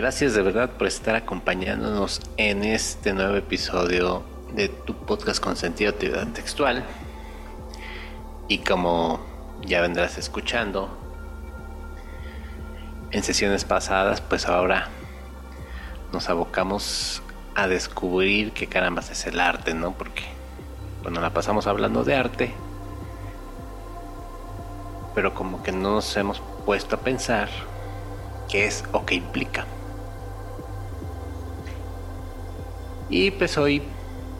[0.00, 4.22] Gracias de verdad por estar acompañándonos en este nuevo episodio
[4.54, 6.86] de tu podcast con sentido actividad textual.
[8.48, 9.20] Y como
[9.60, 10.88] ya vendrás escuchando,
[13.10, 14.88] en sesiones pasadas, pues ahora
[16.14, 17.20] nos abocamos
[17.54, 19.92] a descubrir qué caramba es el arte, ¿no?
[19.92, 20.22] Porque,
[21.02, 22.54] bueno, la pasamos hablando de arte,
[25.14, 27.50] pero como que no nos hemos puesto a pensar
[28.48, 29.66] qué es o qué implica.
[33.10, 33.82] Y pues hoy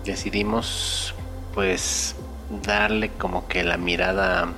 [0.04, 1.12] decidimos
[1.54, 2.14] pues
[2.62, 4.48] darle como que la mirada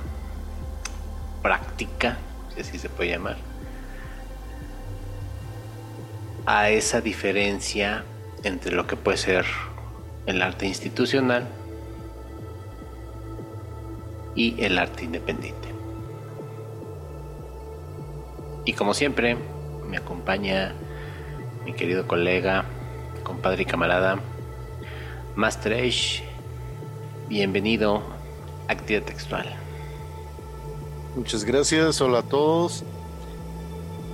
[1.41, 2.17] práctica,
[2.53, 3.37] si así se puede llamar,
[6.45, 8.03] a esa diferencia
[8.43, 9.45] entre lo que puede ser
[10.27, 11.47] el arte institucional
[14.35, 15.69] y el arte independiente.
[18.65, 19.37] Y como siempre,
[19.89, 20.73] me acompaña
[21.65, 22.65] mi querido colega,
[23.23, 24.19] compadre y camarada,
[25.35, 25.91] Master.
[27.27, 28.03] Bienvenido
[28.67, 29.55] a Actividad Textual.
[31.15, 32.83] Muchas gracias, hola a todos.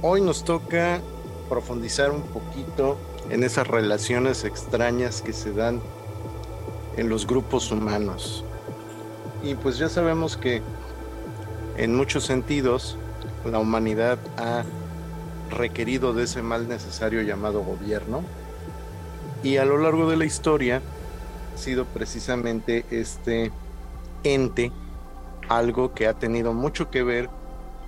[0.02, 1.02] Hoy nos toca
[1.50, 2.98] profundizar un poquito
[3.30, 5.82] en esas relaciones extrañas que se dan
[6.98, 8.44] en los grupos humanos.
[9.44, 10.62] Y pues ya sabemos que
[11.78, 12.98] en muchos sentidos
[13.46, 14.64] la humanidad ha
[15.50, 18.24] requerido de ese mal necesario llamado gobierno.
[19.44, 20.82] Y a lo largo de la historia
[21.54, 23.52] ha sido precisamente este
[24.24, 24.72] ente
[25.48, 27.30] algo que ha tenido mucho que ver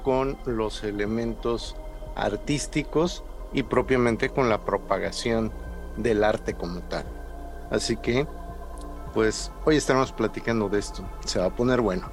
[0.03, 1.75] con los elementos
[2.15, 5.51] artísticos y propiamente con la propagación
[5.97, 7.05] del arte como tal.
[7.69, 8.25] Así que,
[9.13, 11.03] pues hoy estaremos platicando de esto.
[11.25, 12.09] Se va a poner bueno.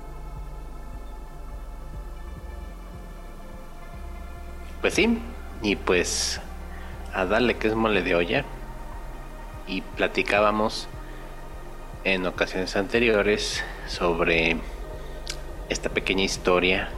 [4.81, 5.19] Pues sí,
[5.63, 6.41] y pues
[7.15, 8.45] a darle que es mole de olla.
[9.69, 10.89] Y platicábamos
[12.05, 14.57] en ocasiones anteriores sobre
[15.69, 16.89] esta pequeña historia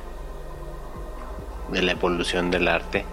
[1.72, 3.04] de la evolución del arte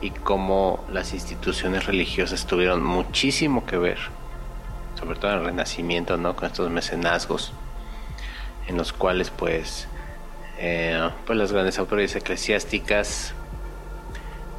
[0.00, 3.98] y cómo las instituciones religiosas tuvieron muchísimo que ver,
[4.98, 6.36] sobre todo en el Renacimiento, ¿no?
[6.36, 7.52] Con estos mecenazgos,
[8.66, 9.88] en los cuales pues,
[10.58, 13.32] eh, pues las grandes autoridades eclesiásticas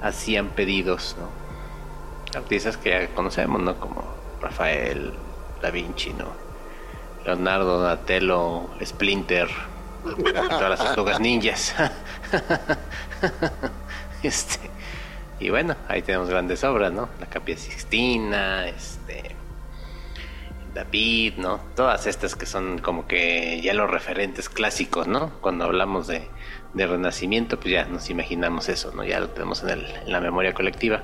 [0.01, 1.44] hacían pedidos, ¿no?
[2.35, 3.79] Artistas que ya conocemos, ¿no?
[3.79, 4.03] Como
[4.41, 5.13] Rafael,
[5.61, 6.27] Da Vinci, ¿no?
[7.25, 9.49] Leonardo, Donatello, Splinter,
[10.03, 11.73] todas las tortugas ninjas.
[14.23, 14.75] este
[15.39, 17.09] y bueno, ahí tenemos grandes obras, ¿no?
[17.19, 19.35] La Capilla Sixtina, este
[20.73, 21.59] David, ¿no?
[21.75, 25.31] Todas estas que son como que ya los referentes clásicos, ¿no?
[25.41, 26.27] Cuando hablamos de,
[26.73, 29.03] de Renacimiento, pues ya nos imaginamos eso, ¿no?
[29.03, 31.03] Ya lo tenemos en, el, en la memoria colectiva.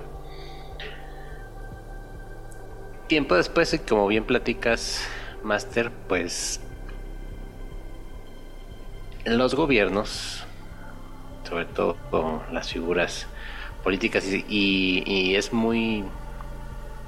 [3.12, 5.06] Tiempo después, como bien platicas,
[5.44, 6.62] Master, pues
[9.26, 10.46] los gobiernos,
[11.44, 13.28] sobre todo las figuras
[13.84, 16.06] políticas y, es muy,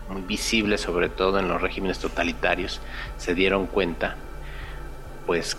[0.10, 2.82] muy visible, sobre todo en los regímenes totalitarios,
[3.16, 4.18] se dieron cuenta,
[5.26, 5.56] pues,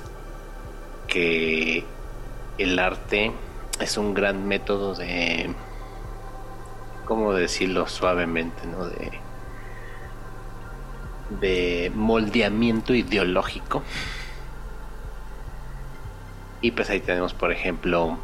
[1.09, 1.87] que
[2.59, 3.33] el arte
[3.81, 5.55] es un gran método de,
[7.07, 8.85] ¿cómo decirlo suavemente, no?
[8.89, 9.24] De,
[11.41, 13.83] de moldeamiento ideológico.
[16.61, 18.19] Y pues ahí tenemos, por ejemplo,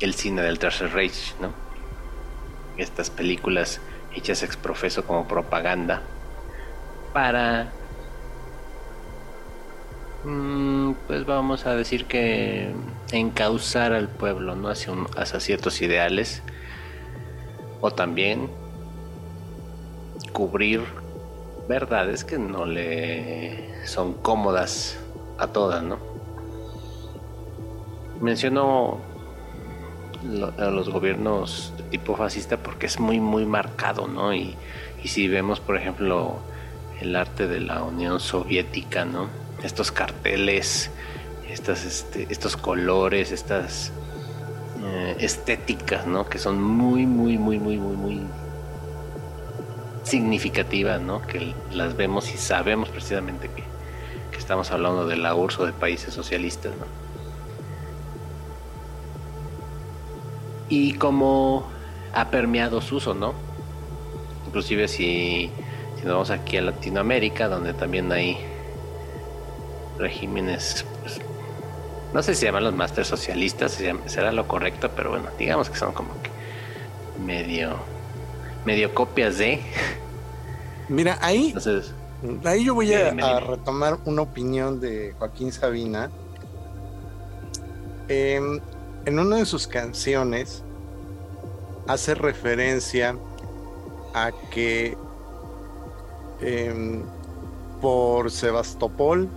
[0.00, 1.52] el cine del Tercer Reich, ¿no?
[2.76, 3.80] Estas películas
[4.14, 6.02] hechas ex profeso como propaganda
[7.12, 7.72] para
[10.24, 12.72] mm, pues vamos a decir que
[13.12, 16.42] encauzar al pueblo no hacia, hacia ciertos ideales
[17.80, 18.50] o también
[20.32, 20.82] cubrir
[21.68, 24.98] verdades que no le son cómodas
[25.36, 25.98] a todas no
[28.20, 28.98] menciono
[30.58, 34.34] a los gobiernos de tipo fascista porque es muy muy marcado, ¿no?
[34.34, 34.56] Y,
[35.04, 36.38] si vemos, por ejemplo,
[37.00, 39.28] el arte de la Unión Soviética, ¿no?
[39.62, 40.90] Estos carteles,
[41.48, 43.92] estas, este, estos colores, estas
[44.82, 46.28] eh, estéticas, ¿no?
[46.28, 48.20] Que son muy, muy, muy, muy, muy, muy
[50.08, 51.22] significativas, ¿no?
[51.22, 53.64] Que las vemos y sabemos precisamente que,
[54.30, 57.08] que estamos hablando de la URSS o de países socialistas, ¿no?
[60.68, 61.66] y cómo
[62.12, 63.34] ha permeado su uso, ¿no?
[64.46, 65.50] Inclusive si,
[65.96, 68.38] si nos vamos aquí a Latinoamérica, donde también hay
[69.98, 71.20] regímenes, pues,
[72.12, 75.76] no sé si se llaman los másteres socialistas, será lo correcto, pero bueno, digamos que
[75.76, 76.30] son como que
[77.20, 77.76] medio
[78.68, 79.62] medio copias de.
[80.90, 81.54] Mira, ahí,
[82.44, 86.10] ahí yo voy a, retomar una opinión de Joaquín Sabina.
[88.08, 88.60] Em,
[89.06, 90.62] en una de sus canciones
[91.86, 93.16] hace referencia
[94.12, 94.98] a que
[96.42, 97.02] em,
[97.80, 99.30] por Sebastopol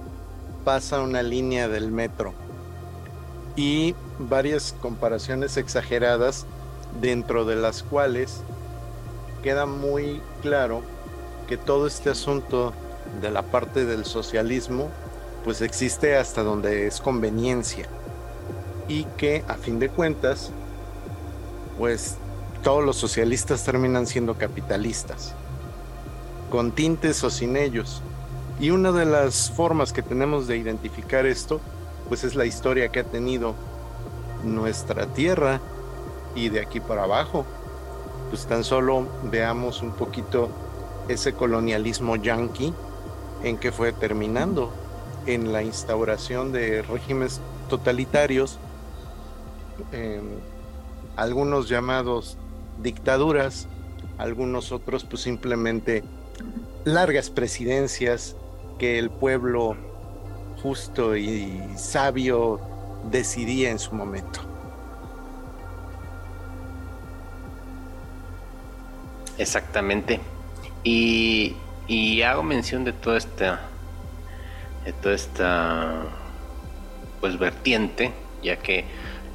[0.65, 2.33] pasa una línea del metro
[3.55, 6.45] y varias comparaciones exageradas
[6.99, 8.41] dentro de las cuales
[9.41, 10.81] queda muy claro
[11.47, 12.73] que todo este asunto
[13.21, 14.89] de la parte del socialismo
[15.43, 17.87] pues existe hasta donde es conveniencia.
[18.87, 20.51] Y que a fin de cuentas
[21.77, 22.15] pues
[22.63, 25.33] todos los socialistas terminan siendo capitalistas.
[26.49, 28.01] Con tintes o sin ellos.
[28.59, 31.59] Y una de las formas que tenemos de identificar esto
[32.07, 33.55] pues es la historia que ha tenido
[34.43, 35.59] nuestra tierra
[36.35, 37.45] y de aquí para abajo.
[38.31, 40.49] Pues tan solo veamos un poquito
[41.09, 42.73] ese colonialismo yanqui
[43.43, 44.71] en que fue terminando
[45.25, 48.57] en la instauración de regímenes totalitarios,
[49.91, 50.23] em,
[51.17, 52.37] algunos llamados
[52.81, 53.67] dictaduras,
[54.17, 56.03] algunos otros pues simplemente
[56.85, 58.37] largas presidencias
[58.79, 59.75] que el pueblo
[60.63, 62.61] justo y sabio
[63.11, 64.50] decidía en su momento.
[69.37, 70.19] Exactamente.
[70.83, 71.55] Y,
[72.23, 73.61] hago mención de toda esta,
[74.85, 76.03] de toda esta,
[77.19, 78.13] pues vertiente,
[78.43, 78.85] ya que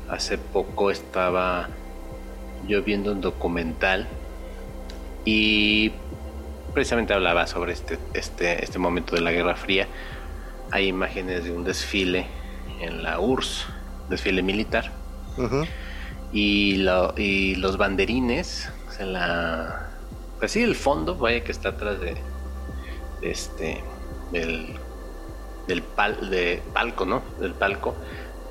[0.08, 1.68] hace poco estaba
[2.66, 4.06] yo viendo un documental
[5.24, 5.92] y
[6.72, 9.86] precisamente hablaba sobre este, este, este momento de la Guerra Fría.
[10.70, 12.26] Hay imágenes de un desfile
[12.80, 13.66] en la URSS,
[14.08, 14.92] desfile militar.
[16.32, 19.85] y, y, los banderines, en la,
[20.38, 22.16] pues sí, el fondo, vaya que está atrás de,
[23.22, 23.82] este,
[24.32, 24.74] del,
[25.66, 27.22] del pal, de palco, ¿no?
[27.40, 27.94] Del palco,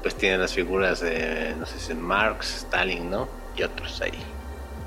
[0.01, 3.27] pues tiene las figuras de, no sé si Marx, Stalin, ¿no?
[3.55, 4.17] Y otros ahí,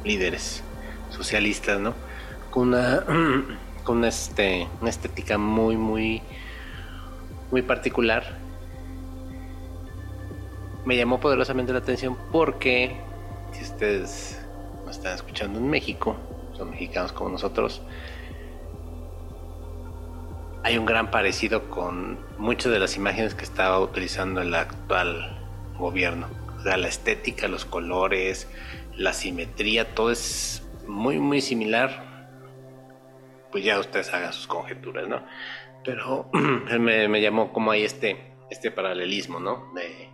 [0.05, 0.63] líderes
[1.11, 1.95] socialistas, ¿no?
[2.51, 3.05] Con una,
[3.85, 6.23] con una, este, una estética muy, muy,
[7.51, 8.39] muy particular
[10.89, 12.97] me llamó poderosamente la atención porque
[13.53, 14.41] si ustedes
[14.87, 16.17] nos están escuchando en México,
[16.59, 17.81] son mexicanos como nosotros,
[20.65, 25.39] hay un gran parecido con muchas de las imágenes que estaba utilizando el actual
[25.79, 26.29] gobierno.
[26.59, 28.51] O sea, la estética, los colores,
[28.97, 32.29] la simetría, todo es muy, muy similar.
[33.53, 35.25] Pues ya ustedes hagan sus conjeturas, ¿no?
[35.85, 36.29] Pero
[36.79, 39.73] me, me llamó como hay este, este paralelismo, ¿no?
[39.75, 40.11] De,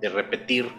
[0.00, 0.70] de repetir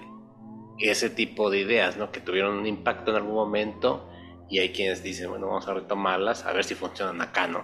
[0.78, 2.12] ese tipo de ideas, ¿no?
[2.12, 4.11] Que tuvieron un impacto en algún momento
[4.52, 7.64] y hay quienes dicen, bueno, vamos a retomarlas a ver si funcionan acá, ¿no?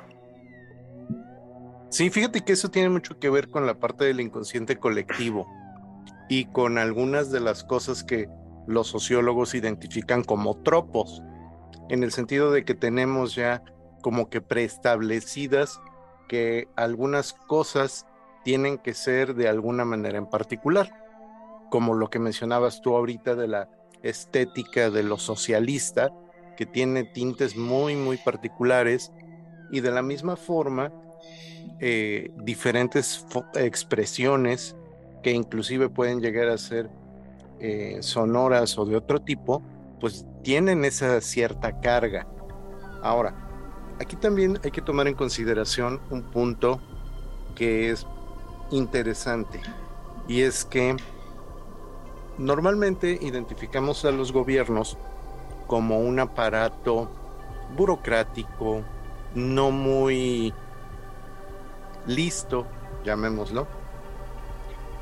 [1.89, 5.45] Sí, fíjate que eso tiene mucho que ver con la parte del inconsciente colectivo
[6.29, 8.29] y con algunas de las cosas que
[8.67, 11.21] los sociólogos identifican como tropos,
[11.89, 13.63] en el sentido de que tenemos ya
[14.01, 15.79] como que preestablecidas
[16.27, 18.05] que algunas cosas
[18.43, 20.89] tienen que ser de alguna manera en particular
[21.69, 23.69] como lo que mencionabas tú ahorita de la
[24.03, 26.11] estética de lo socialista,
[26.57, 29.11] que tiene tintes muy, muy particulares,
[29.71, 30.91] y de la misma forma,
[31.79, 34.75] eh, diferentes expresiones
[35.23, 36.89] que inclusive pueden llegar a ser
[37.59, 39.61] eh, sonoras o de otro tipo,
[39.99, 42.27] pues tienen esa cierta carga.
[43.01, 43.35] Ahora,
[43.99, 46.81] aquí también hay que tomar en consideración un punto
[47.55, 48.05] que es
[48.71, 49.61] interesante,
[50.27, 50.95] y es que
[52.37, 54.97] Normalmente identificamos a los gobiernos
[55.67, 57.09] como un aparato
[57.75, 58.81] burocrático,
[59.35, 60.53] no muy
[62.07, 62.65] listo,
[63.03, 63.67] llamémoslo.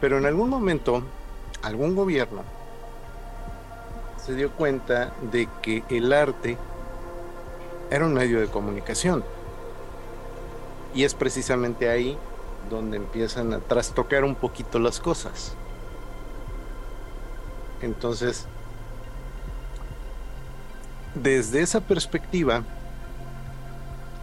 [0.02, 1.04] Pero en algún momento,
[1.62, 2.44] algún gobierno
[4.18, 6.58] se dio cuenta de que el arte
[7.92, 9.24] era un medio de comunicación.
[10.96, 12.18] Y es precisamente ahí
[12.70, 15.56] donde empiezan a trastocar un poquito las cosas.
[17.82, 18.48] Entonces,
[21.16, 22.64] desde esa perspectiva,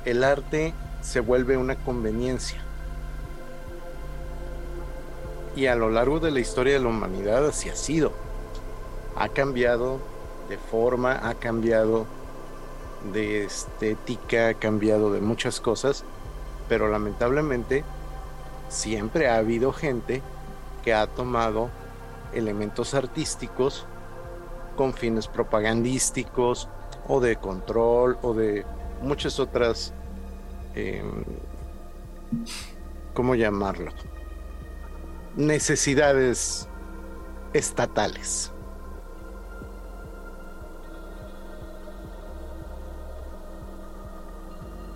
[0.04, 2.60] el arte se vuelve una conveniencia.
[5.56, 8.12] Y a lo largo de la historia de la humanidad así ha sido.
[9.16, 10.00] Ha cambiado
[10.48, 12.06] de forma, ha cambiado
[13.12, 16.04] de estética, ha cambiado de muchas cosas,
[16.68, 17.84] pero lamentablemente
[18.68, 20.22] siempre ha habido gente
[20.84, 21.68] que ha tomado
[22.32, 23.86] elementos artísticos
[24.76, 26.68] con fines propagandísticos
[27.08, 28.64] o de control o de
[29.02, 29.92] muchas otras,
[30.74, 31.24] em,
[33.14, 33.92] ¿cómo llamarlo?
[35.36, 36.68] Necesidades
[37.52, 38.52] estatales.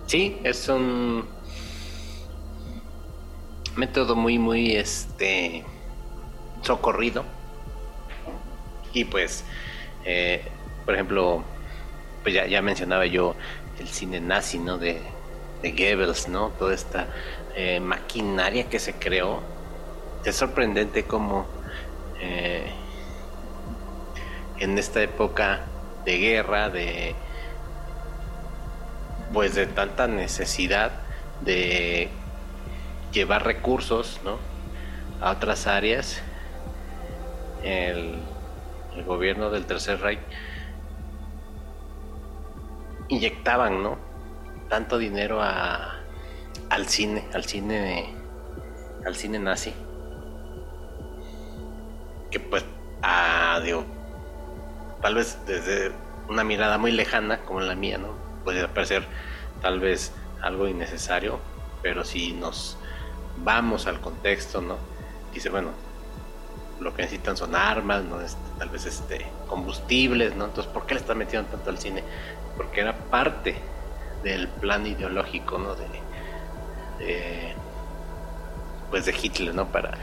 [0.07, 1.25] Sí, es un
[3.75, 5.65] método muy, muy, este,
[6.61, 7.23] socorrido.
[8.93, 9.43] Y pues,
[10.05, 10.43] eh,
[10.85, 11.43] por ejemplo,
[12.27, 13.35] pues ya, ya, mencionaba yo
[13.79, 14.77] el cine nazi, ¿no?
[14.77, 15.01] De,
[15.61, 16.49] de Goebbels, ¿no?
[16.59, 17.07] Toda esta
[17.55, 19.41] eh, maquinaria que se creó.
[20.25, 21.45] Es sorprendente como
[22.19, 22.69] eh,
[24.59, 25.61] en esta época
[26.03, 27.15] de guerra, de
[29.31, 30.91] pues de tanta necesidad
[31.45, 32.09] de
[33.13, 34.37] llevar recursos ¿no?
[35.21, 36.21] a otras áreas,
[37.63, 38.17] el,
[39.05, 40.19] gobierno del Tercer Reich
[43.09, 43.97] inyectaban ¿no?
[44.69, 46.01] tanto dinero a,
[46.69, 48.13] al cine, al cine,
[49.05, 49.73] al cine nazi,
[52.31, 52.65] que pues,
[53.01, 53.85] a, digo,
[55.01, 55.91] tal vez desde
[56.29, 58.09] una mirada muy lejana como la mía, ¿no?
[58.43, 59.05] Puede parecer
[59.61, 60.11] tal vez
[60.41, 61.39] algo innecesario,
[61.81, 62.77] pero si nos
[63.43, 64.77] vamos al contexto, ¿no?
[65.33, 65.69] Dice, bueno,
[66.79, 68.21] lo que necesitan son armas, ¿no?
[68.21, 70.45] Este, tal vez este, combustibles, ¿no?
[70.45, 72.03] Entonces, ¿por qué le están metiendo tanto al cine?
[72.57, 73.55] Porque era parte
[74.23, 75.75] del plan ideológico, ¿no?
[75.75, 77.55] De,
[78.89, 79.67] pues de Hitler, ¿no?
[79.67, 79.97] Para,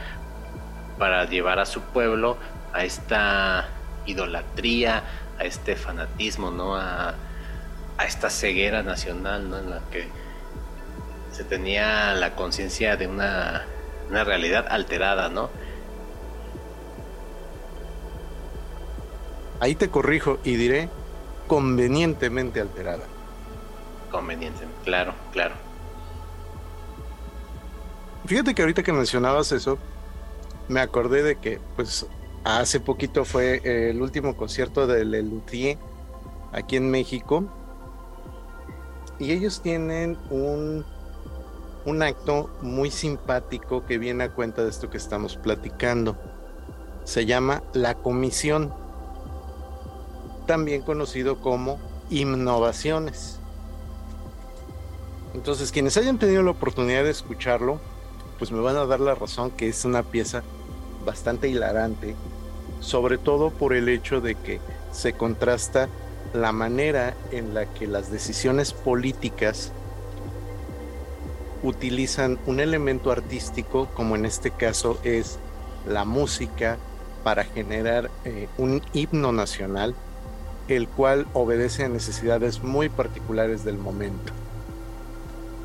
[0.97, 2.37] para llevar a su pueblo
[2.73, 3.67] a esta
[4.05, 5.03] idolatría,
[5.37, 6.75] a este fanatismo, ¿no?
[6.75, 7.13] A,
[7.97, 9.59] a esta ceguera nacional, ¿no?
[9.59, 10.07] En la que
[11.31, 13.65] se tenía la conciencia de una,
[14.09, 15.49] una realidad alterada, ¿no?
[19.59, 20.89] Ahí te corrijo y diré
[21.47, 23.03] convenientemente alterada.
[24.11, 25.55] Convenientemente, claro, claro.
[28.25, 29.77] Fíjate que ahorita que mencionabas eso,
[30.67, 32.07] me acordé de que, pues,
[32.43, 35.77] hace poquito fue el último concierto de Lelutier
[36.51, 37.45] aquí en México.
[39.19, 40.85] Y ellos tienen un
[41.85, 46.17] un acto muy simpático que viene a cuenta de esto que estamos platicando.
[47.03, 48.73] Se llama la comisión,
[50.45, 53.39] también conocido como innovaciones.
[55.33, 57.79] Entonces, quienes hayan tenido la oportunidad de escucharlo,
[58.37, 60.43] pues me van a dar la razón que es una pieza
[61.05, 62.15] bastante hilarante,
[62.79, 64.59] sobre todo por el hecho de que
[64.91, 65.89] se contrasta
[66.33, 69.71] la manera en la que las decisiones políticas
[71.63, 75.39] utilizan un elemento artístico, como en este caso es
[75.87, 76.77] la música,
[77.23, 79.95] para generar eh, un himno nacional,
[80.67, 84.33] el cual obedece a necesidades muy particulares del momento.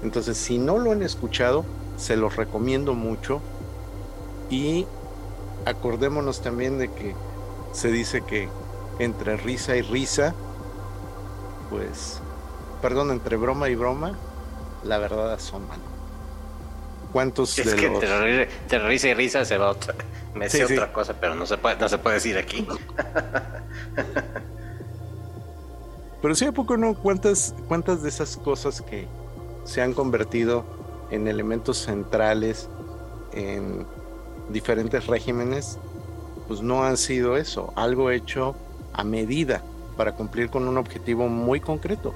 [0.03, 1.65] Entonces, si no lo han escuchado,
[1.97, 3.41] se los recomiendo mucho
[4.49, 4.87] y
[5.67, 7.15] acordémonos también de que
[7.73, 8.49] se dice que
[8.99, 10.35] entre risa y risa,
[11.69, 12.21] pues,
[12.83, 14.15] perdón, entre broma y broma,
[14.85, 15.77] la verdad asoma.
[17.13, 17.89] ¿Cuántos es que
[18.69, 19.95] te, risa y risa se va otra.
[20.35, 22.67] Me sé otra cosa, pero no se puede, no se puede decir aquí.
[26.23, 26.95] pero sí, ¿a poco no?
[26.95, 29.07] ¿Cuántas, ¿Cuántas de esas cosas que
[29.65, 30.65] se han convertido
[31.11, 32.69] en elementos centrales
[33.33, 33.87] en
[34.49, 35.79] diferentes regímenes,
[36.49, 38.55] pues no han sido eso, algo hecho
[38.93, 39.63] a medida
[39.97, 42.15] para cumplir con un objetivo muy concreto?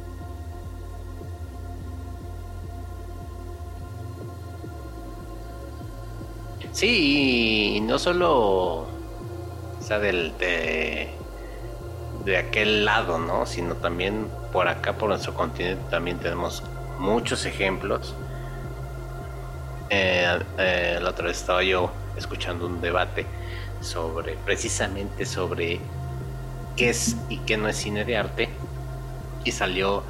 [6.73, 8.87] Sí, no solo
[9.85, 11.11] o sea, del, de,
[12.25, 13.47] de aquel lado, ¿no?
[13.47, 16.63] Sino también por acá, por nuestro continente, también tenemos
[16.99, 18.15] muchos ejemplos.
[19.91, 23.27] Eh, eh, la otra vez estaba yo escuchando un debate
[23.81, 25.81] sobre, precisamente sobre
[26.77, 28.49] qué es y qué no es cine de arte.
[29.45, 30.03] Y salió,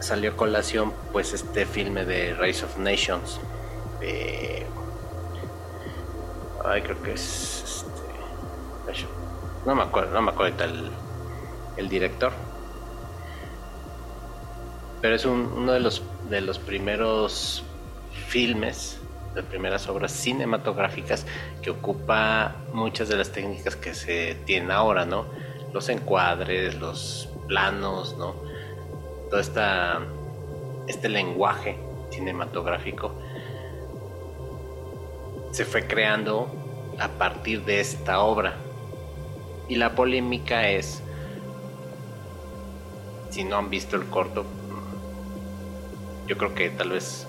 [0.00, 3.38] salió a colación, pues, este filme de Race of Nations.
[6.68, 7.84] Ay, creo que es.
[8.88, 9.06] Este,
[9.64, 10.90] no me acuerdo, no me acuerdo el,
[11.76, 12.32] el director.
[15.00, 17.62] Pero es uno de los, de los primeros
[18.28, 18.98] filmes,
[19.34, 21.26] de primeras obras cinematográficas
[21.62, 25.26] que ocupa muchas de las técnicas que se tienen ahora, ¿no?
[25.72, 28.34] Los encuadres, los planos, ¿no?
[29.30, 30.00] Todo esta,
[30.86, 31.78] este lenguaje
[32.10, 33.14] cinematográfico
[35.50, 36.48] se fue creando
[36.98, 38.54] a partir de esta obra.
[39.68, 41.02] Y la polémica es
[43.30, 44.44] si no han visto el corto,
[46.26, 47.26] yo creo que tal vez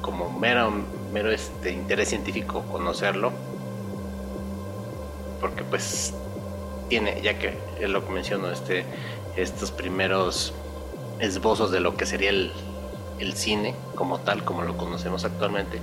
[0.00, 0.70] como mero,
[1.12, 3.32] mero este interés científico conocerlo,
[5.40, 6.14] porque pues
[6.88, 8.84] tiene, ya que es lo que menciono, este,
[9.36, 10.54] estos primeros
[11.18, 12.52] esbozos de lo que sería el,
[13.18, 15.80] el cine como tal, como lo conocemos actualmente,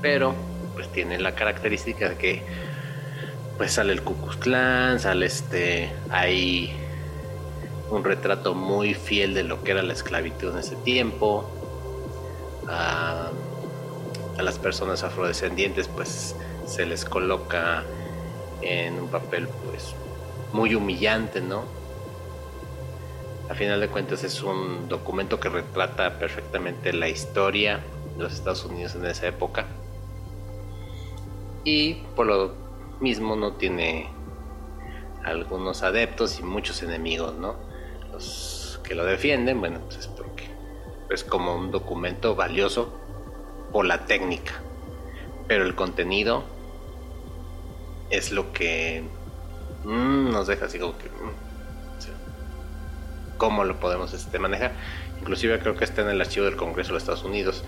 [0.00, 0.34] pero
[0.74, 2.42] pues tiene la característica de que
[3.56, 6.85] pues sale el Ku sale este, hay
[7.90, 11.48] un retrato muy fiel de lo que era la esclavitud en ese tiempo.
[12.68, 13.30] A,
[14.38, 17.84] las personas afrodescendientes pues se les coloca
[18.60, 19.94] en un papel pues
[20.52, 21.64] muy humillante, ¿no?
[23.48, 27.80] A final de cuentas es un documento que retrata perfectamente la historia
[28.16, 29.64] de los Estados Unidos en esa época.
[31.64, 32.52] Y por lo
[33.00, 34.10] mismo no tiene
[35.24, 37.65] algunos adeptos y muchos enemigos, ¿no?
[38.82, 40.48] Que lo defienden, bueno, pues es porque
[41.10, 42.92] es como un documento valioso
[43.72, 44.52] por la técnica,
[45.48, 46.44] pero el contenido
[48.10, 49.02] es lo que
[49.84, 51.46] mm, nos deja así como que mm,
[53.36, 54.72] cómo lo podemos este, manejar.
[55.20, 57.64] Inclusive creo que está en el archivo del Congreso de los Estados Unidos.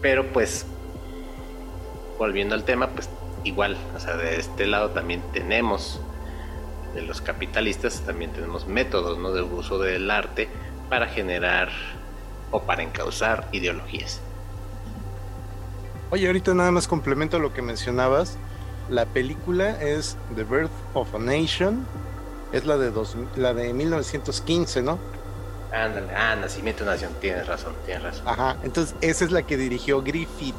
[0.00, 0.66] Pero pues,
[2.18, 3.08] volviendo al tema, pues
[3.44, 6.00] igual, o sea, de este lado también tenemos,
[6.94, 9.32] de los capitalistas, también tenemos métodos ¿no?
[9.32, 10.48] de uso del arte
[10.88, 11.68] para generar
[12.50, 14.20] o para encauzar ideologías.
[16.10, 18.38] Oye, ahorita nada más complemento lo que mencionabas.
[18.88, 21.86] La película es The Birth of a Nation
[22.54, 24.98] es la de, dos, la de 1915, ¿no?
[25.72, 28.28] Ándale, ah, Nacimiento de Nación, tienes razón, tienes razón.
[28.28, 30.54] Ajá, entonces esa es la que dirigió Griffith.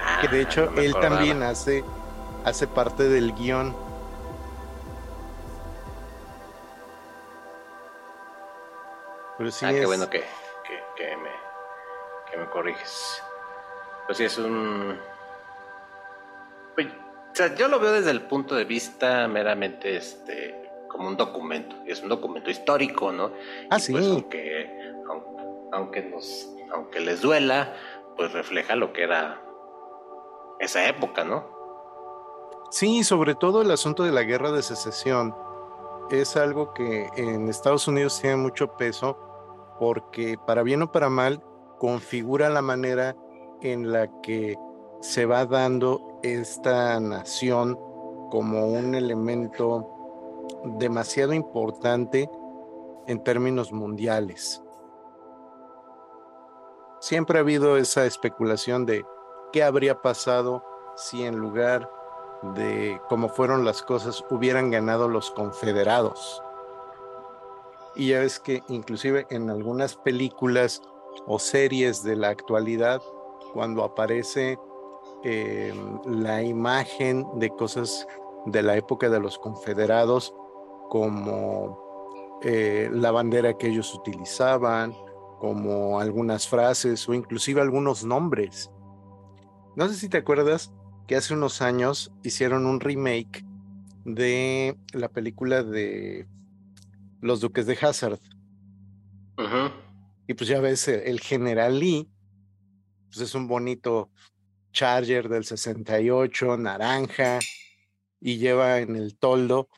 [0.00, 1.84] Ah, que de hecho él también hace,
[2.46, 3.76] hace parte del guion.
[9.36, 10.24] Pero sí ah, qué bueno que,
[10.96, 11.30] que, me,
[12.30, 13.22] que me corriges.
[14.06, 14.98] Pues sí, es un
[17.36, 21.90] sea, yo lo veo desde el punto de vista meramente este como un documento, y
[21.90, 23.32] es un documento histórico, ¿no?
[23.68, 23.92] Ah, sí.
[23.92, 24.94] Pues, aunque,
[25.72, 27.74] aunque, nos, aunque les duela,
[28.16, 29.42] pues refleja lo que era
[30.58, 31.55] esa época, ¿no?
[32.70, 35.34] Sí, sobre todo el asunto de la guerra de secesión
[36.10, 39.16] es algo que en Estados Unidos tiene mucho peso
[39.78, 41.42] porque para bien o para mal
[41.78, 43.16] configura la manera
[43.60, 44.56] en la que
[45.00, 47.78] se va dando esta nación
[48.30, 49.88] como un elemento
[50.78, 52.28] demasiado importante
[53.06, 54.62] en términos mundiales.
[57.00, 59.04] Siempre ha habido esa especulación de
[59.52, 60.64] qué habría pasado
[60.96, 61.88] si en lugar
[62.42, 66.42] de cómo fueron las cosas hubieran ganado los confederados.
[67.94, 70.82] Y ya ves que inclusive en algunas películas
[71.26, 73.00] o series de la actualidad,
[73.54, 74.58] cuando aparece
[75.24, 78.06] eh, la imagen de cosas
[78.44, 80.34] de la época de los confederados,
[80.90, 84.94] como eh, la bandera que ellos utilizaban,
[85.38, 88.70] como algunas frases o inclusive algunos nombres.
[89.74, 90.72] No sé si te acuerdas
[91.06, 93.44] que hace unos años hicieron un remake
[94.04, 96.26] de la película de
[97.20, 98.20] Los Duques de Hazard.
[100.26, 102.08] Y pues ya ves, el general Lee,
[103.08, 104.10] pues es un bonito
[104.72, 107.38] Charger del 68, naranja,
[108.20, 109.68] y lleva en el toldo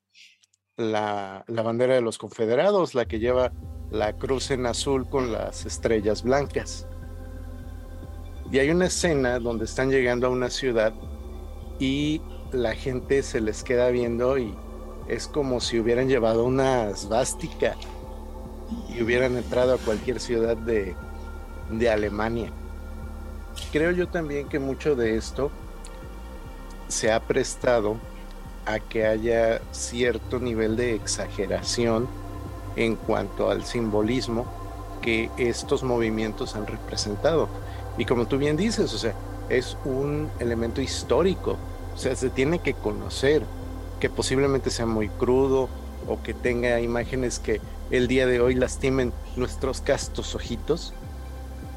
[0.76, 3.52] la, la, bandera de los confederados, la que lleva
[3.90, 6.86] la cruz en azul con las estrellas blancas.
[8.50, 10.94] Y hay una escena donde están llegando a una ciudad
[11.78, 12.20] y
[12.52, 14.54] la gente se les queda viendo y
[15.08, 17.76] es como si hubieran llevado una svástica
[18.88, 20.94] y hubieran entrado a cualquier ciudad de,
[21.70, 22.52] de Alemania
[23.72, 25.50] creo yo también que mucho de esto
[26.88, 27.96] se ha prestado
[28.66, 32.06] a que haya cierto nivel de exageración
[32.76, 34.46] en cuanto al simbolismo
[35.02, 37.48] que estos movimientos han representado.
[37.96, 39.14] Y como tú bien dices, o sea,
[39.48, 41.56] es un elemento histórico,
[41.94, 43.42] o sea, se tiene que conocer
[44.00, 45.68] que posiblemente sea muy crudo
[46.06, 50.94] o que tenga imágenes que el día de hoy lastimen nuestros castos ojitos,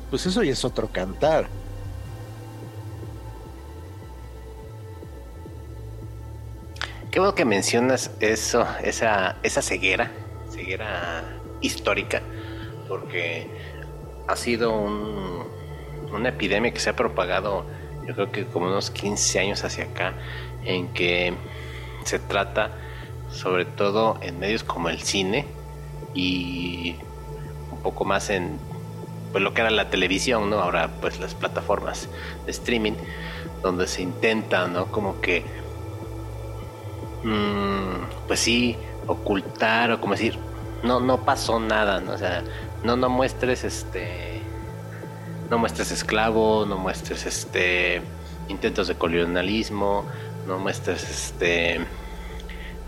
[0.10, 1.48] pues eso ya es otro cantar.
[7.10, 10.12] Qué bueno que mencionas eso, esa, esa ceguera,
[10.50, 11.24] ceguera
[11.60, 12.22] histórica,
[12.88, 13.50] porque
[14.28, 14.88] ha sido
[16.14, 17.66] una epidemia que se ha propagado,
[18.08, 20.14] yo creo que como unos 15 años hacia acá,
[20.64, 21.34] en que
[22.04, 22.72] se trata
[23.32, 25.46] sobre todo en medios como el cine
[26.14, 26.96] y
[27.72, 28.60] un poco más en
[29.32, 30.60] pues lo que era la televisión, ¿no?
[30.60, 32.10] Ahora pues las plataformas
[32.46, 32.94] de streaming
[33.62, 34.88] donde se intenta, ¿no?
[34.88, 35.46] Como que
[37.24, 40.38] mm, pues sí ocultar o como decir
[40.84, 42.14] no no pasó nada, ¿no?
[42.14, 42.44] O sea,
[42.84, 44.31] no no muestres este
[45.52, 48.02] no muestres esclavo, no muestres este
[48.48, 50.06] intentos de colonialismo,
[50.48, 51.82] no muestres este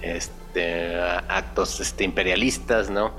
[0.02, 0.98] este
[1.28, 3.12] actos este imperialistas, ¿no?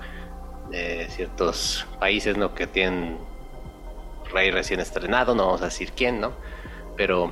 [0.70, 2.54] de ciertos países, ¿no?
[2.54, 3.18] Que tienen
[4.33, 6.33] rey recién estrenado, no vamos a decir quién, ¿no?
[6.96, 7.30] Pero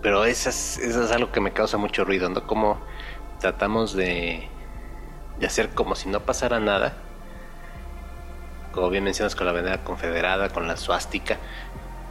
[0.00, 2.46] pero eso es, eso es algo que me causa mucho ruido, ¿no?
[2.46, 2.80] Como
[3.40, 4.48] tratamos de,
[5.40, 6.94] de hacer como si no pasara nada,
[8.74, 11.38] como bien mencionas con la bandera confederada, con la suástica,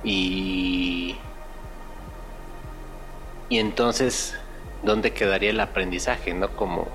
[0.04, 1.16] y,
[3.50, 4.36] y entonces,
[4.84, 6.50] ¿dónde quedaría el aprendizaje, no?
[6.56, 6.88] Como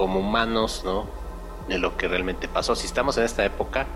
[0.00, 1.06] como humanos, ¿no?
[1.68, 2.74] De lo que realmente pasó.
[2.74, 3.86] Si estamos en esta época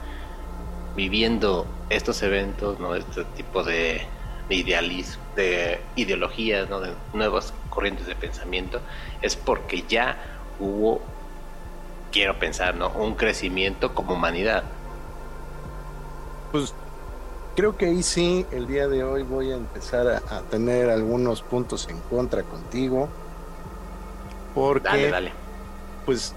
[0.94, 2.94] viviendo estos eventos, ¿no?
[2.94, 4.03] Este tipo de,
[4.50, 6.81] idealismo, de ideologías, ¿no?
[6.81, 8.83] De nuevas corrientes de pensamiento,
[9.22, 10.18] es porque ya
[10.61, 11.00] hubo,
[12.14, 12.90] quiero pensar, ¿no?
[12.90, 14.62] Un crecimiento como humanidad.
[16.53, 16.72] Pues
[17.57, 21.42] creo que ahí sí, el día de hoy voy a empezar a, a tener algunos
[21.42, 23.09] puntos en contra contigo.
[24.55, 25.44] Porque dale, dale
[26.07, 26.35] pues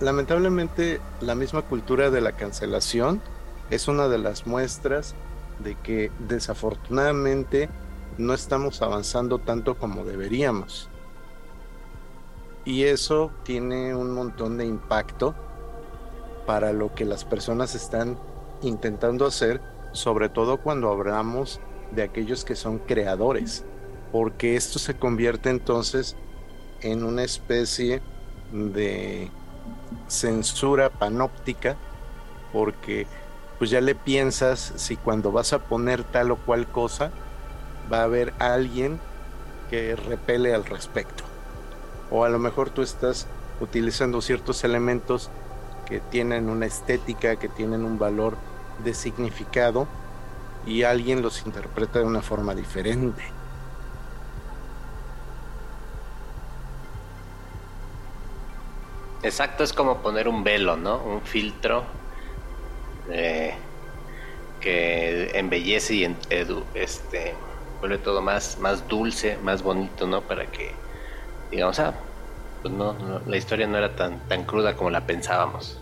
[0.00, 3.20] lamentablemente la misma cultura de la cancelación
[3.70, 5.14] es una de las muestras
[5.58, 7.68] de que desafortunadamente
[8.16, 10.88] no estamos avanzando tanto como deberíamos.
[12.68, 15.34] Y eso tiene un montón de impacto
[16.44, 18.18] para lo que las personas están
[18.60, 21.60] intentando hacer, sobre todo cuando hablamos
[21.92, 23.64] de aquellos que son creadores,
[24.12, 26.14] porque esto se convierte entonces
[26.82, 28.02] en una especie
[28.52, 29.30] de
[30.06, 31.74] censura panóptica
[32.52, 33.06] porque
[33.58, 37.12] pues ya le piensas si cuando vas a poner tal o cual cosa
[37.90, 39.00] va a haber alguien
[39.70, 41.27] que repele al respecto
[42.10, 43.26] o a lo mejor tú estás
[43.60, 45.30] utilizando ciertos elementos
[45.86, 48.36] que tienen una estética, que tienen un valor
[48.84, 49.88] de significado
[50.66, 53.22] y alguien los interpreta de una forma diferente.
[59.22, 60.98] Exacto, es como poner un velo, ¿no?
[60.98, 61.84] Un filtro
[63.10, 63.54] eh,
[64.60, 67.34] que embellece y edu, este,
[67.80, 70.22] vuelve todo más, más dulce, más bonito, ¿no?
[70.22, 70.72] Para que,
[71.50, 71.94] digamos, ah,
[72.62, 72.94] pues no,
[73.26, 75.78] la historia no era tan, tan cruda como la pensábamos.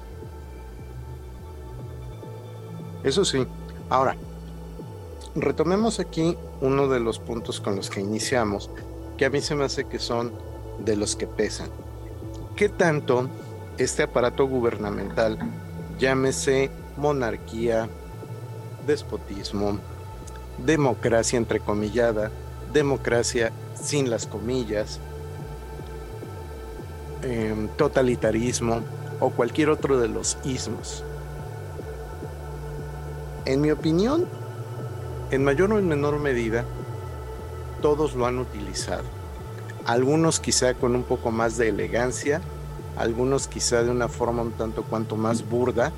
[3.05, 3.47] Eso sí.
[3.89, 4.17] Ahora,
[5.35, 8.71] retomemos aquí uno de los puntos con los que iniciamos,
[9.17, 10.33] que a mí se me hace que son
[10.81, 11.71] de los que pesan
[12.57, 13.29] ¿Qué tanto
[13.77, 15.39] este aparato gubernamental,
[15.99, 17.91] llámese monarquía,
[18.87, 19.79] despotismo,
[20.65, 22.31] democracia entrecomillada,
[22.73, 25.01] democracia sin las comillas,
[27.27, 28.81] em, totalitarismo
[29.21, 31.05] o cualquier otro de los ismos.
[33.45, 34.27] En mi opinión,
[35.31, 36.65] en mayor o en menor medida,
[37.83, 39.05] todos lo han utilizado
[39.87, 42.41] algunos quizá con un poco más de elegancia,
[42.97, 45.93] algunos quizá de una forma un tanto cuanto más burda,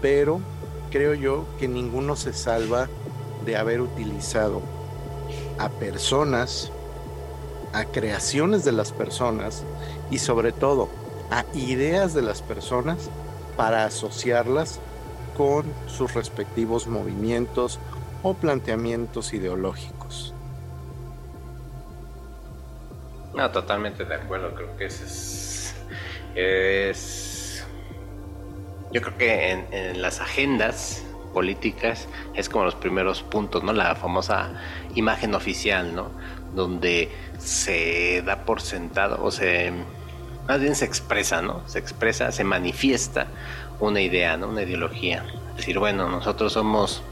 [0.00, 0.40] pero
[0.90, 2.88] creo yo que ninguno se salva
[3.44, 4.62] de haber utilizado
[5.58, 6.70] a personas,
[7.72, 9.64] a creaciones de las personas
[10.10, 10.88] y sobre todo
[11.30, 13.10] a ideas de las personas
[13.56, 14.80] para asociarlas
[15.36, 17.78] con sus respectivos movimientos
[18.22, 20.34] o planteamientos ideológicos.
[23.34, 24.54] No, totalmente de acuerdo.
[24.54, 25.74] Creo que es.
[26.34, 27.64] es
[28.92, 33.72] yo creo que en, las agendas políticas es como los primeros puntos, ¿no?
[33.72, 34.50] La famosa
[34.96, 36.10] imagen oficial, ¿no?
[36.54, 39.72] Donde se da por sentado, o se.
[40.48, 41.62] Más bien se expresa, ¿no?
[41.68, 43.26] Se expresa, se manifiesta
[43.78, 44.48] una idea, ¿no?
[44.48, 45.24] Una ideología.
[45.50, 47.02] Es decir, bueno, nosotros somos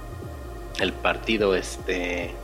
[0.81, 2.35] el partido, este.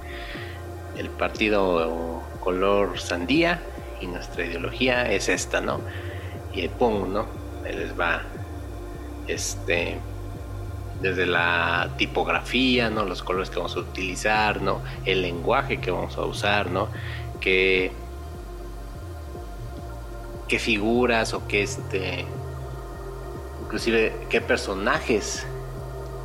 [0.97, 3.61] El partido color sandía
[4.01, 5.81] y nuestra ideología es esta, ¿no?
[6.53, 7.27] Y pum, ¿no?
[7.73, 8.23] les va
[9.27, 9.99] este
[11.05, 13.05] desde la tipografía, ¿no?
[13.05, 14.81] Los colores que vamos a utilizar, ¿no?
[15.05, 16.89] El lenguaje que vamos a usar, ¿no?
[17.43, 17.93] Que
[20.49, 22.25] qué figuras o qué este
[23.65, 25.47] inclusive qué personajes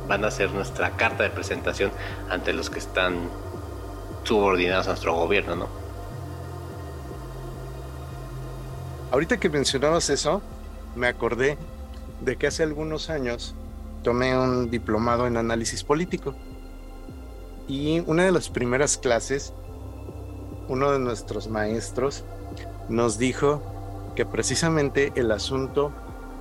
[0.08, 1.92] van a ser nuestra carta de presentación
[2.30, 3.28] ante los que están
[4.24, 5.68] subordinados a nuestro gobierno, ¿no?
[9.12, 10.40] Ahorita que mencionabas eso,
[10.96, 11.58] me acordé
[12.22, 13.54] de que hace algunos años
[14.02, 16.34] tomé un diplomado en análisis político.
[17.68, 19.52] Y una de las primeras clases,
[20.68, 22.24] uno de nuestros maestros
[22.88, 23.62] nos dijo
[24.16, 25.92] que precisamente el asunto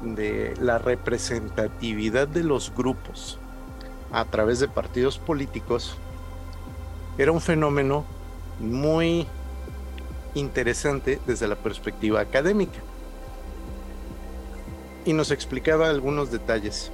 [0.02, 3.38] de la representatividad de los grupos
[4.12, 5.96] a través de partidos políticos
[7.18, 8.06] era un fenómeno
[8.60, 9.28] muy
[10.36, 12.80] interesante desde la perspectiva académica.
[15.06, 16.92] Y nos explicaba algunos detalles.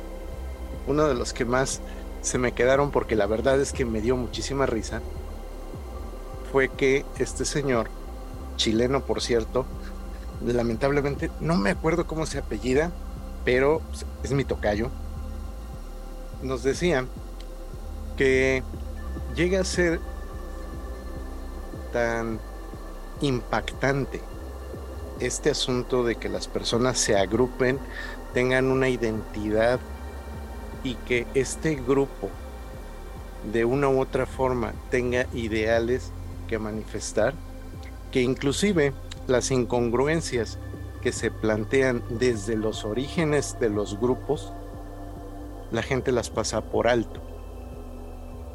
[0.88, 1.82] Uno de los que más
[2.21, 5.02] se me quedaron porque la verdad es que me dio muchísima risa
[6.52, 7.89] fue que este señor,
[8.56, 9.65] chileno por cierto,
[10.41, 12.91] lamentablemente no me acuerdo cómo se apellida,
[13.43, 13.82] pero
[14.24, 14.89] es mi tocayo,
[16.41, 17.06] nos decía
[18.17, 18.63] que
[19.36, 20.00] llega a ser
[21.91, 22.39] tan
[23.21, 24.21] impactante
[25.19, 27.80] este asunto de que las personas se agrupen,
[28.34, 29.80] tengan una identidad
[30.86, 32.30] y que este grupo
[33.52, 36.12] de una u otra forma tenga ideales
[36.48, 37.34] que manifestar,
[38.12, 38.93] que inclusive
[39.28, 40.60] las incongruencias
[41.02, 44.54] que se plantean desde los orígenes de los grupos,
[45.71, 47.19] la gente las pasa por alto.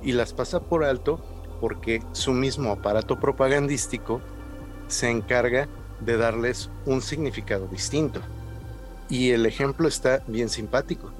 [0.02, 1.20] Y las pasa por alto
[1.60, 4.20] porque su mismo aparato propagandístico
[4.86, 5.68] se encarga
[6.00, 8.20] de darles un significado distinto.
[9.08, 11.12] Y el ejemplo está bien simpático.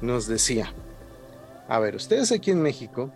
[0.00, 0.72] Nos decía,
[1.68, 3.12] a ver, ustedes aquí en México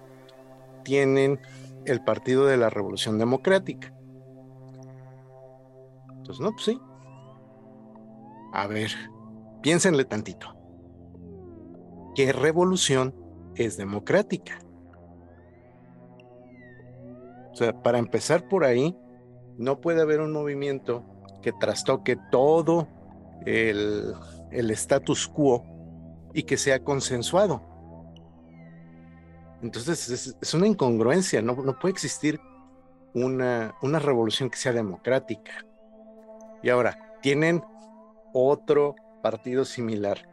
[0.82, 1.40] tienen
[1.84, 3.94] el Partido de la Revolución Democrática.
[6.18, 6.80] Entonces, no, pues sí.
[8.52, 8.90] A ver,
[9.62, 10.56] piénsenle tantito.
[12.14, 13.14] ¿Qué revolución
[13.54, 14.58] es democrática?
[17.52, 18.96] O sea, para empezar por ahí,
[19.58, 21.04] no puede haber un movimiento
[21.42, 22.88] que trastoque todo
[23.46, 24.14] el,
[24.50, 25.64] status quo
[26.32, 27.62] y que sea consensuado.
[29.62, 32.40] Entonces es, una incongruencia, no, no, puede existir
[33.14, 35.52] una, una revolución que sea democrática.
[36.62, 37.62] Y ahora, tienen
[38.32, 40.28] otro partido similar,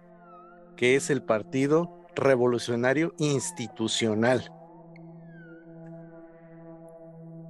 [0.76, 4.54] que es el Partido Revolucionario Institucional.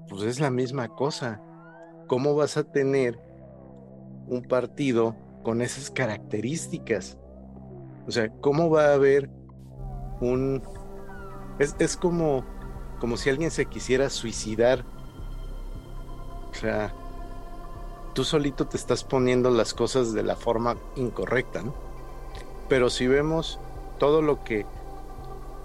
[0.10, 1.42] Pues es la misma cosa.
[2.08, 3.20] ¿cómo vas a tener
[4.28, 7.18] un partido con esas características?
[8.08, 9.30] O sea, ¿cómo va a haber
[10.22, 10.64] un...
[11.60, 12.46] Es, como,
[13.00, 14.86] como si alguien se quisiera suicidar.
[16.50, 16.94] O sea,
[18.14, 21.74] tú solito te estás poniendo las cosas de la forma incorrecta, ¿no?
[22.70, 23.60] Pero si vemos
[24.00, 24.66] todo lo que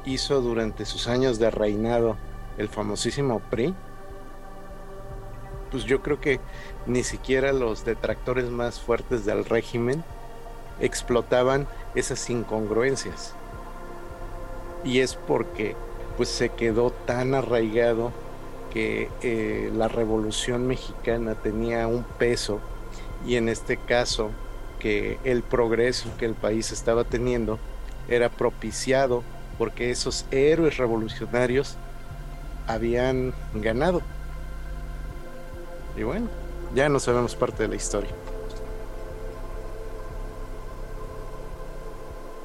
[0.04, 2.16] hizo durante sus años de reinado
[2.58, 3.74] el famosísimo PRI,
[5.70, 6.40] pues yo creo que
[6.86, 10.04] ni siquiera los detractores más fuertes del régimen
[10.82, 13.34] explotaban esas incongruencias.
[14.84, 15.74] Y es porque
[16.16, 18.12] pues se quedó tan arraigado
[18.72, 22.60] que eh, la revolución mexicana tenía un peso
[23.26, 24.30] y en este caso
[24.78, 27.58] que el progreso que el país estaba teniendo
[28.08, 29.22] era propiciado
[29.58, 31.76] porque esos héroes revolucionarios
[32.66, 34.02] habían ganado.
[35.96, 36.28] Y bueno,
[36.74, 38.10] ya no sabemos parte de la historia.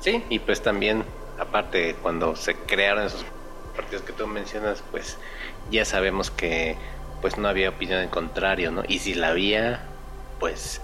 [0.07, 1.03] Sí, y pues también,
[1.37, 3.25] aparte, cuando se crearon esos
[3.75, 5.17] partidos que tú mencionas, pues
[5.69, 6.77] ya sabemos que
[7.19, 8.83] pues no había opinión en contrario, ¿no?
[8.87, 9.81] Y si la había,
[10.39, 10.79] pues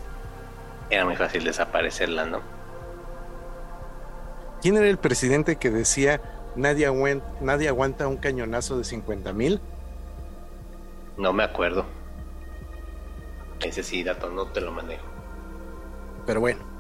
[0.90, 2.42] era muy fácil desaparecerla, ¿no?
[4.62, 6.20] ¿Quién era el presidente que decía
[6.58, 9.62] nadie, aguanta, nadie aguanta un cañonazo de 50 mil?
[11.16, 11.86] No me acuerdo.
[13.62, 15.06] Ese sí, dato no te lo manejo.
[16.26, 16.73] Pero bueno.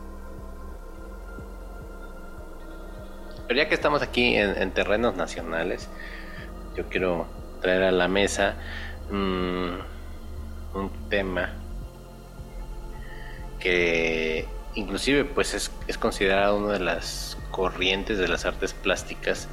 [3.54, 5.88] Pero ya que estamos aquí en, terrenos nacionales,
[6.76, 7.28] yo quiero
[7.62, 8.56] traer a la mesa
[9.12, 11.54] mm, un tema
[13.60, 19.48] que inclusive pues es, es, considerado una de las corrientes de las artes plásticas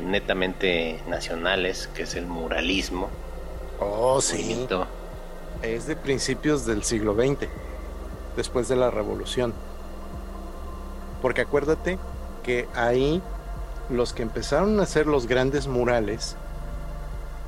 [0.00, 3.10] netamente nacionales, que es el muralismo.
[3.78, 4.66] Oh, sí
[5.62, 7.46] es de principios del siglo XX,
[8.38, 9.52] después de la revolución.
[11.20, 11.98] Porque acuérdate
[12.48, 13.20] que ahí
[13.90, 16.34] los que empezaron a hacer los grandes murales,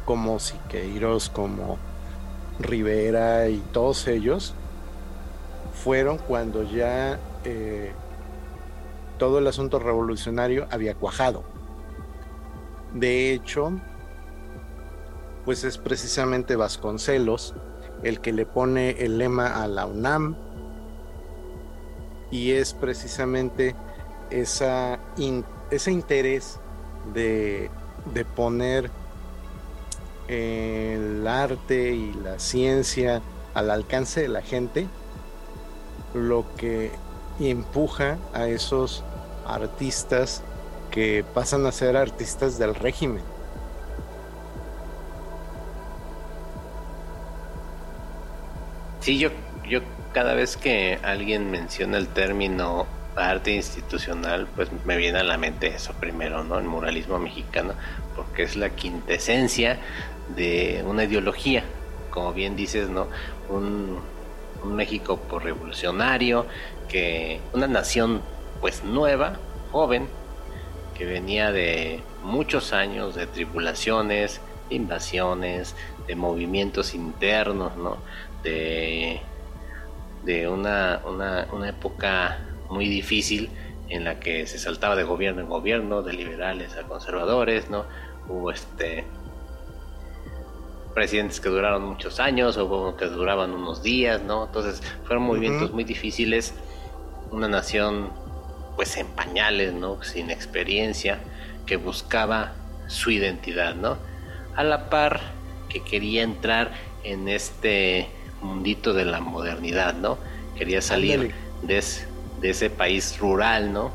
[0.04, 1.78] como Siqueiros, como
[2.58, 4.52] Rivera y todos ellos,
[5.72, 7.92] fueron cuando ya eh,
[9.16, 11.44] todo el asunto revolucionario había cuajado.
[12.92, 13.72] De hecho,
[15.46, 17.54] pues es precisamente Vasconcelos
[18.02, 20.36] el que le pone el lema a la UNAM
[22.30, 23.74] y es precisamente
[24.30, 24.98] esa
[25.70, 26.58] ese interés
[27.14, 27.70] de,
[28.12, 28.90] de poner
[30.28, 33.20] el arte y la ciencia
[33.54, 34.86] al alcance de la gente,
[36.14, 36.92] lo que
[37.40, 39.02] empuja a esos
[39.46, 40.42] artistas
[40.90, 43.22] que pasan a ser artistas del régimen.
[49.00, 49.30] Sí, yo,
[49.68, 49.80] yo
[50.12, 55.68] cada vez que alguien menciona el término arte institucional, pues me viene a la mente
[55.68, 56.58] eso primero, ¿no?
[56.58, 57.74] El muralismo mexicano,
[58.16, 59.78] porque es la quintesencia
[60.36, 61.64] de una ideología,
[62.10, 63.08] como bien dices, ¿no?
[63.48, 63.98] Un,
[64.64, 66.44] México por revolucionario,
[66.86, 68.20] que una nación
[68.60, 69.38] pues nueva,
[69.72, 70.06] joven,
[70.94, 75.74] que venía de muchos años de tribulaciones, de invasiones,
[76.06, 77.96] de movimientos internos, ¿no?
[78.42, 79.22] De,
[80.24, 82.38] de una, una, una época
[82.70, 83.50] muy difícil
[83.88, 87.84] en la que se saltaba de gobierno en gobierno, de liberales a conservadores, ¿no?
[88.28, 89.04] Hubo este
[90.94, 94.46] presidentes que duraron muchos años, hubo que duraban unos días, ¿no?
[94.46, 96.54] Entonces fueron movimientos muy difíciles,
[97.30, 98.10] una nación
[98.76, 100.02] pues en pañales, ¿no?
[100.02, 101.20] Sin experiencia,
[101.66, 102.52] que buscaba
[102.86, 103.98] su identidad, ¿no?
[104.56, 105.20] A la par
[105.68, 106.72] que quería entrar
[107.04, 108.08] en este
[108.42, 110.18] mundito de la modernidad, ¿no?
[110.56, 111.78] Quería salir de,
[112.40, 113.92] de ese país rural, ¿no?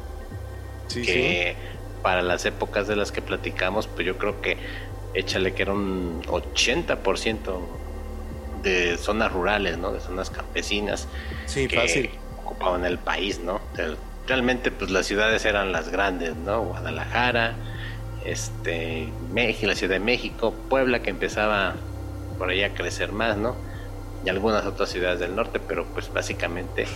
[0.94, 1.56] que
[2.02, 4.58] para las épocas de las que platicamos, pues yo creo que
[5.16, 7.60] échale que era un 80%
[8.62, 9.92] de zonas rurales, ¿no?
[9.92, 11.08] De zonas campesinas.
[11.46, 12.10] Sí, que fácil.
[12.44, 13.60] Ocupaban el país, ¿no?
[14.28, 16.64] Realmente, pues las ciudades eran las grandes, ¿no?
[16.64, 17.56] Guadalajara,
[18.26, 21.76] este, México, la Ciudad de México, Puebla, que empezaba
[22.38, 23.56] por ahí a crecer más, ¿no?
[24.26, 26.88] Y algunas otras ciudades del norte, pero pues básicamente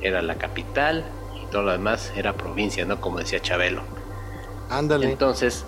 [0.00, 1.04] era la capital
[1.42, 3.00] y todo lo demás era provincia, ¿no?
[3.00, 3.82] Como decía Chabelo.
[4.70, 5.10] Ándale.
[5.10, 5.64] Entonces,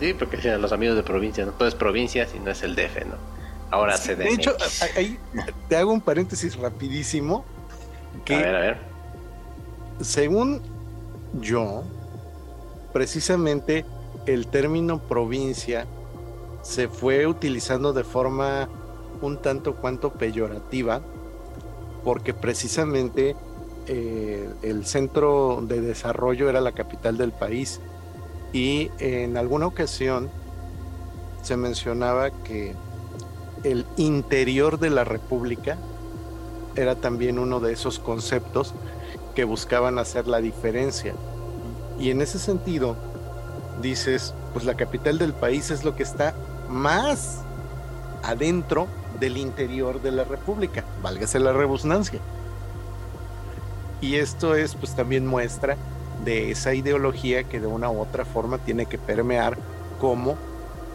[0.00, 1.52] sí, porque decían los amigos de provincia, ¿no?
[1.52, 3.32] Todo es provincia si no es el DF, ¿no?
[3.70, 4.54] Ahora se De hecho,
[4.96, 5.18] ahí
[5.68, 7.44] te hago un paréntesis rapidísimo.
[8.26, 8.76] Que a ver, a ver.
[10.02, 10.60] Según
[11.40, 11.82] yo,
[12.92, 13.86] precisamente
[14.26, 15.86] el término provincia
[16.62, 18.68] se fue utilizando de forma
[19.22, 21.00] un tanto cuanto peyorativa
[22.04, 23.36] porque precisamente
[23.86, 27.80] eh, el centro de desarrollo era la capital del país
[28.52, 30.30] y en alguna ocasión
[31.42, 32.74] se mencionaba que
[33.64, 35.78] el interior de la república
[36.76, 38.74] era también uno de esos conceptos
[39.34, 41.14] que buscaban hacer la diferencia.
[41.98, 42.96] Y en ese sentido,
[43.80, 46.34] dices, pues la capital del país es lo que está
[46.68, 47.40] más
[48.22, 48.86] adentro
[49.18, 52.20] del interior de la República, válgase la rebusnancia.
[54.00, 55.76] Y esto es pues también muestra
[56.24, 59.56] de esa ideología que de una u otra forma tiene que permear
[60.00, 60.36] como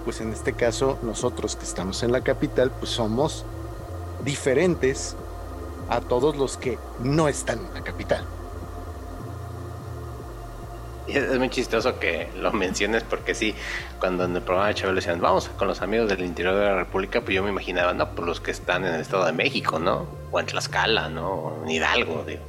[0.04, 3.46] pues en este caso nosotros que estamos en la capital pues somos
[4.24, 5.16] diferentes
[5.90, 8.26] a todos los que no están en la capital.
[11.08, 13.56] Es muy chistoso que lo menciones porque sí,
[14.00, 16.76] cuando en el programa de Chabelo decían, vamos con los amigos del interior de la
[16.76, 19.80] República, pues yo me imaginaba, no, pues los que están en el Estado de México,
[19.80, 20.06] ¿no?
[20.32, 21.62] O en Tlaxcala, ¿no?
[21.64, 22.44] En Hidalgo, digo.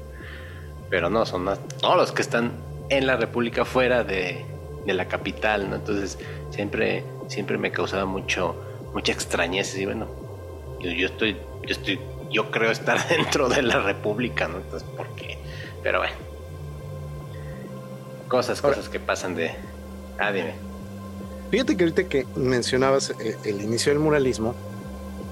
[0.90, 1.49] Pero no, son
[1.81, 2.53] todos los que están
[2.88, 4.44] en la República fuera de,
[4.85, 5.77] de la capital, ¿no?
[5.77, 6.18] Entonces
[6.51, 8.57] siempre, siempre me causaba mucho,
[8.92, 10.09] mucha extrañeza y bueno,
[10.81, 14.57] yo, yo estoy, yo estoy, yo creo estar dentro de la República, ¿no?
[14.57, 15.38] Entonces, ¿por qué?
[15.83, 16.27] Pero bueno.
[18.28, 19.52] Cosas, cosas que pasan de...
[20.18, 20.54] Ah, dime.
[21.50, 24.54] Fíjate que ahorita que mencionabas el, el inicio del muralismo,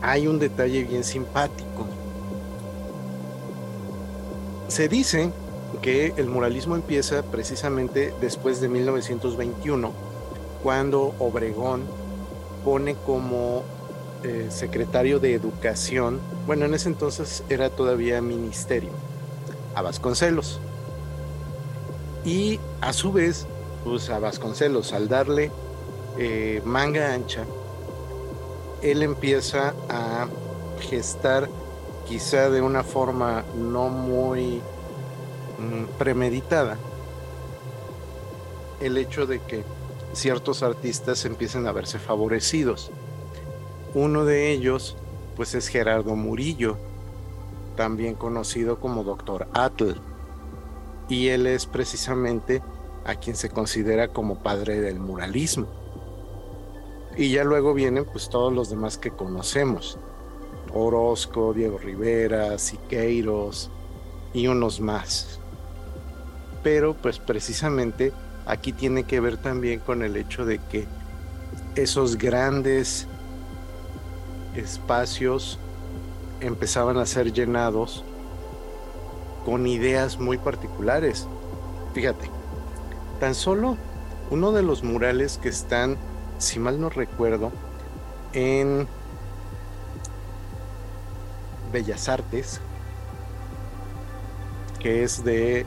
[0.02, 1.87] hay un detalle bien simpático.
[4.68, 5.30] Se dice
[5.82, 9.92] que el muralismo empieza precisamente después de 1921,
[10.62, 11.84] cuando Obregón
[12.64, 13.62] pone como
[14.24, 18.90] eh, secretario de Educación, bueno, en ese entonces era todavía ministerio,
[19.74, 20.61] a Vasconcelos.
[22.27, 23.47] Y a su vez,
[23.85, 25.53] pues a Vasconcelos, al darle
[26.18, 27.45] eh, manga ancha,
[28.83, 30.27] él empieza a
[30.81, 31.49] gestar
[32.09, 34.57] quizá de una forma no muy
[35.59, 36.77] mm, premeditada
[38.81, 39.64] el hecho de que
[40.12, 42.91] ciertos artistas empiecen a verse favorecidos.
[43.95, 44.97] Uno de ellos,
[45.37, 46.77] pues es Gerardo Murillo,
[47.77, 49.95] también conocido como Doctor Atl,
[51.09, 52.62] y él es precisamente
[53.04, 55.66] a quien se considera como padre del muralismo.
[57.16, 59.98] Y ya luego vienen pues todos los demás que conocemos.
[60.74, 63.70] Orozco, Diego Rivera, Siqueiros
[64.34, 65.40] y unos más.
[66.62, 68.12] Pero pues precisamente
[68.44, 70.86] aquí tiene que ver también con el hecho de que
[71.76, 73.07] esos grandes
[74.54, 75.59] espacios
[76.40, 78.04] empezaban a ser llenados
[79.47, 81.28] con ideas muy particulares.
[81.94, 82.28] Fíjate,
[83.20, 83.76] tan solo
[84.28, 85.97] uno de los murales que están,
[86.38, 87.53] si mal no recuerdo,
[88.32, 88.88] en
[91.72, 92.61] Bellas Artes,
[94.80, 95.64] que es de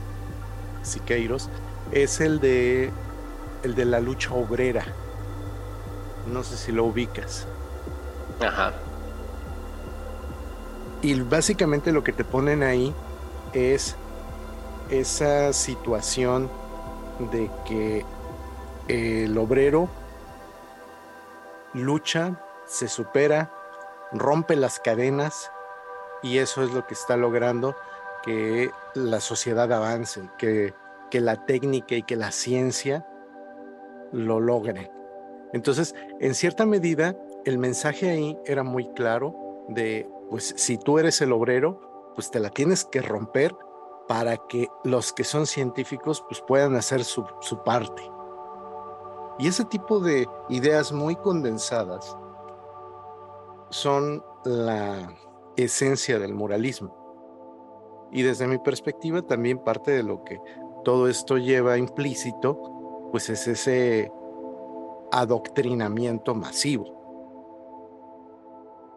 [0.82, 1.48] Siqueiros,
[1.90, 2.90] es el de
[3.62, 4.84] el de la lucha obrera.
[6.30, 7.46] No sé si lo ubicas.
[8.40, 8.74] Ajá.
[11.00, 12.94] Y básicamente lo que te ponen ahí
[13.52, 13.96] es
[14.90, 16.50] esa situación
[17.30, 18.04] de que
[18.88, 19.88] el obrero
[21.74, 23.52] lucha, se supera,
[24.12, 25.50] rompe las cadenas
[26.22, 27.76] y eso es lo que está logrando
[28.24, 30.74] que la sociedad avance, que,
[31.10, 33.06] que la técnica y que la ciencia
[34.12, 34.90] lo logren.
[35.52, 41.20] Entonces, en cierta medida, el mensaje ahí era muy claro de, pues si tú eres
[41.20, 41.89] el obrero,
[42.20, 43.56] pues te la tienes que romper
[44.06, 48.02] para que los que son científicos pues puedan hacer su, su parte.
[49.38, 52.14] Y ese tipo de ideas muy condensadas
[53.70, 55.16] son la
[55.56, 56.94] esencia del moralismo.
[58.12, 60.38] Y desde mi perspectiva también parte de lo que
[60.84, 64.12] todo esto lleva implícito, pues es ese
[65.10, 66.99] adoctrinamiento masivo.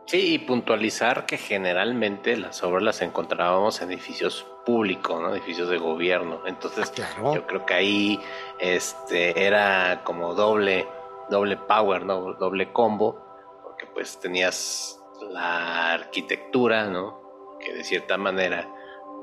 [0.05, 5.33] Sí, y puntualizar que generalmente las obras las encontrábamos en edificios públicos, ¿no?
[5.33, 6.41] edificios de gobierno.
[6.45, 6.91] Entonces,
[7.33, 8.19] yo creo que ahí
[8.59, 10.87] este, era como doble,
[11.29, 12.33] doble power, ¿no?
[12.33, 13.17] doble combo,
[13.63, 17.21] porque pues tenías la arquitectura, ¿no?
[17.59, 18.67] que de cierta manera,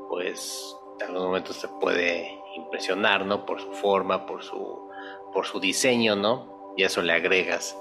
[0.09, 3.45] pues en algunos momentos te puede impresionar, ¿no?
[3.45, 4.89] por su forma, por su,
[5.33, 6.73] por su diseño, ¿no?
[6.77, 7.77] y eso le agregas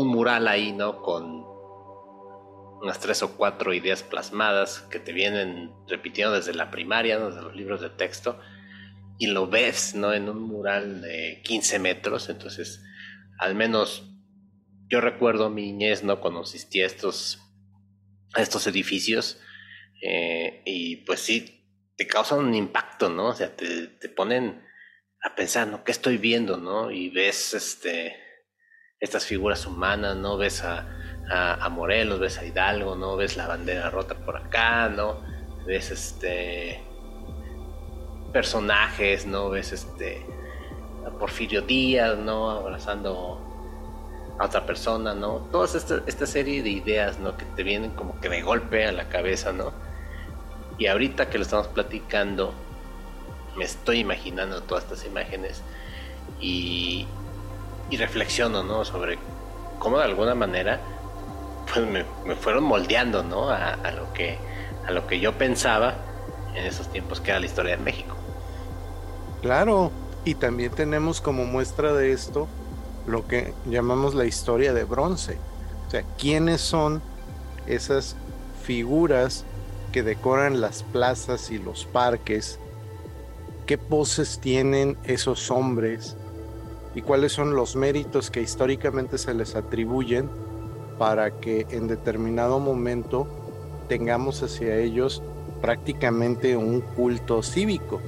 [0.00, 1.02] un mural ahí, ¿no?
[1.02, 1.44] Con
[2.80, 7.56] unas tres o cuatro ideas plasmadas que te vienen repitiendo desde la primaria, desde los
[7.56, 8.38] libros de texto,
[9.18, 10.12] y lo ves, ¿no?
[10.12, 12.84] En un mural de 15 metros, entonces,
[13.38, 14.04] al menos
[14.88, 16.20] yo recuerdo mi niñez, ¿no?
[16.20, 17.40] Cuando asistí a estos,
[18.36, 19.40] estos edificios,
[20.00, 23.30] eh, y pues sí, te causan un impacto, ¿no?
[23.30, 24.62] O sea, te, te ponen
[25.20, 25.82] a pensar, ¿no?
[25.82, 26.92] ¿Qué estoy viendo, no?
[26.92, 28.27] Y ves, este
[29.00, 30.36] estas figuras humanas, ¿no?
[30.36, 30.86] Ves a,
[31.30, 33.16] a, Morelos, ves a Hidalgo, ¿no?
[33.16, 35.20] Ves la bandera rota por acá, ¿no?
[35.66, 36.82] Ves este
[38.32, 39.50] personajes, ¿no?
[39.50, 40.24] Ves este
[41.06, 42.50] a Porfirio Díaz, ¿no?
[42.50, 43.40] Abrazando
[44.38, 45.48] a otra persona, ¿no?
[45.52, 47.36] Toda esta, esta serie de ideas, ¿no?
[47.36, 49.72] Que te vienen como que de golpe a la cabeza, ¿no?
[50.76, 52.52] Y ahorita que lo estamos platicando,
[53.56, 55.62] me estoy imaginando todas estas imágenes
[56.40, 57.06] y,
[57.90, 58.84] y reflexiono, ¿no?
[58.84, 59.18] Sobre
[59.78, 60.80] cómo de alguna manera
[61.72, 63.50] pues me, fueron moldeando, ¿no?
[63.50, 64.38] A, lo que,
[64.86, 65.96] a lo que yo pensaba
[66.54, 68.16] en esos tiempos que era la historia de México.
[69.42, 69.92] Claro,
[70.24, 72.48] y también tenemos como muestra de esto
[73.06, 75.38] lo que llamamos la historia de bronce.
[75.86, 77.00] O sea, ¿quiénes son
[77.66, 78.16] esas
[78.62, 79.44] figuras
[79.92, 82.58] que decoran las plazas y los parques?
[83.66, 86.16] ¿Qué poses tienen esos hombres?
[86.98, 90.28] Y cuáles son los méritos que históricamente se les atribuyen
[90.98, 93.28] para que en determinado momento
[93.88, 95.22] tengamos hacia ellos
[95.62, 98.00] prácticamente un culto cívico.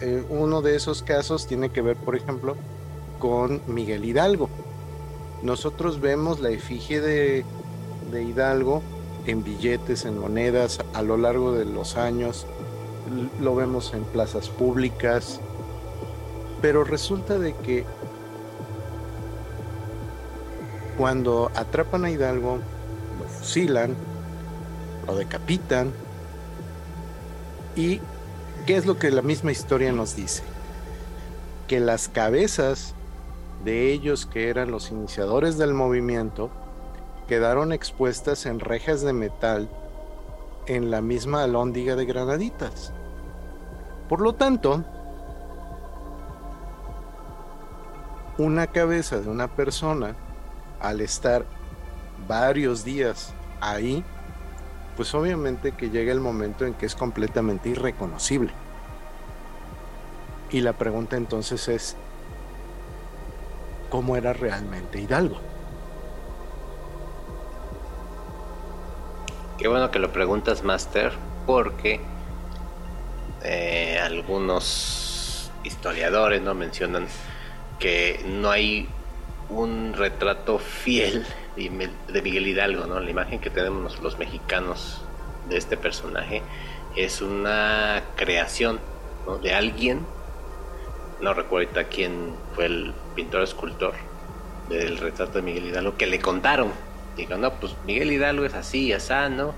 [0.00, 2.56] Eh, uno de esos casos tiene que ver, por ejemplo,
[3.18, 4.48] con Miguel Hidalgo.
[5.42, 7.44] Nosotros vemos la efigie de,
[8.10, 8.80] de Hidalgo
[9.26, 12.46] en billetes, en monedas, a lo largo de los años.
[13.42, 15.38] Lo vemos en plazas públicas,
[16.62, 17.84] pero resulta de que
[20.96, 22.58] cuando atrapan a Hidalgo,
[23.18, 23.96] lo fusilan,
[25.06, 25.92] lo decapitan.
[27.74, 28.00] ¿Y
[28.66, 30.44] qué es lo que la misma historia nos dice?
[31.66, 32.94] Que las cabezas
[33.64, 36.50] de ellos que eran los iniciadores del movimiento
[37.26, 39.68] quedaron expuestas en rejas de metal
[40.66, 42.92] en la misma alhóndiga de granaditas.
[44.08, 44.84] Por lo tanto,
[48.42, 50.14] una cabeza de una persona,
[50.80, 51.44] al estar
[52.26, 54.04] varios días ahí,
[54.96, 58.52] pues obviamente que llega el momento en que es completamente irreconocible.
[60.50, 61.96] Y la pregunta entonces es,
[63.88, 65.38] cómo era realmente Hidalgo.
[69.58, 71.12] Qué bueno que lo preguntas, Master,
[71.46, 72.00] porque
[73.42, 77.06] eh, algunos historiadores no mencionan
[77.82, 78.86] que no hay
[79.48, 81.26] un retrato fiel
[81.56, 83.00] de Miguel Hidalgo, ¿no?
[83.00, 85.02] La imagen que tenemos los mexicanos
[85.48, 86.42] de este personaje
[86.94, 88.78] es una creación
[89.42, 90.06] de alguien,
[91.20, 93.94] no recuerdo ahorita quién fue el pintor escultor
[94.68, 96.70] del retrato de Miguel Hidalgo, que le contaron.
[97.16, 98.94] Digo, no, pues Miguel Hidalgo es así,
[99.30, 99.54] ¿no?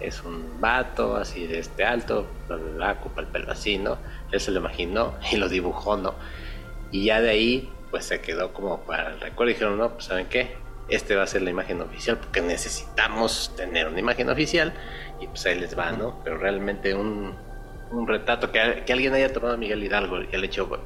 [0.00, 3.98] Es un vato así de este alto, bla, bla, bla, el pelo así, ¿no?
[4.32, 6.14] Él se lo imaginó y lo dibujó, ¿no?
[6.90, 9.52] Y ya de ahí, pues se quedó como para el recuerdo.
[9.52, 10.56] Dijeron, no, pues ¿saben qué?
[10.88, 14.72] Este va a ser la imagen oficial porque necesitamos tener una imagen oficial
[15.20, 16.20] y pues ahí les va, ¿no?
[16.24, 17.34] Pero realmente un,
[17.92, 20.84] un retrato que, que, alguien haya tomado a Miguel Hidalgo y el hecho, bueno,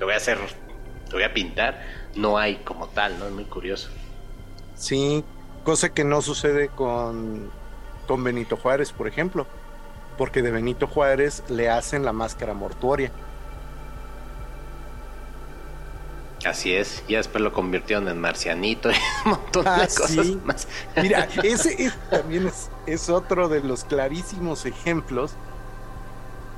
[0.00, 0.38] lo voy a hacer,
[1.06, 1.80] lo voy a pintar,
[2.16, 3.26] no hay como tal, ¿no?
[3.26, 3.90] Es muy curioso.
[4.74, 5.24] Sí,
[5.62, 7.50] cosa que no sucede con,
[8.06, 9.46] con Benito Juárez, por ejemplo,
[10.18, 13.10] porque de Benito Juárez le hacen la máscara mortuoria.
[16.44, 20.68] Así es, y después lo convirtieron en marcianito y un montón de ah, cosas más.
[20.96, 25.32] Mira, ese, también es, es, otro de los clarísimos ejemplos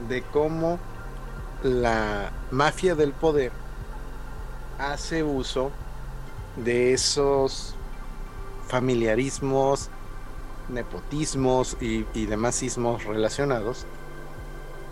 [0.09, 0.79] de cómo
[1.63, 3.53] la mafia del poder
[4.79, 5.71] hace uso
[6.57, 7.75] de esos
[8.69, 9.91] familiarismos,
[10.69, 13.87] nepotismos y, y demás ismos relacionados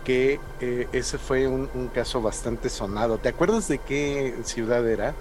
[0.05, 3.17] que eh, ese fue un, caso bastante sonado.
[3.17, 5.13] ¿Te acuerdas de qué ciudad era?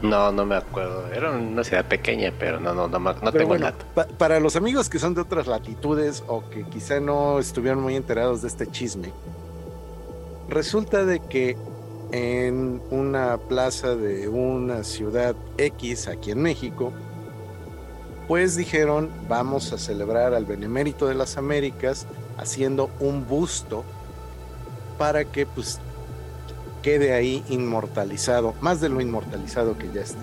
[0.00, 1.12] No, no me acuerdo.
[1.12, 3.84] Era una ciudad pequeña, pero no, no, no, no tengo el dato.
[4.16, 8.40] para los amigos que son de otras latitudes o que quizá no estuvieron muy enterados
[8.42, 9.12] de este chisme,
[10.48, 11.56] resulta de que
[12.12, 16.92] en una plaza de una ciudad X aquí en México,
[18.28, 22.06] pues dijeron, vamos a celebrar al Benemérito de las Américas
[22.38, 23.84] haciendo un busto
[24.96, 25.80] para que pues
[26.82, 30.18] quede ahí inmortalizado, más de lo inmortalizado que ya está.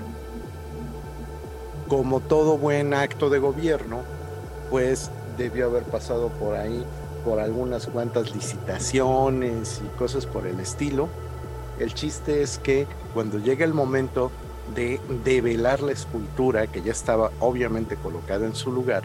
[1.88, 4.02] Como todo buen acto de gobierno,
[4.72, 6.84] pues debió haber pasado por ahí
[7.24, 11.10] por algunas cuantas licitaciones y cosas por el estilo.
[11.80, 14.32] El chiste es que cuando llega el momento
[14.74, 19.04] de develar la escultura, que ya estaba obviamente colocada en su lugar,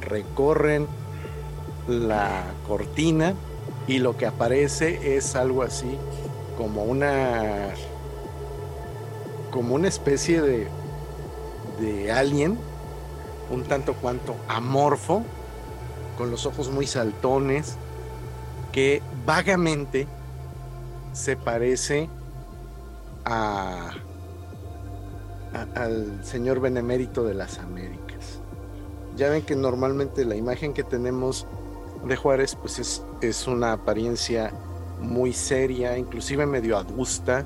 [0.00, 0.86] recorren
[1.88, 3.34] la cortina
[3.86, 5.96] y lo que aparece es algo así
[6.56, 7.68] como una
[9.50, 10.68] como una especie de
[11.80, 12.58] de alien
[13.50, 15.22] un tanto cuanto amorfo
[16.18, 17.76] con los ojos muy saltones
[18.72, 20.06] que vagamente
[21.12, 22.08] se parece
[23.24, 23.90] a,
[25.74, 28.40] al señor benemérito de las Américas.
[29.16, 31.46] Ya ven que normalmente la imagen que tenemos
[32.04, 34.52] de Juárez pues es, es una apariencia
[35.00, 37.44] muy seria, inclusive medio adusta,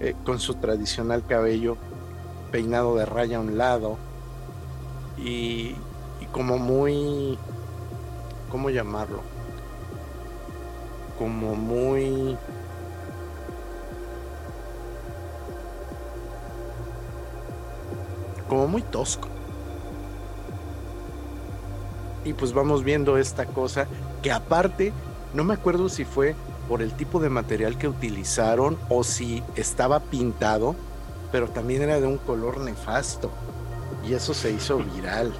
[0.00, 1.76] eh, con su tradicional cabello
[2.50, 3.96] peinado de raya a un lado
[5.16, 5.74] y,
[6.20, 7.38] y como muy,
[8.50, 9.20] ¿cómo llamarlo?
[11.18, 12.36] Como muy...
[18.48, 19.31] Como muy tosco
[22.24, 23.86] y pues vamos viendo esta cosa
[24.22, 24.92] que aparte,
[25.34, 26.34] no me acuerdo si fue
[26.68, 30.76] por el tipo de material que utilizaron o si estaba pintado,
[31.30, 33.30] pero también era de un color nefasto
[34.06, 35.32] y eso se hizo viral.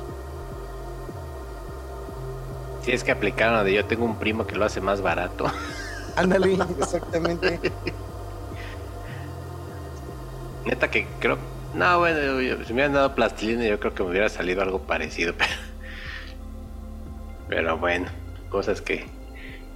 [2.82, 5.46] Si es que aplicaron de yo tengo un primo que lo hace más barato.
[6.16, 7.60] Ándale, exactamente.
[10.64, 11.38] Neta que creo,
[11.74, 12.18] no, bueno,
[12.64, 15.50] si me hubieran dado plastilina yo creo que me hubiera salido algo parecido, pero
[17.54, 18.06] pero bueno,
[18.48, 19.04] cosas que,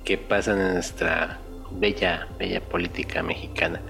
[0.02, 1.38] que pasan en nuestra
[1.72, 3.82] bella, bella política mexicana.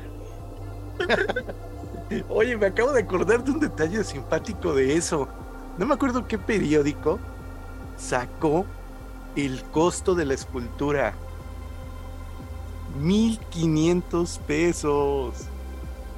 [2.28, 5.28] Oye, me acabo de acordar de un detalle simpático de eso.
[5.78, 7.20] No me acuerdo qué periódico
[7.97, 8.66] sacó
[9.37, 11.14] el costo de la escultura.
[12.99, 15.47] 1500 pesos.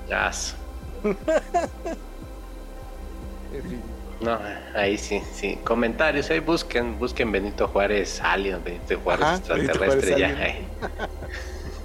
[0.08, 0.56] Gas.
[4.20, 4.38] No,
[4.74, 5.58] ahí sí, sí.
[5.64, 10.56] Comentarios, ahí busquen, busquen Benito Juárez Alien, Benito Juárez extraterrestre, ya.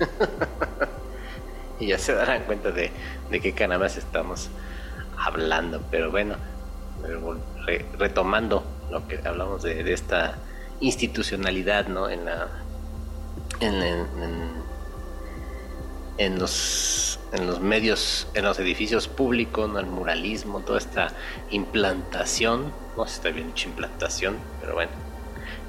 [1.79, 2.89] y ya se darán cuenta de,
[3.29, 4.49] de qué canamas estamos
[5.17, 5.83] hablando.
[5.91, 6.35] Pero bueno,
[7.99, 10.35] retomando lo que hablamos de, esta
[10.79, 12.09] institucionalidad, ¿no?
[12.09, 12.47] En la.
[13.59, 14.62] En, en, en
[16.17, 19.79] los en los medios, en los edificios públicos, ¿no?
[19.79, 21.11] el muralismo, toda esta
[21.49, 24.91] implantación, no sé si está bien dicho implantación, pero bueno,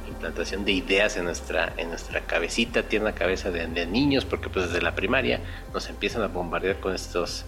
[0.06, 4.66] implantación de ideas en nuestra, en nuestra cabecita, tiene una cabeza de, niños, porque pues
[4.66, 5.40] desde la primaria
[5.72, 7.46] nos empiezan a bombardear con estos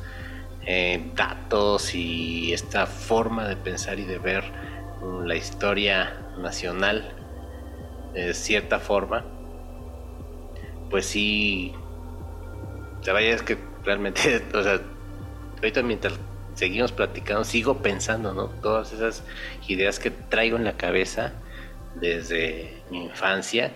[0.65, 4.45] eh, datos y esta forma de pensar y de ver
[5.25, 7.13] la historia nacional
[8.15, 9.27] de cierta forma,
[10.89, 11.75] pues sí,
[13.13, 14.81] vaya que realmente, o sea,
[15.57, 16.15] ahorita mientras
[16.55, 18.47] seguimos platicando, sigo pensando, ¿no?
[18.47, 19.23] Todas esas
[19.69, 21.33] ideas que traigo en la cabeza
[21.95, 23.73] desde mi infancia.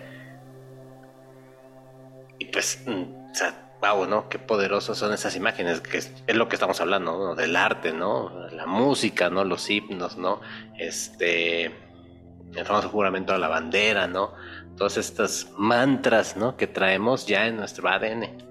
[2.39, 4.29] Y pues, mm, o sea, wow, ¿no?
[4.29, 7.35] Qué poderosos son esas imágenes, que es, lo que estamos hablando, ¿no?
[7.35, 8.49] Del arte, ¿no?
[8.51, 9.45] La música, ¿no?
[9.45, 10.41] Los himnos, ¿no?
[10.79, 14.33] Este, el famoso juramento a la bandera, ¿no?
[14.77, 16.57] Todas estas mantras, ¿no?
[16.57, 18.50] Que traemos ya en nuestro ADN.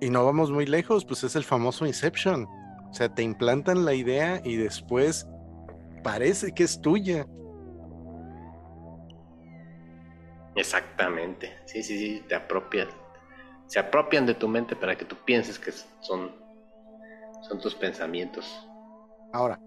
[0.00, 2.46] Y no vamos muy lejos, pues es el famoso Inception.
[2.90, 5.26] O sea, te implantan la idea y después
[6.02, 7.26] parece que es tuya.
[10.54, 11.56] Exactamente.
[11.66, 12.88] Sí, sí, sí, te apropian.
[13.66, 16.34] Se apropian de tu mente para que tú pienses que son,
[17.48, 18.66] son tus pensamientos.
[19.32, 19.60] Ahora,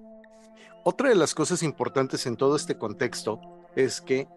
[0.84, 3.39] otra de las cosas importantes en todo este contexto
[3.75, 4.27] es que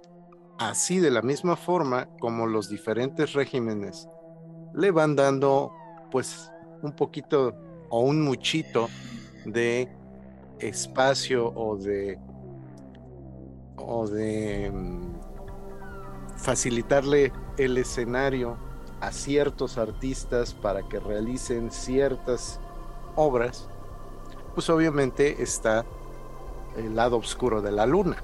[0.58, 4.06] así de la misma forma como los diferentes regímenes
[4.74, 5.72] le van dando
[6.14, 6.48] pues
[6.80, 7.56] un poquito
[7.88, 8.88] o un muchito
[9.44, 9.88] de
[10.60, 12.20] espacio o de
[13.76, 18.56] o de mm, facilitarle el escenario
[19.00, 22.60] a ciertos artistas para que realicen ciertas
[23.16, 23.68] obras,
[24.54, 25.84] pues obviamente está
[26.76, 28.18] el lado oscuro de la luna,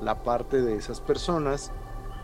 [0.00, 1.70] la parte de esas personas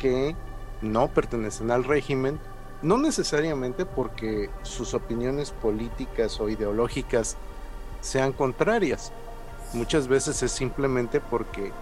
[0.01, 0.35] que
[0.83, 2.41] no pertenecen al régimen,
[2.83, 7.37] no necesariamente porque sus opiniones políticas o ideológicas
[8.01, 9.13] sean contrarias.
[9.73, 11.73] Muchas veces es simplemente porque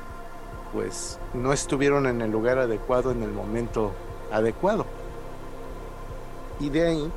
[0.72, 3.92] pues no estuvieron en el lugar adecuado en el momento
[4.32, 4.86] adecuado.
[6.58, 7.12] Y de ahí,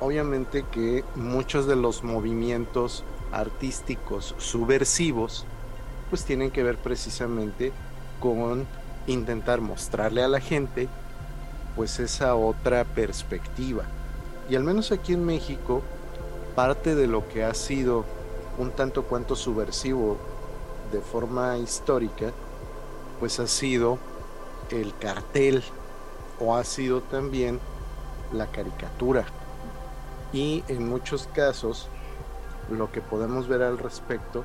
[0.00, 5.46] obviamente que muchos de los movimientos artísticos subversivos
[6.10, 7.72] pues tienen que ver precisamente
[8.20, 8.66] con
[9.06, 10.88] intentar mostrarle a la gente
[11.76, 13.84] pues esa otra perspectiva.
[14.48, 15.82] Y al menos aquí en México,
[16.54, 18.04] parte de lo que ha sido
[18.58, 20.16] un tanto cuanto subversivo
[20.90, 22.32] de forma histórica,
[23.20, 23.98] pues ha sido
[24.70, 25.62] el cartel
[26.40, 27.60] o ha sido también
[28.32, 29.24] la caricatura.
[30.32, 31.88] Y en muchos casos,
[32.70, 34.44] lo que podemos ver al respecto,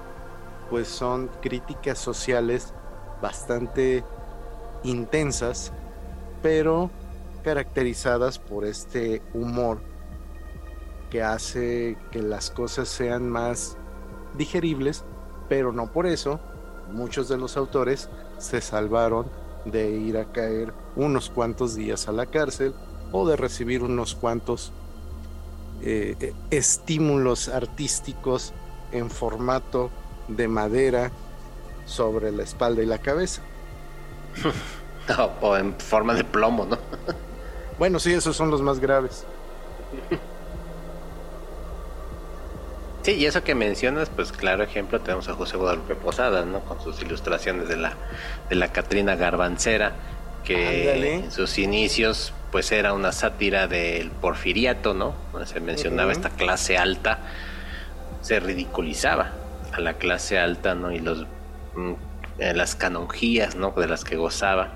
[0.69, 2.73] pues son críticas sociales
[3.21, 4.03] bastante
[4.83, 5.71] intensas,
[6.41, 6.89] pero
[7.41, 9.79] caracterizadas por este humor
[11.09, 13.77] que hace que las cosas sean más
[14.37, 15.03] digeribles,
[15.49, 16.39] pero no por eso
[16.91, 19.27] muchos de los autores se salvaron
[19.65, 22.73] de ir a caer unos cuantos días a la cárcel
[23.11, 24.71] o de recibir unos cuantos
[25.81, 28.53] eh, estímulos artísticos
[28.91, 29.89] en formato
[30.27, 31.11] de madera
[31.85, 33.41] sobre la espalda y la cabeza.
[35.41, 36.77] o en forma de plomo, ¿no?
[37.81, 39.25] Bueno, sí, esos son los más graves.
[43.01, 46.59] Sí, y eso que mencionas, pues claro ejemplo tenemos a José Guadalupe Posada, ¿no?
[46.59, 47.95] Con sus ilustraciones de la,
[48.51, 49.93] de la Catrina Garbancera,
[50.43, 55.15] que en sus inicios pues era una sátira del porfiriato, ¿no?
[55.47, 57.17] se mencionaba esta clase alta,
[58.21, 59.31] se ridiculizaba
[59.73, 60.91] a la clase alta, ¿no?
[60.91, 61.25] Y los
[61.73, 61.93] mm,
[62.37, 63.71] eh, las canonjías, ¿no?
[63.71, 64.75] De las que gozaba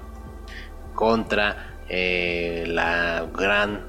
[0.95, 3.85] contra eh, la gran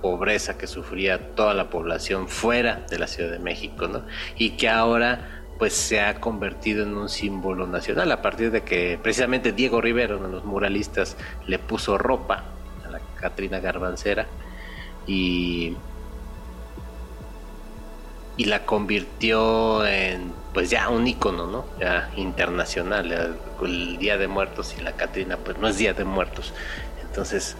[0.00, 4.02] pobreza que sufría toda la población fuera de la Ciudad de México, ¿no?
[4.36, 8.98] Y que ahora pues se ha convertido en un símbolo nacional a partir de que
[9.02, 11.16] precisamente Diego Rivero, uno de los muralistas,
[11.46, 12.44] le puso ropa
[12.86, 14.26] a la Catrina Garbancera
[15.06, 15.76] y
[18.36, 21.64] y la convirtió en pues ya un icono, ¿no?
[21.80, 23.36] Ya internacional.
[23.62, 26.52] El Día de Muertos y la Catrina pues no es Día de Muertos,
[27.16, 27.56] entonces,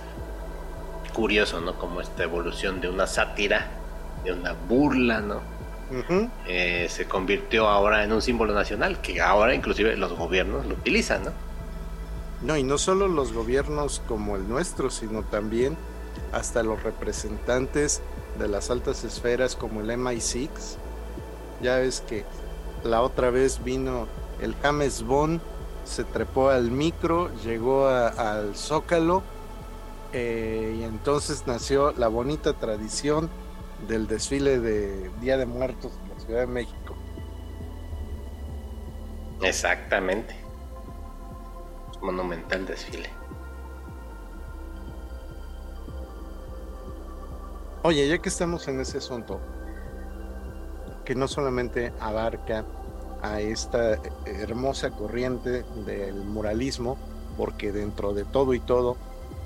[1.15, 1.79] curioso, ¿no?
[1.79, 3.71] Como esta evolución de una sátira,
[4.23, 5.41] de una burla, ¿no?
[6.47, 11.25] Eh, se convirtió ahora en un símbolo nacional, que ahora inclusive los gobiernos lo utilizan,
[11.25, 11.31] ¿no?
[12.43, 15.79] No, y no solo los gobiernos como el nuestro, sino también
[16.33, 18.03] hasta los representantes
[18.39, 20.51] de las altas esferas como el MI6.
[21.63, 22.27] Ya ves que
[22.85, 24.07] la otra vez vino
[24.39, 25.41] el James Bond,
[25.87, 29.23] se trepó al micro, llegó al Zócalo
[30.13, 33.29] Eh, y entonces nació la bonita tradición
[33.89, 36.97] del desfile de Día de Muertos en la Ciudad de México.
[39.43, 40.35] Exactamente.
[42.01, 43.11] Monumental desfile.
[47.83, 49.41] Oye, ya que estamos en ese asunto,
[51.05, 52.65] que no solamente abarca
[53.23, 56.99] a esta hermosa corriente del muralismo,
[57.37, 58.97] porque dentro de todo y todo,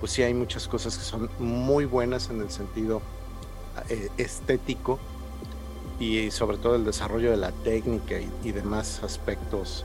[0.01, 3.03] pues sí hay muchas cosas que son muy buenas en el sentido
[3.89, 4.99] eh, estético
[6.01, 9.85] y sobre todo el desarrollo de la técnica y, demás aspectos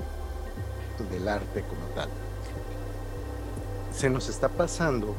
[1.11, 2.09] del arte como tal.
[3.93, 5.13] Se nos está pasando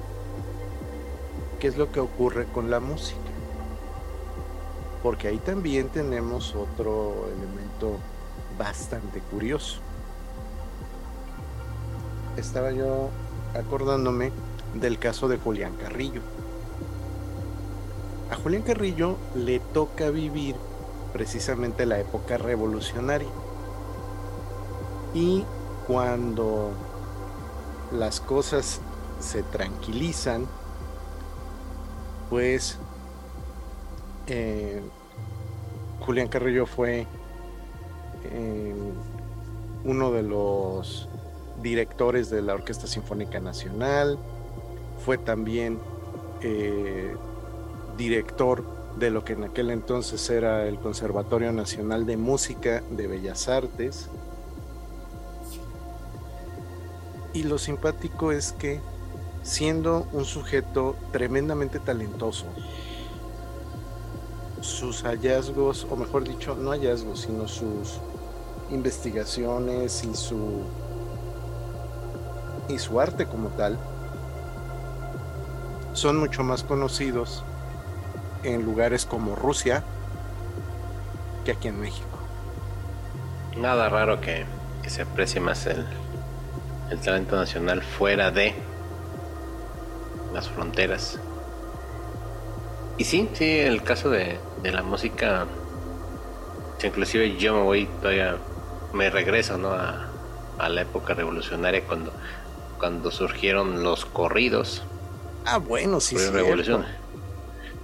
[1.61, 3.21] qué es lo que ocurre con la música.
[5.03, 7.99] Porque ahí también tenemos otro elemento
[8.59, 9.81] bastante curioso.
[12.39, 13.11] Estaba yo
[13.55, 14.33] acordándome
[14.75, 16.21] del caso de Julián Carrillo.
[18.31, 20.57] A Julián Carrillo le toca vivir
[21.13, 23.29] precisamente la época revolucionaria.
[25.15, 25.45] Y
[25.87, 26.73] cuando
[27.93, 28.81] las cosas
[29.21, 30.47] se tranquilizan,
[32.29, 32.79] pues
[34.27, 34.83] eh,
[36.01, 37.07] Julián Carrillo fue
[38.25, 38.75] eh,
[39.85, 41.09] uno de los
[41.63, 44.19] directores de la Orquesta Sinfónica Nacional,
[45.07, 45.79] fue también
[46.43, 47.15] eh,
[47.97, 48.65] director
[48.99, 54.09] de lo que en aquel entonces era el Conservatorio Nacional de Música de Bellas Artes.
[57.35, 58.81] Y lo simpático es que
[59.45, 62.47] siendo un sujeto tremendamente talentoso,
[64.61, 68.01] sus hallazgos, o mejor dicho, no hallazgos, sino sus
[68.73, 70.65] investigaciones y su
[72.69, 73.79] y su arte como tal
[75.97, 77.43] son mucho más conocidos
[78.43, 79.83] en lugares como Rusia
[81.45, 82.19] que aquí en México.
[83.57, 84.45] Nada raro que,
[84.87, 85.85] se aprecie más el,
[86.91, 88.55] el talento nacional fuera de
[90.33, 91.19] las fronteras.
[92.99, 95.47] Y sí, sí, el caso de, de la música,
[96.85, 98.37] inclusive yo me voy todavía,
[98.93, 99.71] me regreso ¿no?
[99.71, 100.09] a,
[100.59, 102.13] a la época revolucionaria cuando,
[102.79, 104.85] cuando surgieron los corridos.
[105.47, 106.31] Ah, bueno, sí, sí.
[106.31, 106.85] Revolución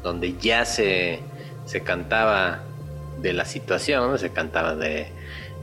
[0.02, 1.20] donde ya se,
[1.64, 2.64] se cantaba
[3.20, 5.08] de la situación, se cantaba de,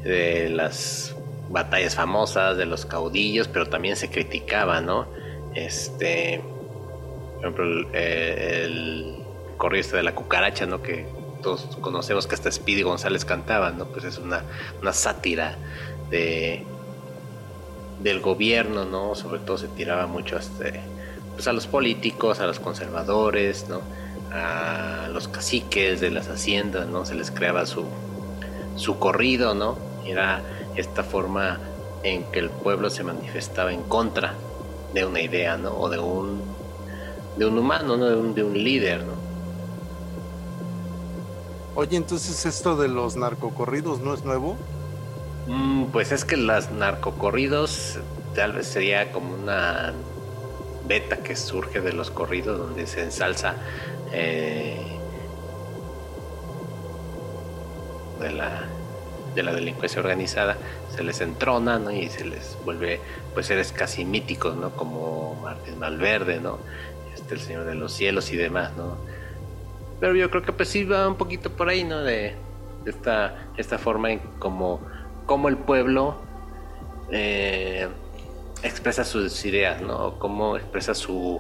[0.03, 1.15] de las
[1.49, 5.07] batallas famosas, de los caudillos, pero también se criticaba, ¿no?
[5.55, 6.41] Este,
[7.35, 9.15] por ejemplo, el, el
[9.57, 10.81] corrido este de la cucaracha, ¿no?
[10.81, 11.05] Que
[11.41, 13.85] todos conocemos que hasta Speedy González cantaba, ¿no?
[13.85, 14.43] Pues es una,
[14.81, 15.57] una sátira
[16.09, 16.65] de
[18.01, 19.13] del gobierno, ¿no?
[19.13, 20.71] Sobre todo se tiraba mucho hasta,
[21.39, 23.79] pues a los políticos, a los conservadores, ¿no?
[24.29, 27.05] a los caciques de las haciendas, ¿no?
[27.05, 27.85] Se les creaba su,
[28.75, 29.77] su corrido, ¿no?
[30.05, 30.41] Era
[30.75, 31.61] esta forma
[32.03, 34.33] en que el pueblo se manifestaba en contra
[34.93, 35.71] de una idea, ¿no?
[35.71, 36.41] O de un,
[37.37, 38.07] de un humano, ¿no?
[38.07, 39.13] De un, de un líder, ¿no?
[41.75, 44.57] Oye, entonces esto de los narcocorridos no es nuevo?
[45.47, 47.97] Mm, pues es que los narcocorridos
[48.35, 49.93] tal vez sería como una
[50.89, 53.53] beta que surge de los corridos donde se ensalza
[54.11, 54.81] eh,
[58.19, 58.63] de, la,
[59.35, 60.57] de la delincuencia organizada
[60.93, 62.99] se les entrona y se les vuelve
[63.35, 64.71] pues seres casi míticos ¿no?
[64.71, 66.57] como Martín Malverde ¿no?
[67.13, 68.97] este el Señor de los Cielos y demás ¿no?
[69.99, 72.01] pero yo creo que pues sí va un poquito por ahí ¿no?
[72.01, 72.35] de,
[72.87, 74.81] esta, esta forma en como,
[75.27, 76.17] como el pueblo
[77.11, 77.87] eh,
[78.63, 80.19] expresa sus ideas ¿no?
[80.19, 81.39] cómo expresa su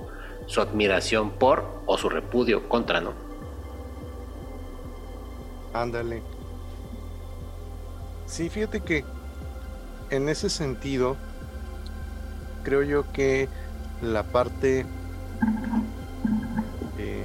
[0.49, 3.13] su admiración por o su repudio contra, ¿no?
[5.73, 6.23] Ándale.
[8.25, 9.05] Sí, fíjate que
[10.09, 11.17] en ese sentido,
[12.63, 13.47] creo yo que
[14.01, 14.87] la parte
[16.97, 17.23] eh,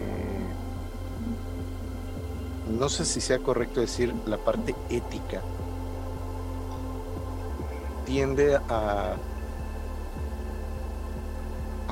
[2.69, 5.41] no sé si sea correcto decir la parte ética
[8.05, 9.15] tiende a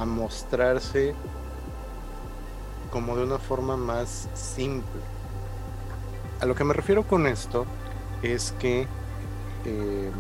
[0.05, 1.15] mostrarse
[2.91, 5.01] como de una forma más simple.
[6.41, 7.67] A lo que me refiero con esto
[8.23, 8.87] es que
[9.65, 10.13] em,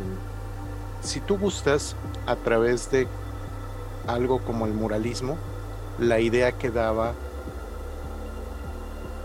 [1.03, 3.07] si tú gustas a través de
[4.07, 5.37] algo como el muralismo,
[5.99, 7.12] la idea quedaba,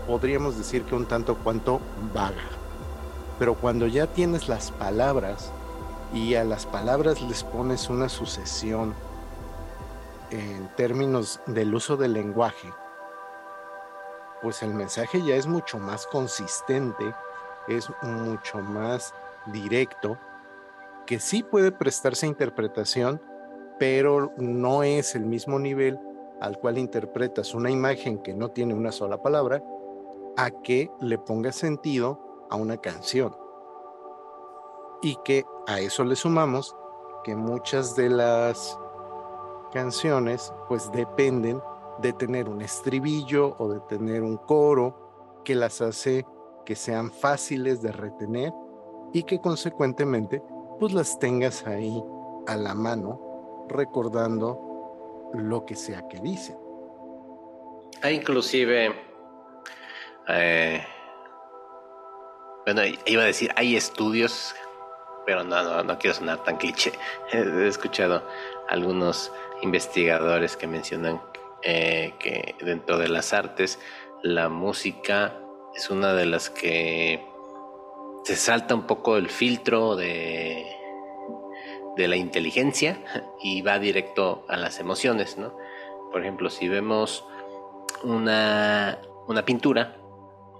[0.06, 1.80] podríamos decir que un tanto cuanto
[2.14, 2.44] vaga.
[3.38, 5.52] Pero cuando ya tienes las palabras
[6.12, 8.94] y a las palabras les pones una sucesión
[10.30, 12.72] en términos del uso del lenguaje,
[14.42, 17.14] pues el mensaje ya es mucho más consistente,
[17.66, 19.14] es mucho más
[19.46, 20.18] directo,
[21.06, 23.20] que sí puede prestarse a interpretación,
[23.78, 25.98] pero no es el mismo nivel
[26.40, 29.62] al cual interpretas una imagen que no tiene una sola palabra,
[30.36, 33.34] a que le ponga sentido a una canción.
[35.02, 36.76] Y que a eso le sumamos
[37.24, 38.78] que muchas de las
[39.72, 41.60] canciones pues dependen
[42.00, 46.24] de tener un estribillo o de tener un coro que las hace
[46.64, 48.52] que sean fáciles de retener
[49.12, 50.42] y que consecuentemente
[50.78, 52.02] pues las tengas ahí
[52.46, 56.56] a la mano recordando lo que sea que dicen.
[58.02, 58.94] Hay inclusive,
[60.28, 60.86] eh,
[62.64, 64.54] bueno, iba a decir, hay estudios,
[65.26, 66.92] pero no, no, no quiero sonar tan cliché.
[67.32, 68.22] He escuchado
[68.68, 69.32] algunos
[69.62, 71.20] investigadores que mencionan
[71.62, 73.80] eh, que dentro de las artes
[74.22, 75.34] la música
[75.74, 77.24] es una de las que
[78.24, 80.66] se salta un poco el filtro de,
[81.96, 82.98] de la inteligencia
[83.42, 85.56] y va directo a las emociones, ¿no?
[86.12, 87.24] Por ejemplo, si vemos
[88.02, 89.96] una, una pintura,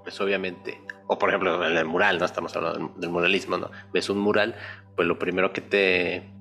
[0.03, 2.25] pues obviamente, o por ejemplo en el mural, ¿no?
[2.25, 3.71] Estamos hablando del muralismo, ¿no?
[3.93, 4.57] Ves un mural,
[4.95, 6.38] pues lo primero que te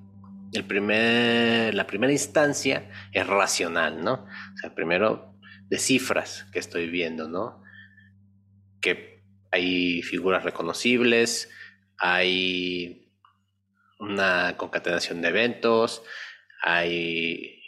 [0.53, 4.13] el primer, la primera instancia es racional, ¿no?
[4.13, 5.33] O sea, primero
[5.69, 7.63] de cifras que estoy viendo, ¿no?
[8.81, 11.49] Que hay figuras reconocibles,
[11.97, 13.11] hay
[13.99, 16.03] una concatenación de eventos,
[16.61, 17.61] hay,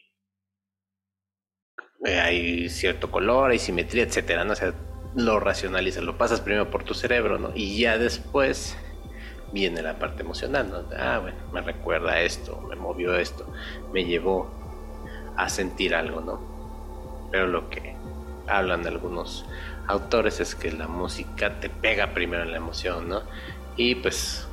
[2.05, 4.53] hay cierto color, hay simetría, etcétera, ¿no?
[4.53, 4.73] O sea,
[5.15, 7.51] lo racionalizas, lo pasas primero por tu cerebro, ¿no?
[7.55, 8.77] Y ya después
[9.51, 10.97] viene la parte emocional, ¿no?
[10.97, 13.45] Ah, bueno, me recuerda esto, me movió esto,
[13.93, 14.49] me llevó
[15.35, 16.39] a sentir algo, ¿no?
[17.31, 17.95] Pero lo que
[18.47, 19.45] hablan algunos
[19.87, 23.21] autores es que la música te pega primero en la emoción, ¿no?
[23.75, 24.47] Y pues,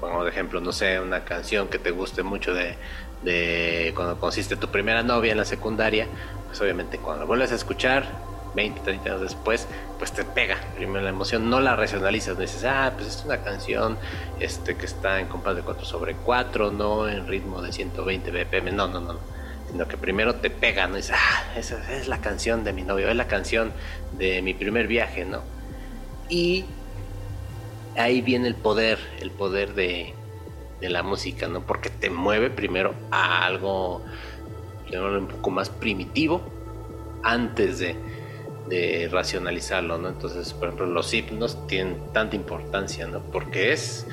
[0.00, 2.76] como de ejemplo, no sé, una canción que te guste mucho de,
[3.22, 6.06] de cuando consiste tu primera novia en la secundaria,
[6.46, 8.06] pues obviamente cuando vuelves a escuchar,
[8.54, 9.66] 20, 30 años después,
[9.98, 13.38] pues te pega primero la emoción, no la racionalizas, no dices, ah, pues es una
[13.42, 13.98] canción
[14.40, 18.74] este, que está en compás de 4 sobre 4, no en ritmo de 120 BPM,
[18.74, 19.18] no, no, no,
[19.70, 20.96] sino que primero te pega, ¿no?
[20.96, 23.72] dices, ah, esa es la canción de mi novio, es la canción
[24.12, 25.42] de mi primer viaje, ¿no?
[26.28, 26.64] Y
[27.96, 30.14] ahí viene el poder, el poder de,
[30.80, 31.62] de la música, ¿no?
[31.62, 34.02] Porque te mueve primero a algo,
[34.92, 36.42] un poco más primitivo
[37.22, 37.96] antes de
[38.68, 40.08] de racionalizarlo, ¿no?
[40.08, 43.20] Entonces, por ejemplo, los hipnos tienen tanta importancia, ¿no?
[43.20, 44.06] Porque es,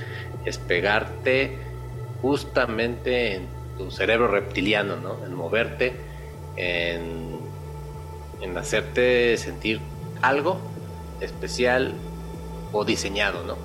[0.46, 1.58] es pegarte
[2.22, 3.48] justamente en
[3.78, 5.24] tu cerebro reptiliano, ¿no?
[5.26, 5.94] En moverte,
[6.58, 7.40] en,
[8.42, 9.80] en hacerte sentir
[10.22, 10.60] algo
[11.22, 11.94] especial
[12.74, 13.56] o diseñado, ¿no?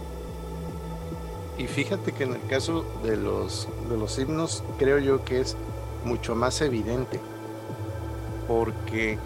[1.59, 5.57] Y fíjate que en el caso de los, de los himnos creo yo que es
[6.05, 7.18] mucho más evidente,
[8.47, 9.18] porque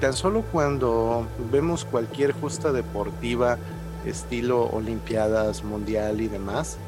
[0.00, 3.58] tan solo cuando vemos cualquier justa deportiva,
[4.04, 6.78] estilo Olimpiadas, Mundial y demás,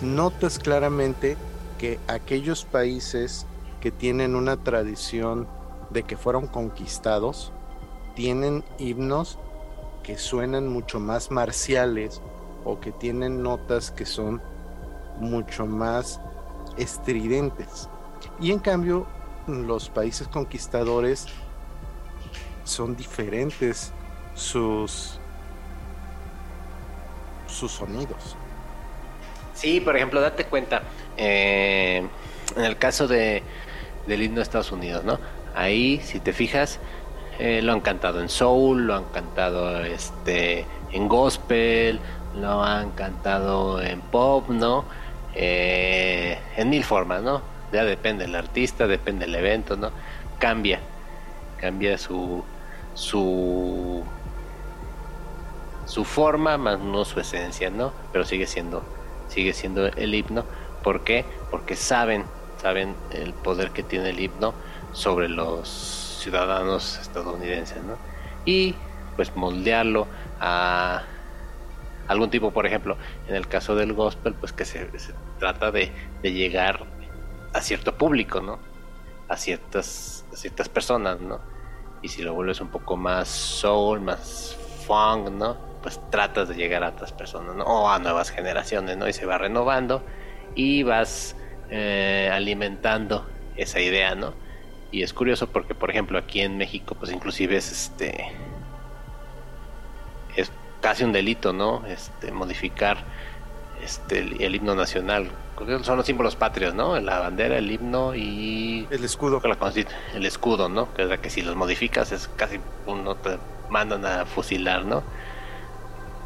[0.00, 1.36] notas claramente
[1.78, 3.46] que aquellos países
[3.80, 5.46] que tienen una tradición
[5.90, 7.52] de que fueron conquistados,
[8.14, 9.38] tienen himnos
[10.02, 12.22] que suenan mucho más marciales
[12.64, 14.40] o que tienen notas que son
[15.18, 16.20] mucho más
[16.76, 17.88] estridentes.
[18.40, 19.06] Y en cambio,
[19.46, 21.26] los países conquistadores
[22.70, 23.92] son diferentes
[24.34, 25.18] sus
[27.46, 28.36] sus sonidos.
[29.54, 30.82] Sí, por ejemplo, date cuenta,
[31.16, 32.06] eh,
[32.56, 33.42] en el caso de,
[34.06, 35.18] del himno de Estados Unidos, ¿no?
[35.54, 36.78] Ahí, si te fijas,
[37.38, 41.98] eh, lo han cantado en soul, lo han cantado este, en gospel,
[42.36, 44.84] lo han cantado en pop, ¿no?
[45.34, 47.42] Eh, en mil formas, ¿no?
[47.72, 49.90] Ya depende del artista, depende del evento, ¿no?
[50.38, 50.80] Cambia,
[51.60, 52.44] cambia su,
[53.00, 54.04] su
[55.86, 57.92] su forma más no su esencia, ¿no?
[58.12, 58.82] Pero sigue siendo
[59.28, 60.44] sigue siendo el himno,
[60.82, 61.24] ¿por qué?
[61.50, 62.24] Porque saben
[62.60, 64.52] saben el poder que tiene el himno
[64.92, 67.96] sobre los ciudadanos estadounidenses, ¿no?
[68.44, 68.74] Y
[69.16, 70.06] pues moldearlo
[70.38, 71.02] a
[72.06, 72.98] algún tipo, por ejemplo,
[73.28, 74.90] en el caso del gospel, pues que se,
[75.38, 75.90] trata de,
[76.22, 76.84] de, llegar
[77.54, 78.58] a cierto público, ¿no?
[79.28, 81.40] A ciertas, a ciertas personas, ¿no?
[82.02, 85.56] Y si lo vuelves un poco más soul, más funk, ¿no?
[85.82, 87.64] Pues tratas de llegar a otras personas, ¿no?
[87.64, 89.08] O a nuevas generaciones, ¿no?
[89.08, 90.02] Y se va renovando
[90.54, 91.36] y vas
[91.70, 93.26] eh, alimentando
[93.56, 94.34] esa idea, ¿no?
[94.92, 98.32] Y es curioso porque, por ejemplo, aquí en México, pues inclusive es este
[100.36, 101.84] es casi un delito, ¿no?
[101.86, 102.98] Este modificar
[103.82, 105.30] este el, himno nacional.
[105.82, 106.98] Son los símbolos patrios, ¿no?
[107.00, 109.42] La bandera, el himno y el escudo.
[109.44, 109.72] La
[110.14, 110.92] el escudo, ¿no?
[110.94, 113.38] Que es la que si los modificas es casi uno te
[113.68, 115.02] mandan a fusilar, ¿no?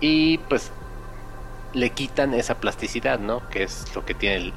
[0.01, 0.71] Y pues
[1.73, 3.49] le quitan esa plasticidad, ¿no?
[3.51, 4.53] Que es lo que tiene el,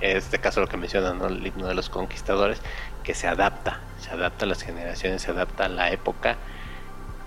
[0.00, 1.26] este caso lo que mencionan, ¿no?
[1.26, 2.60] El himno de los conquistadores,
[3.04, 6.36] que se adapta, se adapta a las generaciones, se adapta a la época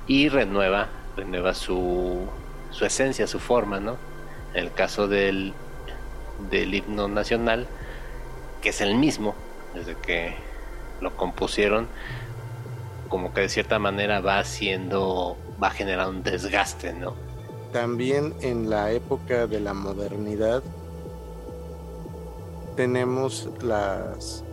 [0.07, 2.29] y renueva, renueva su,
[2.69, 3.97] su esencia, su forma, ¿no?
[4.53, 5.53] En el caso del,
[6.49, 7.67] del himno nacional,
[8.61, 9.35] que es el mismo,
[9.73, 10.35] desde que
[11.01, 11.87] lo compusieron,
[13.09, 17.13] como que de cierta manera va haciendo, va a generar un desgaste, ¿no?
[17.73, 20.63] También en la época de la modernidad
[22.75, 24.43] tenemos las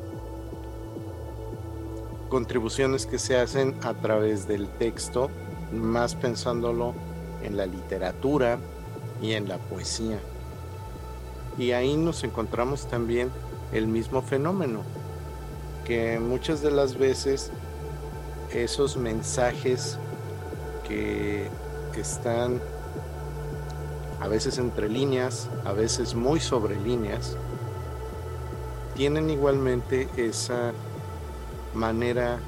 [2.29, 5.31] contribuciones que se hacen a través del texto,
[5.73, 6.95] más pensándolo
[7.43, 8.59] en la literatura
[9.23, 10.19] y en la poesía.
[11.59, 13.31] Y ahí nos encontramos también
[13.73, 14.83] el mismo fenómeno,
[15.85, 17.51] que muchas de las veces
[18.53, 19.99] esos mensajes
[20.87, 21.51] que
[21.97, 22.61] están
[24.21, 27.37] a veces entre líneas, a veces muy sobre líneas,
[28.97, 30.73] tienen igualmente esa
[31.75, 32.39] manera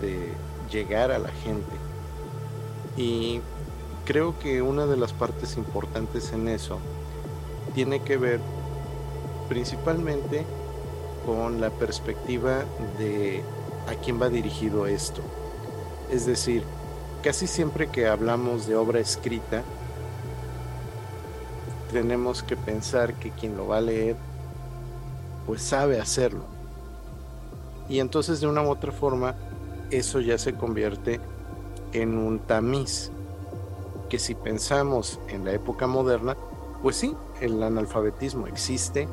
[0.00, 0.32] de
[0.70, 1.70] llegar a la gente.
[2.96, 3.40] Y
[4.04, 6.78] creo que una de las partes importantes en eso
[7.70, 8.40] tiene que ver
[9.48, 10.44] principalmente
[11.26, 12.64] con la perspectiva
[12.98, 13.42] de
[13.88, 15.22] a quién va dirigido esto.
[16.10, 16.64] Es decir,
[17.22, 19.62] casi siempre que hablamos de obra escrita,
[21.92, 24.16] tenemos que pensar que quien lo va a leer,
[25.46, 26.44] pues sabe hacerlo.
[27.88, 29.34] Y entonces de una u otra forma,
[29.90, 31.20] eso ya se convierte
[31.92, 33.10] en un tamiz,
[34.08, 36.36] que si pensamos en la época moderna,
[36.82, 39.08] pues sí, el analfabetismo existe,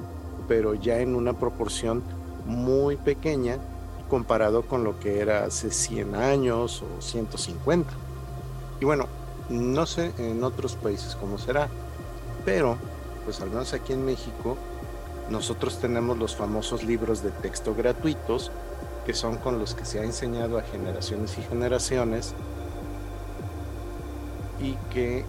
[0.48, 2.04] pero ya en una proporción
[2.46, 3.58] muy pequeña
[4.10, 7.90] comparado con lo que era hace 100 años o 150.
[8.80, 9.08] Y bueno,
[9.50, 11.70] no sé en otros países cómo será,
[12.46, 12.78] pero,
[13.26, 14.58] pues al menos aquí en México,
[15.30, 18.52] nosotros tenemos los famosos libros de texto gratuitos,
[19.06, 22.34] que son con los que se ha enseñado a generaciones y generaciones,
[24.62, 25.26] y que eh,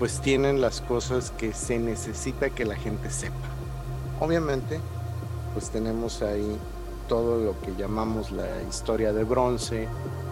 [0.00, 3.36] pues tienen las cosas que se necesita que la gente sepa.
[4.18, 4.80] Obviamente,
[5.52, 6.56] pues tenemos ahí
[7.06, 9.88] todo lo que llamamos la historia de bronce,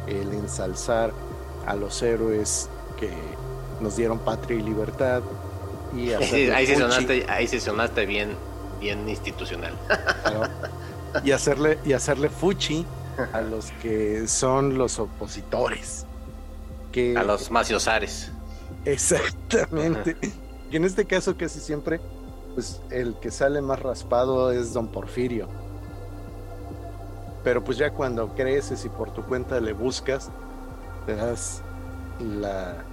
[0.07, 1.13] el ensalzar
[1.67, 3.11] a los héroes que
[3.83, 5.21] nos dieron patria y libertad.
[5.95, 8.37] Y ahí, sí sonaste, ahí sí sonaste bien,
[8.81, 9.75] bien institucional.
[11.25, 12.87] Y hacerle, y hacerle fuchi
[13.35, 16.07] a los que son los opositores.
[16.91, 18.33] Que, a los maciosares.
[18.85, 20.17] Exactamente.
[20.71, 22.01] y en este caso casi siempre,
[22.55, 25.49] pues el que sale más raspado es don Porfirio.
[27.45, 30.31] Pero pues ya cuando creces y por tu cuenta le buscas,
[31.07, 31.63] te das
[32.21, 32.85] la,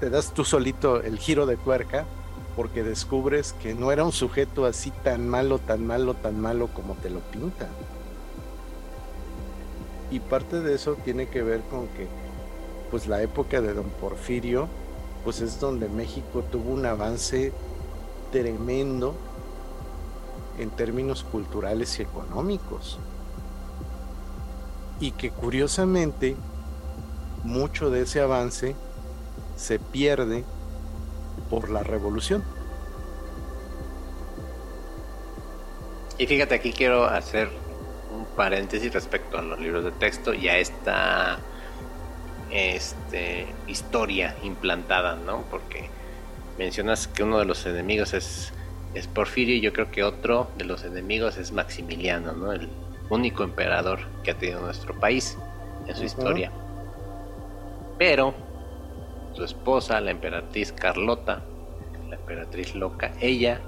[0.00, 2.06] te das tú solito el giro de tuerca
[2.56, 6.94] porque descubres que no era un sujeto así tan malo, tan malo, tan malo como
[6.94, 7.68] te lo pintan.
[10.10, 12.08] Y parte de eso tiene que ver con que
[12.90, 14.68] pues la época de don Porfirio
[15.24, 17.52] pues es donde México tuvo un avance
[18.32, 19.14] tremendo
[20.58, 22.98] en términos culturales y económicos.
[25.00, 26.36] Y que curiosamente
[27.44, 28.74] mucho de ese avance
[29.56, 30.44] se pierde
[31.50, 32.42] por la revolución.
[36.18, 37.48] Y fíjate, aquí quiero hacer
[38.12, 41.38] un paréntesis respecto a los libros de texto y a esta
[42.50, 45.44] este, historia implantada, ¿no?
[45.50, 45.90] Porque
[46.58, 48.52] mencionas que uno de los enemigos es,
[48.94, 52.52] es Porfirio y yo creo que otro de los enemigos es Maximiliano, ¿no?
[52.52, 52.68] El
[53.10, 55.36] único emperador que ha tenido nuestro país
[55.86, 56.50] en su historia.
[57.98, 58.34] Pero
[59.34, 61.42] su esposa, la emperatriz Carlota,
[62.08, 63.60] la emperatriz loca, ella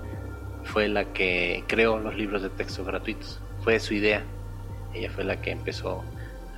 [0.64, 3.40] fue la que creó los libros de texto gratuitos.
[3.62, 4.22] Fue su idea.
[4.94, 6.02] Ella fue la que empezó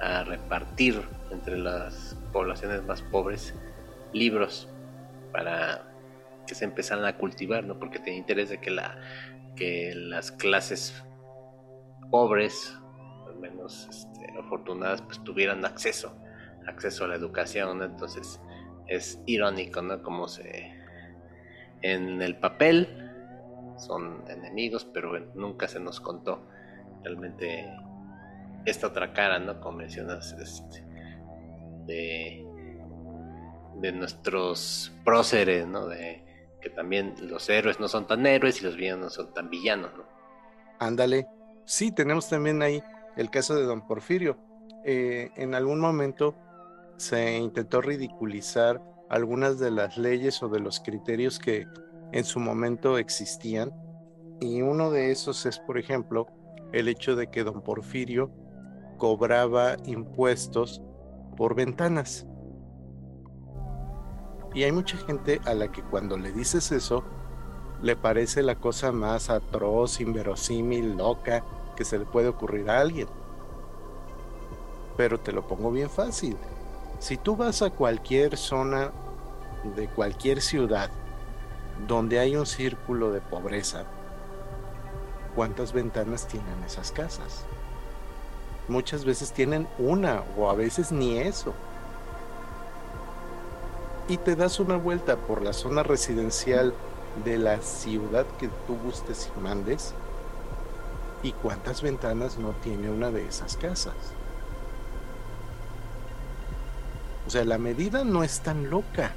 [0.01, 1.03] a repartir
[1.33, 3.55] entre las poblaciones más pobres
[4.13, 4.69] libros
[5.33, 5.89] para
[6.47, 7.79] que se empezaran a cultivar, ¿no?
[7.79, 8.99] Porque tenía interés de que la
[9.57, 11.05] que las clases
[12.11, 12.77] pobres,
[13.27, 16.15] al menos este, afortunadas, pues tuvieran acceso,
[16.67, 18.41] acceso a la educación, entonces
[18.87, 20.03] es irónico, ¿no?
[20.03, 20.75] Como se.
[21.83, 23.11] En el papel
[23.77, 26.47] son enemigos, pero nunca se nos contó
[27.03, 27.75] realmente
[28.65, 29.61] esta otra cara, ¿no?
[29.61, 30.82] Como mencionas, este,
[31.87, 32.47] de,
[33.77, 35.87] de nuestros próceres, ¿no?
[35.87, 36.25] De
[36.61, 39.91] que también los héroes no son tan héroes y los villanos no son tan villanos,
[39.97, 40.05] ¿no?
[40.79, 41.27] Ándale.
[41.65, 42.83] Sí, tenemos también ahí
[43.17, 44.37] el caso de Don Porfirio.
[44.85, 46.35] Eh, en algún momento
[46.97, 51.67] se intentó ridiculizar algunas de las leyes o de los criterios que
[52.13, 53.73] en su momento existían.
[54.41, 56.27] Y uno de esos es, por ejemplo,
[56.73, 58.31] el hecho de que don Porfirio
[58.99, 60.83] cobraba impuestos
[61.37, 62.27] por ventanas.
[64.55, 67.05] Y hay mucha gente a la que cuando le dices eso,
[67.83, 71.43] le parece la cosa más atroz, inverosímil, loca
[71.75, 73.09] que se le puede ocurrir a alguien.
[74.97, 76.37] Pero te lo pongo bien fácil.
[76.99, 78.93] Si tú vas a cualquier zona
[79.75, 80.91] de cualquier ciudad
[81.89, 83.85] donde hay un círculo de pobreza,
[85.35, 87.47] ¿cuántas ventanas tienen esas casas?
[88.69, 91.53] Muchas veces tienen una o a veces ni eso.
[94.09, 96.75] Y te das una vuelta por la zona residencial
[97.25, 99.95] de la ciudad que tú gustes y mandes.
[101.23, 103.95] ¿Y cuántas ventanas no tiene una de esas casas?
[107.27, 109.13] O sea, la medida no es tan loca.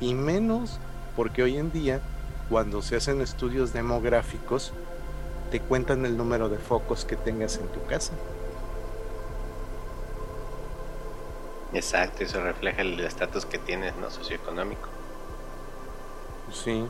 [0.00, 0.78] Y menos
[1.16, 2.00] porque hoy en día,
[2.48, 4.72] cuando se hacen estudios demográficos,
[5.50, 8.12] te cuentan el número de focos que tengas en tu casa.
[11.72, 14.10] Exacto, eso refleja el estatus que tienes, ¿no?
[14.10, 14.88] Socioeconómico.
[16.52, 16.84] Sí.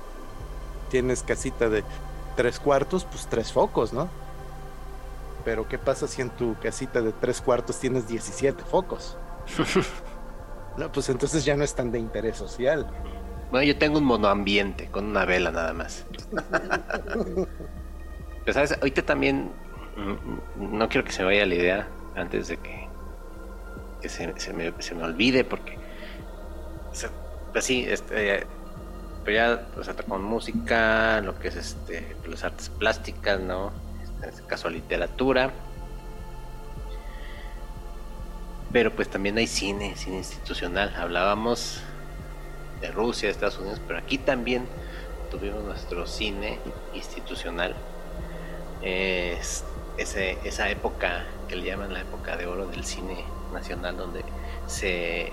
[0.90, 1.84] Tienes casita de
[2.36, 4.08] tres cuartos, pues tres focos, ¿no?
[5.44, 9.16] Pero ¿qué pasa si en tu casita de tres cuartos tienes 17 focos?
[10.76, 12.86] no, pues entonces ya no es tan de interés social.
[13.50, 16.04] Bueno, yo tengo un monoambiente con una vela nada más.
[18.44, 19.50] Pero sabes, ahorita también
[19.96, 22.88] mm, no quiero que se vaya la idea antes de que,
[24.08, 24.72] se, me,
[25.02, 25.78] olvide porque
[27.52, 28.46] pues sí, este,
[29.24, 33.72] pero ya, o sea, con música, lo que es este, las artes plásticas, ¿no?
[34.22, 35.50] En este caso literatura.
[38.72, 40.94] Pero pues también hay cine, cine institucional.
[40.96, 41.82] Hablábamos
[42.80, 44.66] de Rusia, de Estados Unidos, pero aquí también
[45.30, 46.58] tuvimos nuestro cine
[46.94, 47.74] institucional.
[48.82, 49.64] Es
[49.98, 54.24] ese, esa época que le llaman la época de oro del cine nacional, donde
[54.66, 55.32] se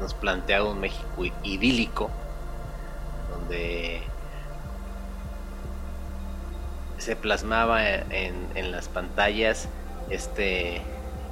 [0.00, 2.10] nos plantea un México idílico,
[3.30, 4.02] donde
[6.98, 9.68] se plasmaba en, en las pantallas
[10.10, 10.82] este,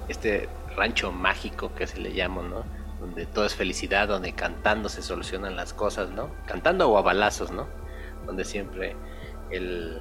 [0.09, 2.65] este rancho mágico que se le llama, ¿no?
[3.01, 6.31] donde todo es felicidad, donde cantando se solucionan las cosas, ¿no?
[6.47, 7.67] Cantando o a balazos, ¿no?
[8.25, 8.97] Donde siempre
[9.51, 10.01] el,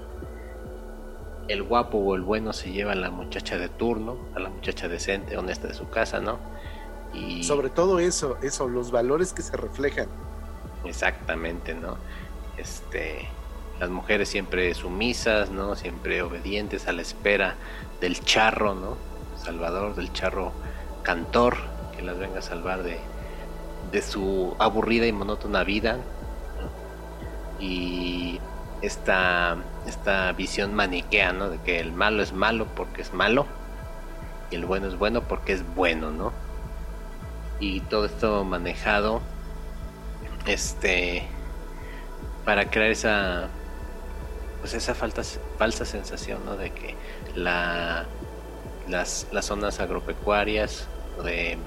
[1.48, 4.88] el guapo o el bueno se lleva a la muchacha de turno, a la muchacha
[4.88, 6.39] decente, honesta de su casa, ¿no?
[7.14, 10.08] Y sobre todo eso, eso, los valores que se reflejan.
[10.84, 11.98] Exactamente, ¿no?
[12.58, 13.28] Este,
[13.80, 15.76] las mujeres siempre sumisas, ¿no?
[15.76, 17.56] Siempre obedientes a la espera
[18.02, 18.98] del charro, ¿no?
[19.38, 20.52] Salvador, del charro
[21.04, 21.58] cantor,
[21.96, 23.00] que las venga a salvar de,
[23.92, 26.00] de su aburrida y monótona vida.
[27.59, 28.39] Y
[28.86, 29.57] esta,
[29.87, 31.49] esta visión maniquea, ¿no?
[31.49, 33.45] De que el malo es malo porque es malo
[34.51, 36.33] y el bueno es bueno porque es bueno, ¿no?
[37.59, 39.21] Y todo esto manejado
[40.45, 41.25] este
[42.43, 43.47] para crear esa
[44.66, 45.21] pues esa falta,
[45.57, 46.55] falsa sensación ¿no?
[46.55, 46.95] de que
[47.36, 48.05] la,
[48.87, 50.87] las, las zonas agropecuarias
[51.24, 51.57] de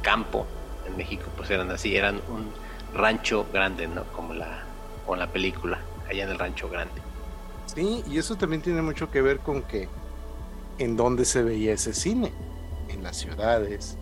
[0.00, 0.46] campo
[0.86, 2.50] en México pues eran así, eran un
[2.94, 4.04] rancho grande, ¿no?
[4.04, 4.62] Como la,
[5.06, 5.80] con la película,
[6.10, 7.00] allá en el rancho grande.
[7.66, 9.88] Sí, y eso también tiene mucho que ver con que
[10.78, 12.32] en dónde se veía ese cine,
[12.88, 13.96] en las ciudades.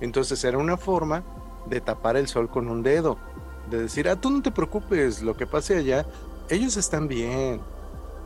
[0.00, 1.22] Entonces era una forma
[1.66, 3.18] de tapar el sol con un dedo,
[3.70, 6.06] de decir, ah, tú no te preocupes, lo que pase allá,
[6.48, 7.60] ellos están bien,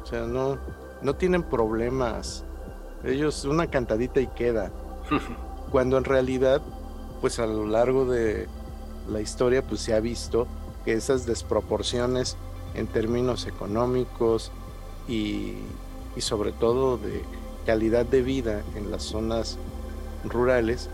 [0.02, 0.58] o sea, no,
[1.02, 2.44] no tienen problemas,
[3.04, 4.70] ellos una cantadita y queda.
[5.70, 6.60] Cuando en realidad
[7.20, 8.48] pues a lo largo de
[9.08, 10.46] la historia pues se ha visto
[10.84, 12.36] que esas desproporciones
[12.80, 14.50] en términos económicos
[15.08, 15.54] y,
[16.16, 17.22] y sobre todo de
[17.66, 19.58] calidad de vida en las zonas
[20.24, 20.88] rurales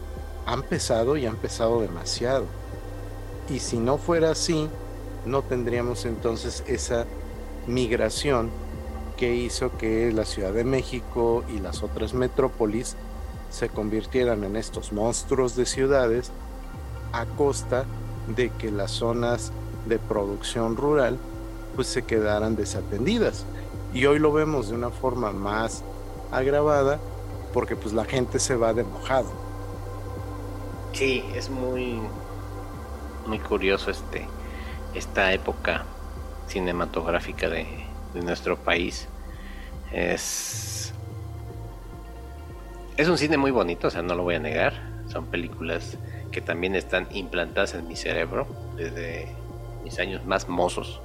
[0.45, 2.45] han pesado y han pesado demasiado.
[3.49, 4.69] Y si no fuera así,
[5.25, 7.07] no tendríamos entonces esa
[7.67, 8.51] migración
[9.17, 12.97] que hizo que la Ciudad de México y las otras metrópolis
[13.51, 16.31] se convirtieran en estos monstruos de ciudades
[17.13, 17.87] a costa
[18.35, 19.53] de que las zonas
[19.89, 21.19] de producción rural
[21.77, 23.45] pues se quedaran desatendidas.
[23.95, 25.85] Y hoy lo vemos de una forma más
[26.33, 26.99] agravada
[27.53, 29.29] porque pues la gente se va de mojado.
[30.93, 32.01] Sí, es muy
[33.27, 34.27] muy curioso este
[34.95, 35.85] esta época
[36.49, 37.67] cinematográfica de,
[38.15, 39.07] de nuestro país.
[39.93, 40.93] Es
[42.97, 44.73] es un cine muy bonito, o sea, no lo voy a negar.
[45.09, 45.99] Son películas
[46.33, 48.47] que también están implantadas en mi cerebro
[48.77, 49.29] desde
[49.85, 51.01] mis años más mozos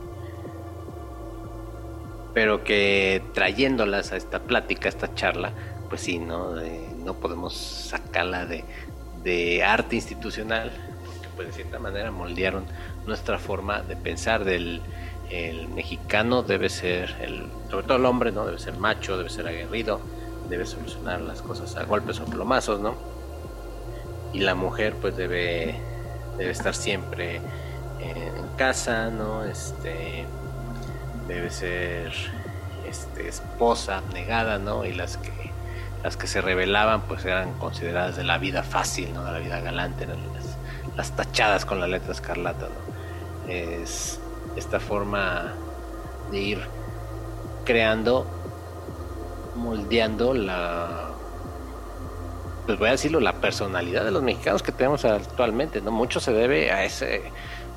[2.33, 5.51] pero que trayéndolas a esta plática, a esta charla,
[5.89, 6.55] pues sí, ¿no?
[7.03, 10.71] no podemos sacarla de, arte institucional,
[11.05, 12.65] porque pues de cierta manera moldearon
[13.05, 14.81] nuestra forma de pensar del
[15.29, 17.15] el mexicano debe ser,
[17.69, 18.45] sobre todo el hombre, ¿no?
[18.45, 20.01] Debe ser macho, debe ser aguerrido,
[20.49, 22.95] debe solucionar las cosas a golpes o plomazos, ¿no?
[24.33, 25.75] Y la mujer pues debe,
[26.37, 27.37] debe estar siempre
[28.01, 29.45] en casa, ¿no?
[29.45, 30.25] Este,
[31.27, 32.13] debe ser
[32.87, 34.85] este, esposa negada, ¿no?
[34.85, 35.31] Y las que
[36.03, 39.23] las que se rebelaban pues eran consideradas de la vida fácil, ¿no?
[39.23, 40.17] De la vida galante, las,
[40.97, 43.51] las, tachadas con la letra escarlata, ¿no?
[43.51, 44.19] Es
[44.55, 45.53] esta forma
[46.31, 46.59] de ir
[47.65, 48.25] creando,
[49.55, 51.07] moldeando la
[52.65, 55.91] pues voy a decirlo, la personalidad de los mexicanos que tenemos actualmente, ¿no?
[55.91, 57.31] Mucho se debe a ese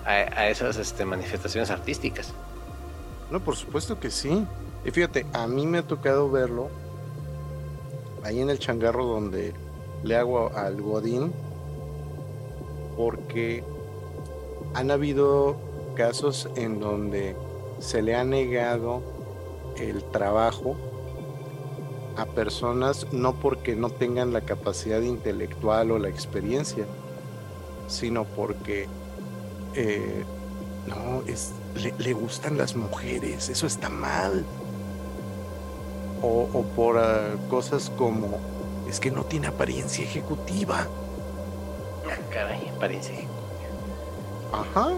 [0.04, 2.32] a, esas este, manifestaciones artísticas.
[3.30, 4.46] No, por supuesto que sí.
[4.84, 6.68] Y fíjate, a mí me ha tocado verlo
[8.22, 9.54] ahí en el changarro donde
[10.02, 11.32] le hago al Godín,
[12.96, 13.64] porque
[14.74, 15.56] han habido
[15.94, 17.36] casos en donde
[17.78, 19.02] se le ha negado
[19.76, 20.76] el trabajo
[22.16, 26.86] a personas no porque no tengan la capacidad intelectual o la experiencia,
[27.88, 28.86] sino porque
[29.74, 30.24] eh,
[30.86, 34.44] no, es, le, gustan las mujeres, eso está mal.
[36.22, 38.38] O, por ah, cosas como,
[38.88, 40.86] es que no tiene apariencia ejecutiva.
[42.06, 43.34] Ah, caray, apariencia ejecutiva.
[44.52, 44.94] Ajá.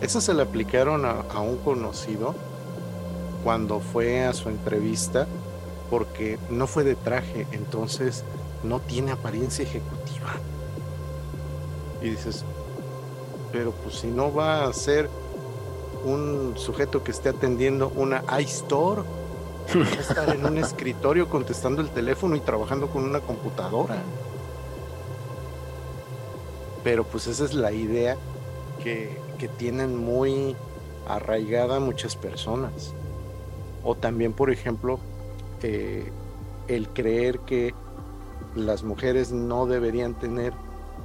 [0.00, 2.34] Eso se le aplicaron a, un conocido
[3.44, 5.26] cuando fue a su entrevista
[5.90, 8.24] porque no fue de traje, entonces
[8.62, 10.34] no tiene apariencia ejecutiva.
[12.00, 12.44] Y dices,
[13.52, 15.10] pero pues si no va a ser
[16.04, 19.02] un sujeto que esté atendiendo una iStore,
[19.98, 23.96] estar en un escritorio contestando el teléfono y trabajando con una computadora.
[26.82, 28.16] Pero pues esa es la idea
[28.82, 30.56] que, que tienen muy
[31.06, 32.94] arraigada muchas personas.
[33.84, 34.98] O también, por ejemplo,
[35.62, 36.10] eh,
[36.68, 37.74] el creer que
[38.54, 40.52] las mujeres no deberían tener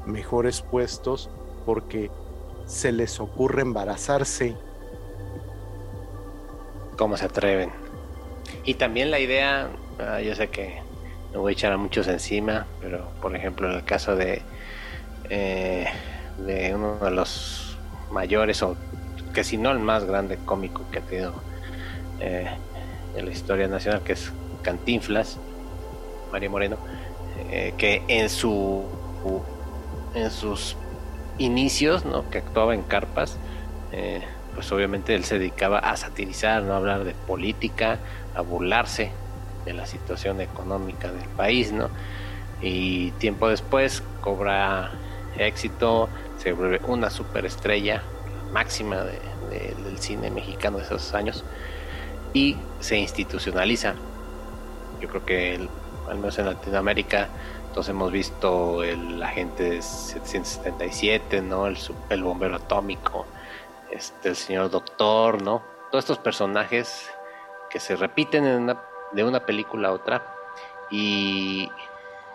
[0.06, 1.30] mejores puestos
[1.66, 2.12] porque
[2.66, 4.56] se les ocurre embarazarse
[6.98, 7.72] cómo se atreven.
[8.64, 9.70] Y también la idea,
[10.00, 10.80] ah, yo sé que
[11.34, 14.42] no voy a echar a muchos encima, pero por ejemplo en el caso de,
[15.30, 15.86] eh,
[16.46, 17.78] de uno de los
[18.12, 18.76] mayores, o
[19.34, 21.34] que si no el más grande cómico que ha tenido
[22.20, 22.48] eh,
[23.16, 24.32] en la historia nacional, que es
[24.62, 25.38] Cantinflas,
[26.32, 26.78] Mario Moreno,
[27.50, 28.84] eh, que en su
[30.14, 30.78] en sus
[31.38, 32.30] inicios, ¿no?
[32.30, 33.38] que actuaba en carpas,
[34.56, 38.00] pues obviamente él se dedicaba a satirizar, no a hablar de política,
[38.34, 39.12] a burlarse
[39.66, 41.90] de la situación económica del país, ¿no?
[42.62, 44.92] Y tiempo después cobra
[45.38, 48.02] éxito, se vuelve una superestrella
[48.54, 51.44] máxima del cine mexicano de esos años
[52.34, 53.96] y se institucionaliza.
[55.02, 55.68] Yo creo que
[56.10, 57.28] al menos en Latinoamérica
[57.74, 61.68] todos hemos visto el agente 777, ¿no?
[61.68, 61.78] El,
[62.10, 63.26] el bombero atómico,
[63.96, 65.64] este, el señor Doctor, ¿no?
[65.92, 67.10] Todos estos personajes
[67.70, 68.68] que se repiten
[69.14, 70.36] de una película a otra
[70.92, 71.70] y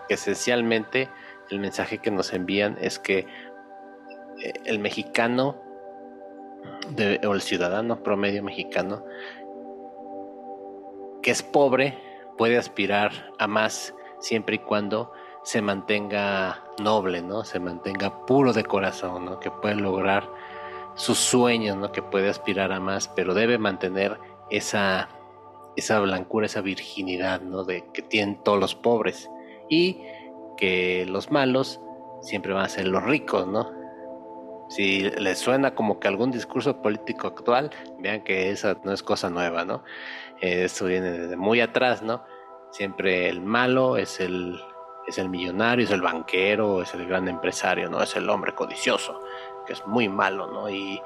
[0.08, 1.08] esencialmente
[1.50, 3.26] el mensaje que nos envían es que
[4.38, 5.56] eh, el mexicano
[7.26, 9.04] o el ciudadano promedio mexicano
[11.22, 11.98] que es pobre
[12.36, 15.12] puede aspirar a más siempre y cuando
[15.42, 17.44] se mantenga noble, ¿no?
[17.44, 19.40] Se mantenga puro de corazón, ¿no?
[19.40, 20.28] Que puede lograr
[21.00, 21.92] sus sueños, ¿no?
[21.92, 24.18] Que puede aspirar a más, pero debe mantener
[24.50, 25.08] esa,
[25.74, 27.64] esa blancura, esa virginidad, ¿no?
[27.64, 29.30] De que tienen todos los pobres
[29.70, 30.02] y
[30.58, 31.80] que los malos
[32.20, 33.72] siempre van a ser los ricos, ¿no?
[34.68, 39.30] Si les suena como que algún discurso político actual, vean que esa no es cosa
[39.30, 39.82] nueva, ¿no?
[40.42, 42.24] Esto viene desde muy atrás, ¿no?
[42.72, 44.60] Siempre el malo es el,
[45.08, 48.02] es el millonario, es el banquero, es el gran empresario, ¿no?
[48.02, 49.18] Es el hombre codicioso
[49.66, 50.68] que es muy malo, ¿no?
[50.68, 51.00] Y,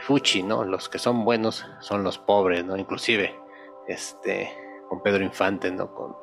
[0.00, 0.64] fuchi, ¿no?
[0.64, 2.76] Los que son buenos son los pobres, ¿no?
[2.76, 3.34] Inclusive,
[3.88, 4.52] este,
[4.88, 5.94] con Pedro Infante, ¿no?
[5.94, 6.14] Con,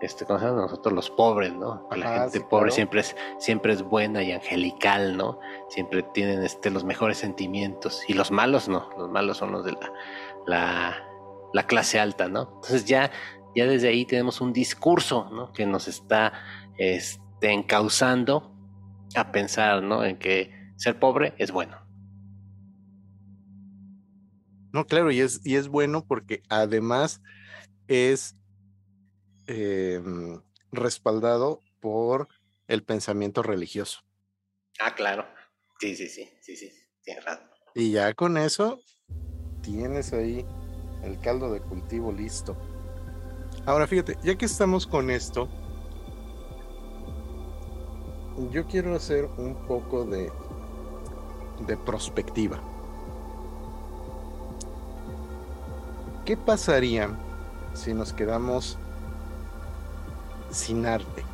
[0.00, 0.62] este, ¿cómo se llama?
[0.62, 1.88] Nosotros los pobres, ¿no?
[1.94, 5.38] la gente pobre siempre es, siempre es buena y angelical, ¿no?
[5.68, 8.02] Siempre tienen, este, los mejores sentimientos.
[8.08, 8.90] Y los malos, no.
[8.98, 9.92] Los malos son los de la,
[10.46, 10.96] la,
[11.52, 12.42] la clase alta, ¿no?
[12.42, 13.10] Entonces ya,
[13.54, 15.52] ya desde ahí tenemos un discurso, ¿no?
[15.52, 16.32] Que nos está,
[16.76, 18.52] este, encauzando
[19.14, 20.04] a pensar, ¿no?
[20.04, 21.76] En que ser pobre es bueno.
[24.72, 27.22] No, claro, y es, y es bueno porque además
[27.88, 28.36] es
[29.46, 30.40] em,
[30.70, 32.28] respaldado por
[32.68, 34.00] el pensamiento religioso.
[34.80, 35.26] Ah, claro.
[35.80, 36.70] Sí, sí, sí, sí, sí,
[37.02, 37.48] tienes razón.
[37.74, 38.80] Y ya con eso
[39.62, 40.44] tienes ahí
[41.02, 42.56] el caldo de cultivo listo.
[43.64, 45.48] Ahora fíjate, ya que estamos con esto,
[48.50, 50.30] yo quiero hacer un poco de,
[51.60, 52.58] de prospectiva.
[56.24, 57.10] ¿Qué pasaría
[57.74, 58.78] si nos quedamos
[60.50, 61.24] sin arte?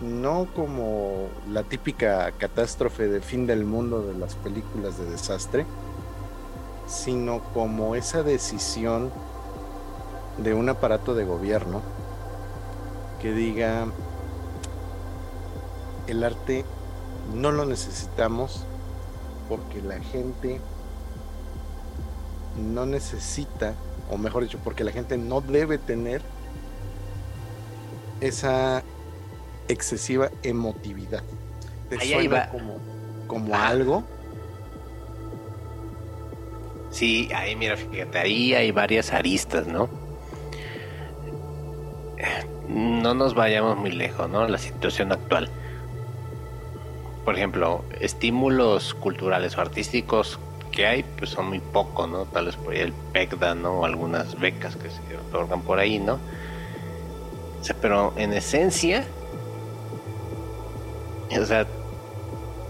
[0.00, 5.66] No como la típica catástrofe de fin del mundo de las películas de desastre,
[6.86, 9.10] sino como esa decisión
[10.38, 11.80] de un aparato de gobierno
[13.20, 13.86] que diga,
[16.06, 16.64] el arte
[17.34, 18.66] no lo necesitamos
[19.54, 20.60] porque la gente
[22.56, 23.74] no necesita,
[24.10, 26.22] o mejor dicho, porque la gente no debe tener
[28.20, 28.82] esa
[29.68, 31.22] excesiva emotividad.
[31.88, 32.78] ¿Te suena como,
[33.28, 34.02] como algo?
[36.90, 39.88] Sí, ahí mira, fíjate, ahí hay varias aristas, ¿no?
[42.68, 44.48] No nos vayamos muy lejos, ¿no?
[44.48, 45.48] La situación actual.
[47.24, 50.38] Por ejemplo, estímulos culturales o artísticos
[50.70, 52.24] que hay, pues son muy pocos, ¿no?
[52.26, 53.80] Tal vez por ahí el PECDA, ¿no?
[53.80, 56.18] O algunas becas que se otorgan por ahí, ¿no?
[57.60, 59.04] O sea, pero en esencia,
[61.40, 61.66] o sea,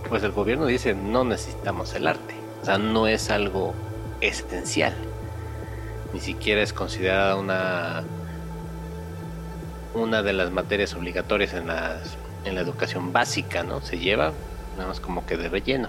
[0.09, 3.75] pues el gobierno dice no necesitamos el arte, o sea, no es algo
[4.21, 4.95] esencial,
[6.13, 8.05] ni siquiera es considerada una
[9.95, 13.81] una de las materias obligatorias en las en la educación básica, ¿no?
[13.81, 14.33] Se lleva
[14.75, 15.89] nada más como que de relleno.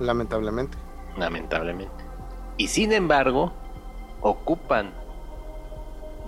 [0.00, 0.76] Lamentablemente.
[1.16, 2.04] Lamentablemente.
[2.56, 3.52] Y sin embargo,
[4.20, 4.92] ocupan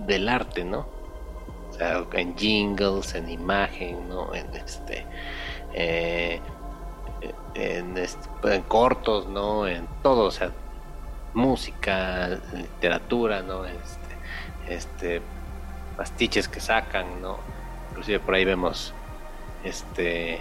[0.06, 0.86] del arte, ¿no?
[1.70, 4.34] O sea, en jingles, en imagen, ¿no?
[4.34, 5.06] En este,
[5.72, 6.40] eh,
[7.54, 9.66] en, este, en, cortos, ¿no?
[9.66, 10.50] En todo, o sea,
[11.34, 13.64] música, literatura, ¿no?
[13.64, 14.16] Este,
[14.68, 15.22] este,
[15.96, 17.38] pastiches que sacan, ¿no?
[17.90, 18.92] Inclusive por ahí vemos,
[19.64, 20.40] este,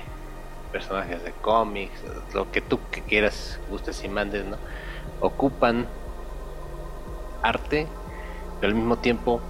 [0.71, 1.99] personajes de cómics,
[2.33, 4.57] lo que tú que quieras, gustes y mandes, ¿no?
[5.21, 5.87] Ocupan
[7.41, 7.87] arte,
[8.59, 9.41] pero al mismo tiempo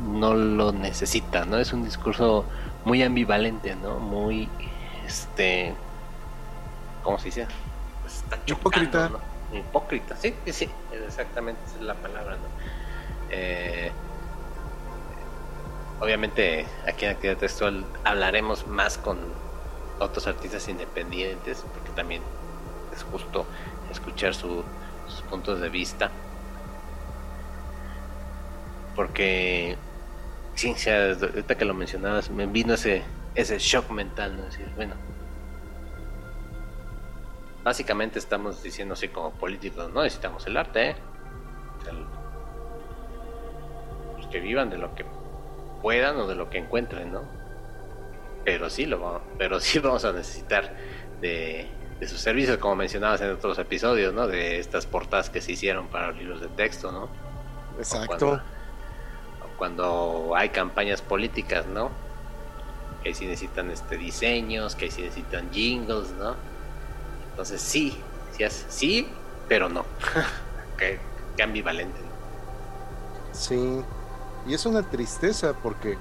[0.00, 1.58] no lo necesitan, ¿no?
[1.58, 2.44] Es un discurso
[2.84, 3.98] muy ambivalente, ¿no?
[3.98, 4.48] Muy,
[5.06, 5.74] este,
[7.02, 7.46] ¿cómo se dice?
[8.02, 9.10] Pues Hipócrita.
[9.52, 10.70] Hipócrita, sí, sí, sí,
[11.06, 12.48] exactamente es la palabra, ¿no?
[13.30, 13.90] Eh,
[16.00, 19.18] obviamente aquí en Actividad Textual hablaremos más con
[19.98, 22.22] otros artistas independientes, porque también
[22.92, 23.46] es justo
[23.90, 24.64] escuchar sus
[25.30, 26.10] puntos de vista.
[28.94, 29.76] Porque,
[30.54, 33.02] sí, ahorita que lo mencionabas, me vino ese,
[33.34, 34.44] ese shock mental, ¿no?
[34.44, 34.94] Decir, bueno,
[37.62, 40.96] básicamente estamos diciendo así como políticos, no necesitamos el arte, ¿eh?
[44.16, 45.04] los que vivan de lo que
[45.82, 47.37] puedan o de lo que encuentren, ¿no?
[48.48, 50.74] Pero sí lo vamos, pero sí vamos a necesitar
[51.20, 51.68] de,
[52.00, 54.26] sus servicios, como mencionabas en otros episodios, ¿no?
[54.26, 57.10] De estas portadas que se hicieron para los libros de texto, ¿no?
[57.76, 58.40] Exacto.
[59.58, 61.90] Cuando, hay campañas políticas, ¿no?
[63.04, 66.34] Que sí necesitan este diseños, que sí necesitan jingles, ¿no?
[67.30, 67.98] Entonces sí,
[68.32, 69.08] sí, sí
[69.46, 69.84] pero no.
[70.78, 70.98] que,
[71.36, 72.00] que ambivalente.
[73.32, 73.82] Sí,
[74.46, 75.98] y es una tristeza porque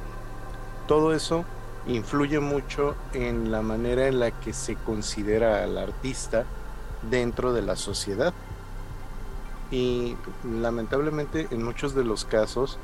[0.87, 1.43] todo eso
[1.87, 6.45] influye mucho en la manera en la que se considera al artista
[7.09, 8.33] dentro de la sociedad.
[9.71, 12.77] Y lamentablemente en muchos de los casos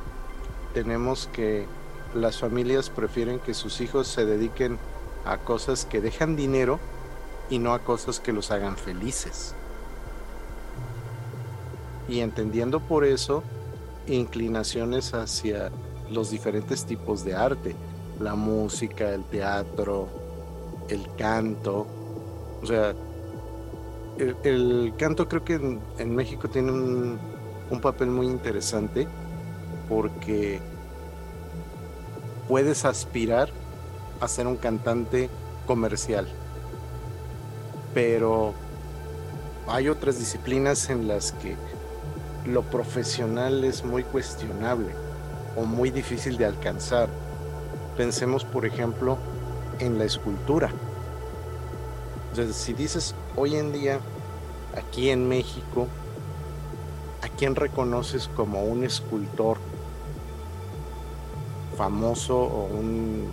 [0.73, 1.65] tenemos que
[2.13, 4.77] las familias prefieren que sus hijos se dediquen
[5.25, 6.79] a cosas que dejan dinero
[7.49, 9.55] y no a cosas que los hagan felices.
[12.07, 13.43] Y entendiendo por eso
[14.07, 15.71] inclinaciones hacia
[16.09, 17.75] los diferentes tipos de arte
[18.19, 20.07] la música, el teatro,
[20.89, 21.87] el canto.
[22.61, 22.93] O sea,
[24.17, 27.19] el, canto creo que en, México tiene un,
[27.81, 29.07] papel muy interesante
[29.89, 30.59] porque
[32.47, 33.49] puedes aspirar
[34.19, 35.29] a ser un cantante
[35.65, 36.27] comercial.
[37.93, 38.53] Pero
[39.67, 41.55] hay otras disciplinas en las que
[42.45, 44.91] lo profesional es muy cuestionable
[45.55, 47.09] o muy difícil de alcanzar.
[47.97, 49.17] Pensemos, por ejemplo,
[49.79, 50.69] en la escultura.
[52.31, 53.99] Entonces, si dices hoy en día,
[54.75, 55.87] aquí en México,
[57.21, 59.57] ¿a quién reconoces como un escultor
[61.77, 63.29] famoso o un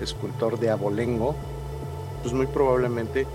[0.00, 1.36] escultor de abolengo?
[2.22, 3.26] Pues muy probablemente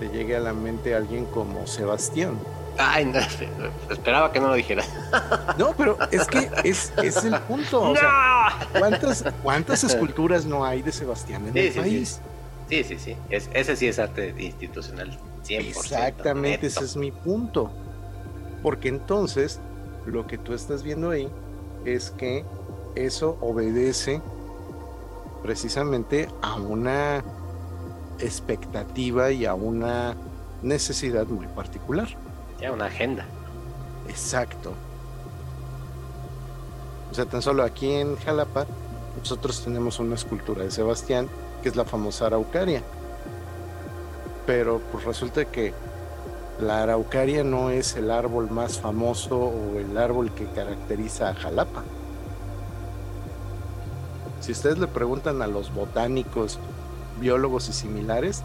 [0.00, 2.38] le llegue a la mente alguien como Sebastián.
[2.78, 3.18] Ay, no,
[3.90, 4.84] esperaba que no lo dijera.
[5.56, 6.92] No, pero es que es,
[7.24, 7.94] el punto.
[8.78, 12.20] ¿cuántas, ¿cuántas, esculturas no hay de Sebastián en el país?
[12.68, 13.16] Sí, sí, sí.
[13.30, 15.18] ese sí es arte institucional.
[15.46, 17.70] 100%, Exactamente, ese es mi punto.
[18.62, 19.60] Porque entonces,
[20.04, 21.28] lo que tú estás viendo ahí
[21.84, 22.44] es que
[22.94, 24.20] eso obedece
[25.42, 27.24] precisamente a una
[28.18, 30.16] expectativa y a una
[30.62, 32.08] necesidad muy particular.
[32.60, 33.24] Ya, una agenda.
[34.08, 34.74] Exacto.
[37.10, 38.66] O sea, tan solo aquí en Jalapa,
[39.18, 41.28] nosotros tenemos una escultura de Sebastián,
[41.62, 42.82] que es la famosa araucaria.
[44.46, 45.72] Pero pues resulta que
[46.60, 51.82] la araucaria no es el árbol más famoso o el árbol que caracteriza a Jalapa.
[54.40, 56.58] Si ustedes le preguntan a los botánicos,
[57.20, 58.42] biólogos y similares,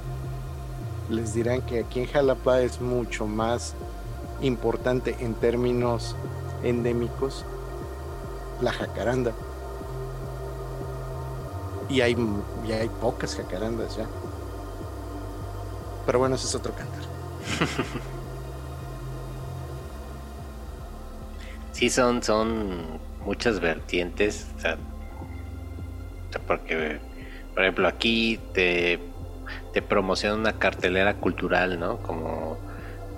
[1.10, 3.76] les dirán que aquí en Jalapa es mucho más
[4.42, 6.16] importante en términos
[6.64, 7.46] endémicos
[8.64, 9.34] la jacaranda.
[11.90, 12.16] Y hay,
[12.72, 14.08] hay pocas jacarandas ya.
[16.06, 17.04] Pero bueno, ese es otro cantar.
[21.72, 24.48] sí, son, son muchas vertientes.
[26.48, 27.00] porque,
[27.54, 29.00] por ejemplo, aquí te,
[29.74, 31.98] te promociona una cartelera cultural, ¿no?
[31.98, 32.58] Como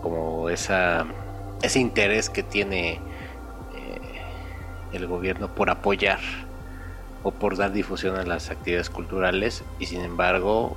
[0.05, 1.03] como esa,
[1.63, 2.99] ese interés que tiene
[4.95, 6.19] el gobierno por apoyar
[7.23, 10.75] o por dar difusión a las actividades culturales y sin embargo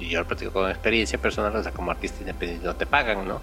[0.00, 3.40] yo lo platico con experiencia personal, o sea, como artista independiente no te pagan, ¿no?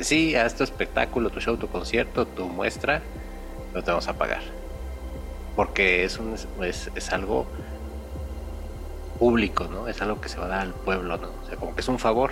[0.00, 3.02] sí, haz tu espectáculo, tu show, tu concierto, tu muestra,
[3.74, 4.42] no te vamos a pagar.
[5.56, 7.46] Porque es, un, es, es algo
[9.18, 9.88] público, ¿no?
[9.88, 11.28] Es algo que se va a dar al pueblo, ¿no?
[11.42, 12.30] O sea, como que es un favor.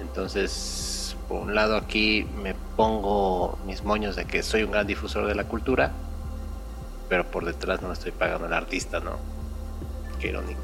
[0.00, 0.95] Entonces,
[1.28, 5.34] por un lado aquí me pongo mis moños de que soy un gran difusor de
[5.34, 5.92] la cultura,
[7.08, 9.18] pero por detrás no estoy pagando al artista, ¿no?
[10.20, 10.62] Qué irónico.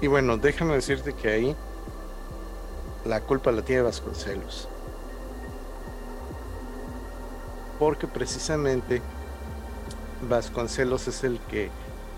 [0.00, 1.56] Y bueno, déjame decirte que ahí
[3.04, 4.68] la culpa la tiene Vasconcelos.
[7.78, 9.00] Porque precisamente
[10.28, 11.70] Vasconcelos es el que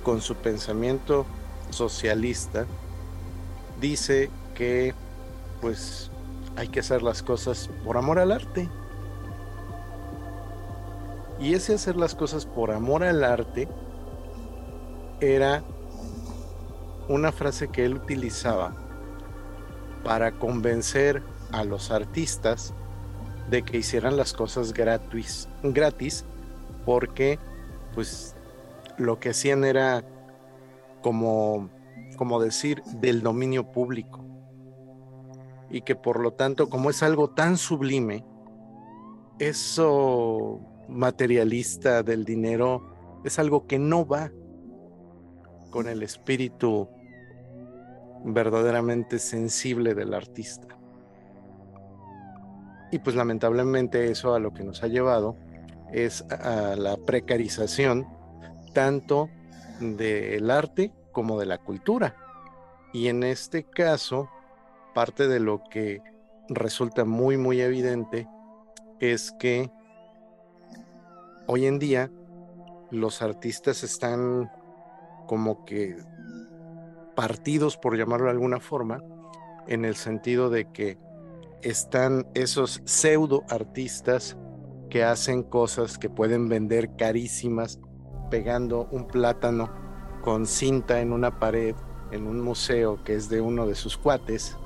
[0.03, 1.27] con su pensamiento
[1.71, 2.67] socialista
[3.81, 4.95] dice que
[5.61, 6.11] pues
[6.57, 8.69] hay que hacer las cosas por amor al arte.
[11.41, 13.69] Y ese hacer las cosas por amor al arte
[15.21, 15.63] era
[17.09, 18.75] una frase que él utilizaba
[20.05, 21.23] para convencer
[21.53, 22.73] a los artistas
[23.51, 26.25] de que hicieran las cosas gratis, gratis
[26.85, 27.39] porque
[27.95, 28.35] pues
[28.97, 30.05] lo que hacían era
[31.03, 31.69] como,
[32.17, 34.25] como decir del dominio público
[35.75, 38.25] y que por lo tanto, como es algo tan sublime,
[39.41, 42.95] eso materialista del dinero
[43.25, 44.31] es algo que no va
[45.71, 46.89] con el espíritu
[48.25, 50.69] verdaderamente sensible del artista.
[52.93, 55.35] Y pues lamentablemente eso a lo que nos ha llevado
[55.93, 58.07] es a la precarización
[58.73, 59.29] tanto
[59.81, 62.15] del arte como de la cultura.
[62.93, 64.29] Y en este caso,
[64.95, 66.03] parte de lo que
[66.49, 68.29] resulta muy, muy evidente
[69.01, 69.71] es que
[71.47, 72.11] hoy en día
[72.91, 74.51] los artistas están
[75.27, 75.97] como que
[77.15, 79.03] partidos, por llamarlo de alguna forma,
[79.67, 80.99] en el sentido de que
[81.63, 84.37] están esos pseudo artistas
[84.91, 87.81] que hacen cosas que pueden vender carísimas,
[88.31, 89.73] pegando un plátano
[90.23, 91.75] con cinta en una pared
[92.11, 94.57] en un museo que es de uno de sus cuates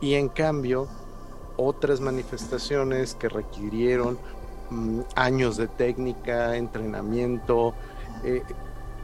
[0.00, 0.88] y en cambio
[1.56, 4.18] otras manifestaciones que requirieron
[4.70, 7.74] mm, años de técnica, entrenamiento,
[8.24, 8.42] eh,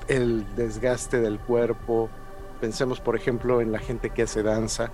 [0.08, 2.08] el desgaste del cuerpo,
[2.64, 4.90] Pensemos, por ejemplo, en la gente que hace danza,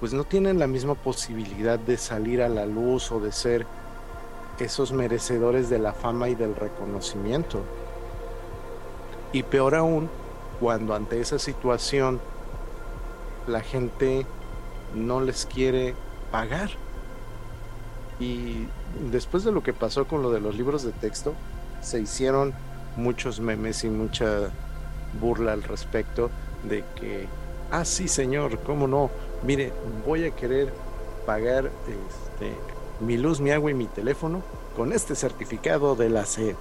[0.00, 3.64] pues no tienen la misma posibilidad de salir a la luz o de ser
[4.58, 7.60] esos merecedores de la fama y del reconocimiento.
[9.32, 10.10] Y peor aún,
[10.58, 12.20] cuando ante esa situación
[13.48, 14.26] la gente
[14.94, 15.94] no les quiere
[16.30, 16.70] pagar.
[18.20, 18.66] Y
[19.10, 21.34] después de lo que pasó con lo de los libros de texto,
[21.80, 22.52] se hicieron
[22.96, 24.50] muchos memes y mucha
[25.20, 26.30] burla al respecto
[26.64, 27.26] de que,
[27.70, 29.10] ah, sí, señor, ¿cómo no?
[29.44, 29.72] Mire,
[30.04, 30.72] voy a querer
[31.24, 32.54] pagar este,
[33.00, 34.42] mi luz, mi agua y mi teléfono
[34.76, 36.56] con este certificado de la SED.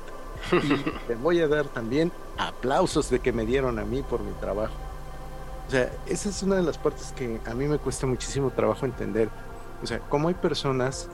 [0.51, 4.33] Y le voy a dar también aplausos de que me dieron a mí por mi
[4.33, 4.86] trabajo.
[5.67, 8.85] O sea, esa es una de las partes que a mí me cuesta muchísimo trabajo
[8.85, 9.29] entender.
[9.83, 11.09] O sea, cómo hay personas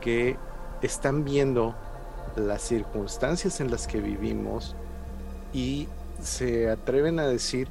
[0.00, 0.36] que
[0.82, 1.74] están viendo
[2.36, 4.74] las circunstancias en las que vivimos
[5.52, 5.88] y
[6.20, 7.68] se atreven a decir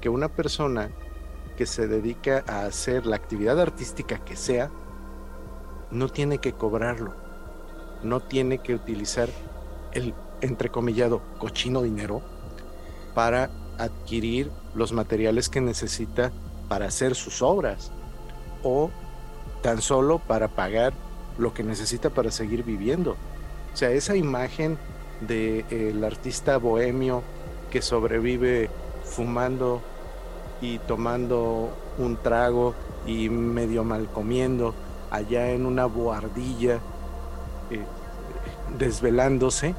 [0.00, 0.90] que una persona
[1.56, 4.70] que se dedica a hacer la actividad artística que sea,
[5.90, 7.14] no tiene que cobrarlo,
[8.02, 9.28] no tiene que utilizar
[9.92, 12.22] el entrecomillado cochino dinero
[13.14, 16.32] para adquirir los materiales que necesita
[16.68, 17.90] para hacer sus obras
[18.62, 18.90] o
[19.62, 20.92] tan solo para pagar
[21.38, 23.16] lo que necesita para seguir viviendo.
[23.72, 24.78] O sea, esa imagen
[25.20, 27.22] del el artista bohemio
[27.70, 28.70] que sobrevive
[29.04, 29.82] fumando
[30.60, 32.74] y tomando un trago
[33.06, 34.74] y medio mal comiendo
[35.10, 36.80] allá en una boardilla
[37.70, 37.84] eh,
[38.78, 39.74] desvelándose,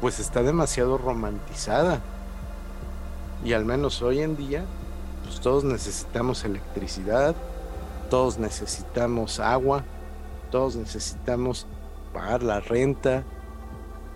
[0.00, 2.00] pues está demasiado romantizada.
[3.44, 4.64] Y al menos hoy en día,
[5.24, 7.34] pues todos necesitamos electricidad,
[8.10, 9.84] todos necesitamos agua,
[10.50, 11.66] todos necesitamos
[12.12, 13.24] pagar la renta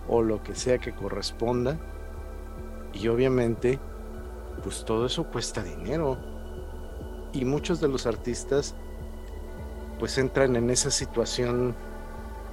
[0.07, 1.77] o lo que sea que corresponda.
[2.93, 3.79] Y obviamente,
[4.63, 6.17] pues todo eso cuesta dinero.
[7.33, 8.75] Y muchos de los artistas
[9.99, 11.73] pues entran en esa situación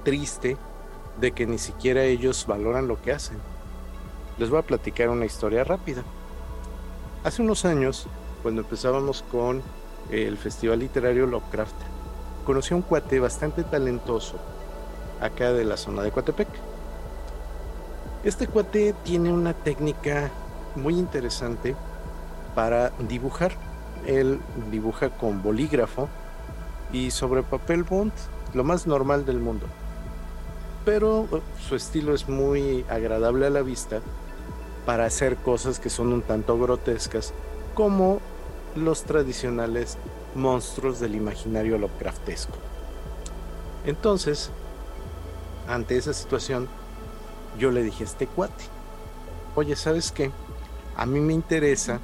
[0.03, 0.57] triste
[1.19, 3.37] de que ni siquiera ellos valoran lo que hacen.
[4.37, 6.03] Les voy a platicar una historia rápida.
[7.23, 8.07] Hace unos años,
[8.41, 9.61] cuando empezábamos con
[10.11, 11.75] el Festival Literario Lovecraft,
[12.45, 14.35] conocí a un cuate bastante talentoso
[15.21, 16.49] acá de la zona de Coatepec.
[18.25, 20.31] Este cuate tiene una técnica
[20.75, 21.75] muy interesante
[22.55, 23.53] para dibujar.
[24.05, 26.09] Él dibuja con bolígrafo
[26.91, 28.11] y sobre papel bond,
[28.53, 29.65] lo más normal del mundo
[30.85, 34.01] pero uh, su estilo es muy agradable a la vista
[34.85, 37.33] para hacer cosas que son un tanto grotescas,
[37.73, 38.19] como
[38.75, 39.97] los tradicionales
[40.35, 42.57] monstruos del imaginario Lovecraftesco.
[43.85, 44.49] Entonces,
[45.67, 46.67] ante esa situación,
[47.57, 48.65] yo le dije a este cuate,
[49.55, 50.31] oye, ¿sabes qué?
[50.95, 51.99] A mí me interesa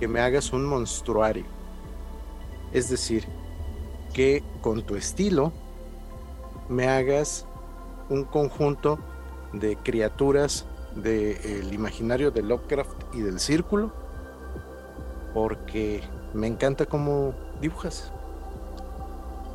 [0.00, 1.44] que me hagas un monstruario.
[2.72, 3.26] Es decir,
[4.12, 5.52] que con tu estilo
[6.68, 7.46] me hagas
[8.08, 8.98] un conjunto
[9.52, 10.66] de criaturas
[10.96, 13.92] del imaginario de Lovecraft y del círculo,
[15.34, 16.02] porque
[16.34, 18.12] me encanta cómo dibujas.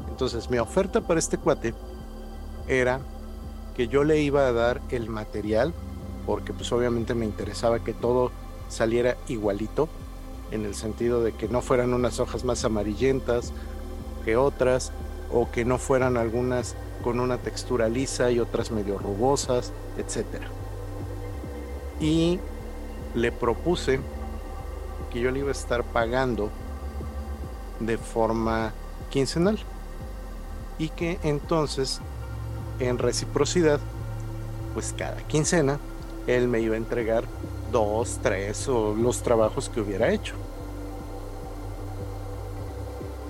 [0.10, 1.74] Entonces mi oferta para este cuate
[2.68, 3.00] era
[3.76, 5.74] que yo le iba a dar el material,
[6.26, 8.32] porque pues obviamente me interesaba que todo
[8.70, 9.88] saliera igualito,
[10.52, 13.54] en el sentido de que no fueran unas hojas más amarillentas
[14.26, 14.92] que otras,
[15.32, 20.42] o que no fueran algunas con una textura lisa y otras medio rugosas, etc.
[22.00, 22.40] Y
[23.16, 24.00] le propuse
[25.12, 26.50] que yo le iba a estar pagando
[27.80, 28.74] de forma
[29.10, 29.58] quincenal
[30.78, 32.02] y que entonces
[32.80, 33.80] en reciprocidad
[34.74, 35.80] pues cada quincena
[36.28, 37.24] él me iba a entregar
[37.72, 40.36] dos, tres o los trabajos que hubiera hecho.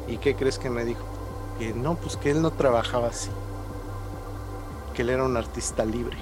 [0.07, 1.03] ¿Y qué crees que me dijo?
[1.59, 3.29] Que no, pues que él no trabajaba así
[4.97, 6.17] que él era un artista libre.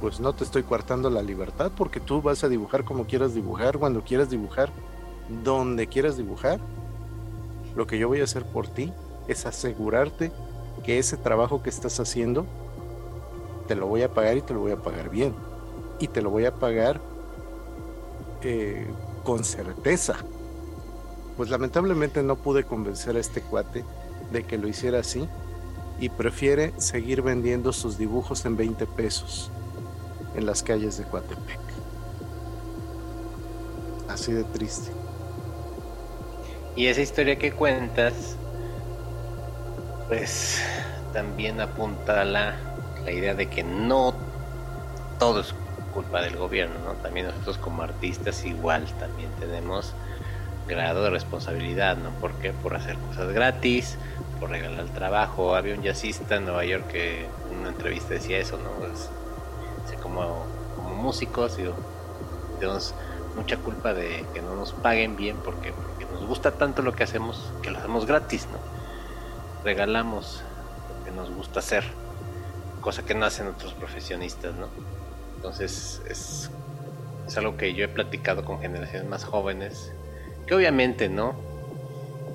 [0.00, 3.78] Pues no te estoy coartando la libertad porque tú vas a dibujar como quieras dibujar,
[3.78, 4.70] cuando quieras dibujar,
[5.42, 6.60] donde quieras dibujar.
[7.76, 8.92] Lo que yo voy a hacer por ti
[9.28, 10.32] es asegurarte
[10.84, 12.46] que ese trabajo que estás haciendo
[13.66, 15.34] te lo voy a pagar y te lo voy a pagar bien.
[16.00, 17.00] Y te lo voy a pagar
[18.42, 18.86] eh,
[19.24, 20.16] con certeza.
[21.36, 23.84] Pues lamentablemente no pude convencer a este cuate
[24.32, 25.28] de que lo hiciera así
[26.00, 29.50] y prefiere seguir vendiendo sus dibujos en 20 pesos
[30.38, 31.58] en las calles de Coatepec.
[34.08, 34.90] Así de triste.
[36.76, 38.36] Y esa historia que cuentas,
[40.06, 40.62] pues
[41.12, 42.54] también apunta a la,
[43.04, 44.14] la idea de que no
[45.18, 45.54] todo es
[45.92, 46.92] culpa del gobierno, ¿no?
[46.94, 49.92] También nosotros como artistas igual también tenemos
[50.68, 52.10] grado de responsabilidad, ¿no?
[52.20, 52.52] ¿Por qué?
[52.52, 53.98] Por hacer cosas gratis,
[54.38, 55.56] por regalar trabajo.
[55.56, 58.86] Había un jazzista en Nueva York que en una entrevista decía eso, ¿no?
[60.76, 61.74] Como, músicos, digo,
[62.58, 62.94] tenemos
[63.36, 65.72] mucha culpa de que no nos paguen bien porque,
[66.12, 68.58] nos gusta tanto lo que hacemos que lo hacemos gratis, ¿no?
[69.62, 70.42] Regalamos
[70.88, 71.84] lo que nos gusta hacer,
[72.80, 74.66] cosa que no hacen otros profesionistas, ¿no?
[75.36, 76.50] Entonces es,
[77.26, 79.92] es algo que yo he platicado con generaciones más jóvenes,
[80.46, 81.34] que obviamente, ¿no?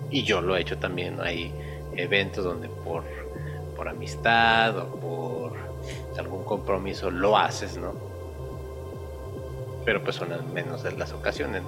[0.10, 1.52] Y yo lo he hecho también, Hay
[1.96, 3.04] eventos donde por,
[3.76, 5.43] por amistad o por
[6.20, 7.94] algún compromiso lo haces, ¿no?
[9.86, 11.62] Pero pues son al menos en las ocasiones.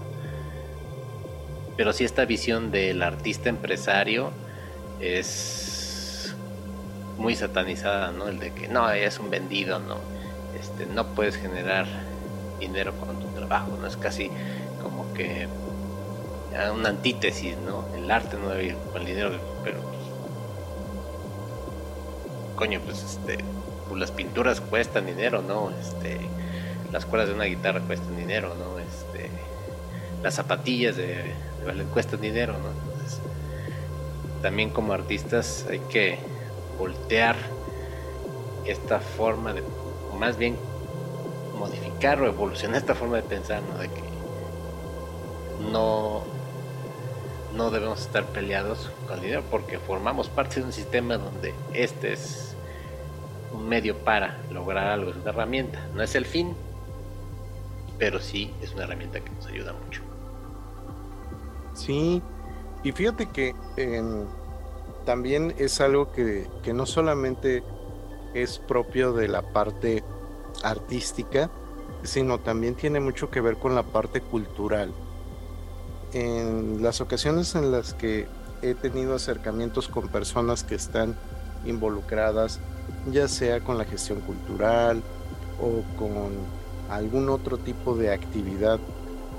[1.77, 4.31] Pero sí esta visión del artista empresario
[4.99, 6.33] es
[7.17, 8.27] muy satanizada, ¿no?
[8.27, 9.97] El de que no, es un vendido, ¿no?
[10.59, 11.85] Este, no puedes generar
[12.59, 13.87] dinero con tu trabajo, ¿no?
[13.87, 14.29] Es casi
[14.81, 15.47] como que
[16.73, 17.85] una antítesis, ¿no?
[17.95, 19.31] El arte no debe ir con el dinero,
[19.63, 19.99] pero pues,
[22.55, 23.37] coño, pues este,
[23.93, 25.71] las pinturas cuestan dinero, ¿no?
[25.71, 26.19] Este,
[26.91, 28.79] las cuerdas de una guitarra cuestan dinero, ¿no?
[28.79, 29.29] Este,
[30.23, 31.05] las zapatillas de,
[31.65, 32.85] de cuestan dinero, ¿no?
[34.41, 36.19] También como artistas hay que
[36.77, 37.35] voltear
[38.65, 39.63] esta forma de
[40.19, 40.57] más bien
[41.57, 43.77] modificar o evolucionar esta forma de pensar, ¿no?
[43.77, 44.03] De que
[45.71, 46.23] no,
[47.55, 52.13] no debemos estar peleados con el dinero porque formamos parte de un sistema donde este
[52.13, 52.54] es
[53.55, 56.55] un medio para lograr algo, es una herramienta, no es el fin,
[57.97, 60.01] pero sí es una herramienta que nos ayuda mucho.
[61.73, 62.21] Sí,
[62.83, 63.53] y fíjate que
[65.05, 67.63] también es algo que, que no solamente
[68.33, 70.03] es propio de la parte
[70.63, 71.49] artística,
[72.03, 74.91] sino también tiene mucho que ver con la parte cultural.
[76.13, 78.27] En las ocasiones en las que
[78.61, 81.15] he tenido acercamientos con personas que están
[81.65, 82.59] involucradas,
[83.11, 85.03] ya sea con la gestión cultural
[85.61, 86.31] o con
[86.89, 88.79] algún otro tipo de actividad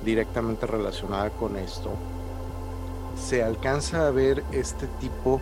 [0.04, 1.90] directamente relacionada con esto,
[3.16, 5.40] se alcanza a ver este tipo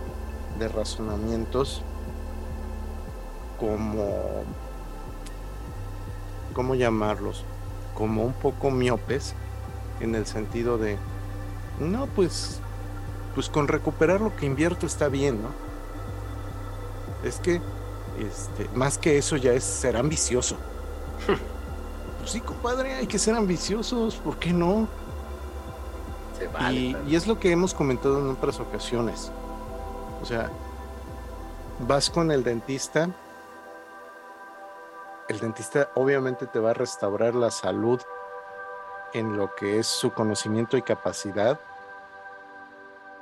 [0.58, 1.82] de razonamientos
[3.58, 4.44] como,
[6.52, 7.44] ¿cómo llamarlos?
[7.94, 9.34] Como un poco miopes
[10.00, 10.98] en el sentido de,
[11.78, 12.60] no, pues,
[13.34, 15.48] pues con recuperar lo que invierto está bien, ¿no?
[17.26, 17.60] Es que,
[18.18, 20.56] este, más que eso ya es ser ambicioso.
[22.18, 24.88] pues sí, compadre, hay que ser ambiciosos, ¿por qué no?
[26.70, 29.30] y, y es lo que hemos comentado en otras ocasiones.
[30.20, 30.50] O sea,
[31.80, 33.08] vas con el dentista
[35.28, 38.00] el dentista obviamente te va a restaurar la salud
[39.14, 41.58] en lo que es su conocimiento y capacidad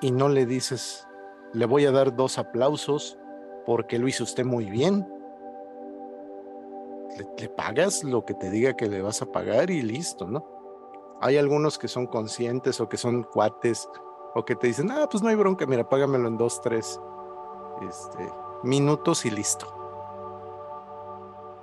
[0.01, 1.07] y no le dices,
[1.53, 3.19] le voy a dar dos aplausos
[3.67, 5.07] porque lo hizo usted muy bien.
[7.39, 10.47] Le, pagas lo que te diga que le vas a pagar y listo, ¿no?
[11.21, 13.89] Hay algunos que son conscientes o que son cuates
[14.35, 16.99] o que te dicen, ah, pues no hay bronca, mira, págamelo en dos, tres
[17.87, 18.29] este,
[18.65, 19.83] minutos y listo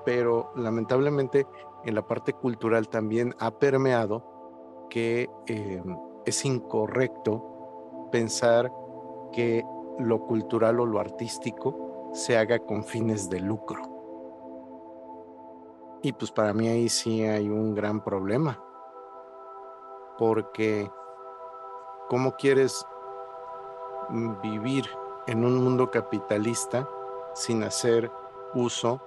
[0.10, 1.46] pero lamentablemente
[1.86, 5.84] en la parte cultural también ha permeado que eh,
[6.26, 8.72] es incorrecto pensar
[9.32, 9.64] que
[10.00, 13.82] lo cultural o lo artístico se haga con fines de lucro.
[16.02, 18.64] Y pues para mí ahí sí hay un gran problema,
[20.18, 20.90] porque
[22.08, 22.86] ¿cómo quieres
[24.42, 24.86] vivir
[25.28, 26.90] en un mundo capitalista
[27.34, 28.12] sin hacer
[28.56, 29.02] uso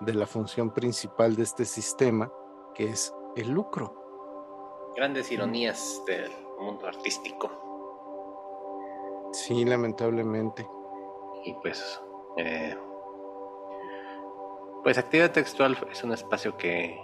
[0.00, 2.32] de la función principal de este sistema,
[2.74, 4.92] que es el lucro.
[4.96, 7.50] Grandes ironías del mundo artístico.
[9.32, 10.68] Sí, lamentablemente.
[11.44, 12.00] Y pues,
[12.38, 12.76] eh,
[14.84, 16.96] pues actividad textual es un espacio que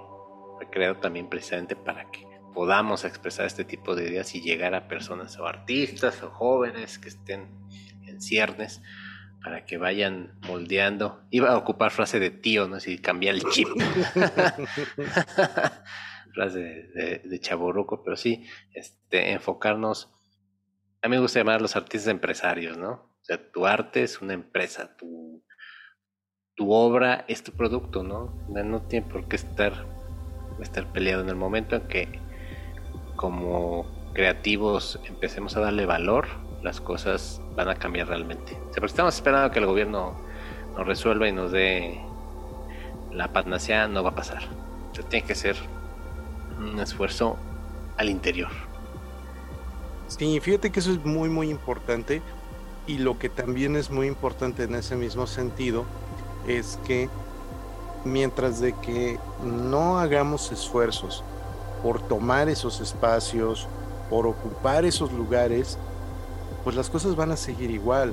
[0.57, 4.87] fue creado también precisamente para que podamos expresar este tipo de ideas y llegar a
[4.87, 7.49] personas o artistas o jóvenes que estén
[8.07, 8.81] en ciernes
[9.43, 11.23] para que vayan moldeando.
[11.31, 12.79] Iba a ocupar frase de tío, ¿no?
[12.81, 13.69] Si cambiar el chip.
[16.33, 17.41] frase de, de,
[18.05, 20.11] pero sí, este, enfocarnos.
[21.03, 23.14] A mí me gusta llamar a los artistas empresarios, ¿no?
[23.25, 25.43] O sea, tu arte es una empresa, tu,
[26.55, 28.35] tu obra es tu producto, ¿no?
[28.51, 29.87] No tiene por qué estar,
[30.61, 32.21] estar peleado en el momento en que
[33.17, 36.27] como creativos empecemos a darle valor
[36.63, 38.53] las cosas van a cambiar realmente.
[38.53, 40.15] O porque estamos esperando que el gobierno
[40.77, 41.99] nos resuelva y nos dé
[43.11, 44.43] la panacea, no va a pasar.
[45.09, 45.57] tiene que ser
[46.59, 47.39] un esfuerzo
[47.97, 48.51] al interior.
[50.09, 52.21] Sí, que eso es muy, muy importante.
[52.87, 55.85] Y lo que también es muy importante en ese mismo sentido
[56.47, 57.09] es que
[58.05, 61.25] mientras de que no hagamos esfuerzos
[61.83, 63.67] por tomar esos espacios,
[64.11, 65.79] por ocupar esos lugares,
[66.63, 68.13] pues las cosas van a seguir igual.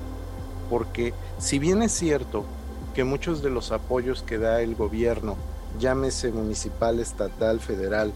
[0.70, 2.46] Porque si bien es cierto
[2.94, 5.36] que muchos de los apoyos que da el gobierno,
[5.80, 8.14] llámese municipal, estatal, federal,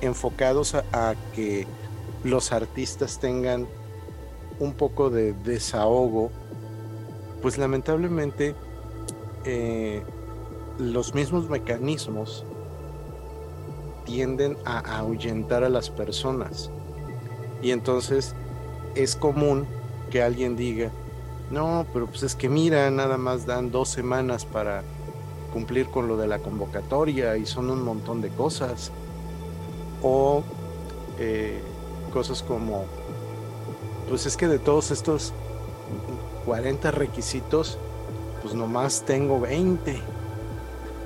[0.00, 1.66] enfocados a, que
[2.22, 3.66] los artistas tengan
[4.58, 6.30] un poco de desahogo,
[7.42, 8.54] pues lamentablemente
[9.44, 10.02] eh,
[10.78, 12.44] los mismos mecanismos
[14.04, 16.70] tienden a ahuyentar a las personas.
[17.62, 18.34] Y entonces
[18.94, 19.66] es común
[20.10, 20.90] que alguien diga,
[21.50, 24.82] no, pero pues es que mira, nada más dan dos semanas para
[25.52, 28.90] cumplir con lo de la convocatoria y son un montón de cosas.
[30.02, 30.42] O
[31.18, 31.60] eh,
[32.12, 32.84] cosas como,
[34.08, 35.32] pues es que de todos estos
[36.44, 37.78] 40 requisitos,
[38.42, 40.00] pues nomás tengo 20.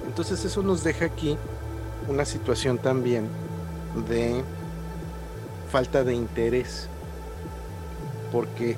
[0.06, 1.36] Entonces eso nos deja aquí
[2.08, 3.28] una situación también
[4.08, 4.42] de
[5.70, 6.88] falta de interés.
[8.32, 8.76] Porque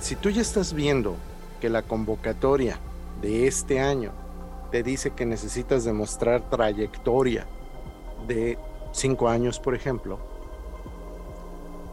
[0.00, 1.16] si tú ya estás viendo
[1.60, 2.78] que la convocatoria
[3.20, 4.12] de este año
[4.70, 7.46] te dice que necesitas demostrar trayectoria
[8.26, 8.58] de
[8.92, 10.18] cinco años, por ejemplo,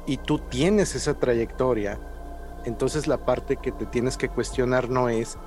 [0.10, 2.00] y tú tienes esa trayectoria,
[2.66, 5.38] entonces la parte que te tienes que cuestionar no es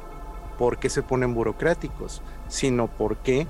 [0.57, 3.49] por qué se ponen burocráticos, sino por qué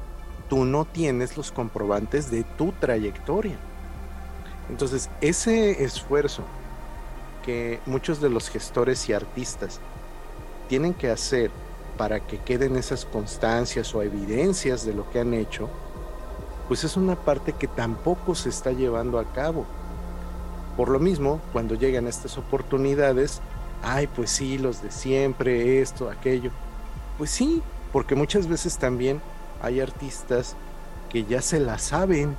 [0.48, 3.56] tú no tienes los comprobantes de tu trayectoria.
[4.70, 6.44] Entonces, ese esfuerzo
[7.44, 9.80] que muchos de los gestores y artistas
[10.70, 11.50] tienen que hacer
[11.98, 15.68] para que queden esas constancias o evidencias de lo que han hecho,
[16.68, 19.66] pues es una parte que tampoco se está llevando a cabo.
[20.76, 23.40] Por lo mismo, cuando llegan estas oportunidades,
[23.82, 26.50] ay, pues sí, los de siempre, esto, aquello.
[27.18, 27.62] Pues sí,
[27.92, 29.20] porque muchas veces también
[29.60, 30.56] hay artistas
[31.10, 32.34] que ya se la saben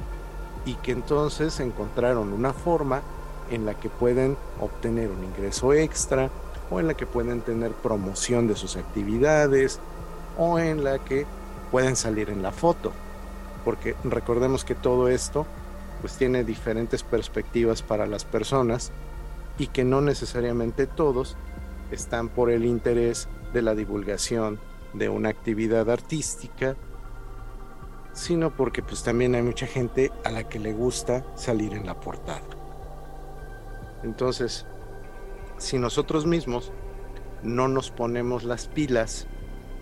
[0.65, 3.01] y que entonces encontraron una forma
[3.51, 6.29] en la que pueden obtener un ingreso extra
[6.71, 9.79] o en la que pueden tener promoción de sus actividades
[10.37, 11.25] o en la que
[11.71, 12.91] pueden salir en la foto.
[13.63, 15.45] Porque recordemos que todo esto
[16.03, 18.91] pues tiene diferentes perspectivas para las personas
[19.57, 21.37] y que no necesariamente todos
[21.91, 24.59] están por el interés de la divulgación
[24.91, 26.75] de una actividad artística,
[28.11, 31.97] sino porque pues también hay mucha gente a la que le gusta salir en la
[31.97, 32.41] portada.
[34.03, 34.65] Entonces,
[35.57, 36.73] si nosotros mismos
[37.43, 39.25] no nos ponemos las pilas,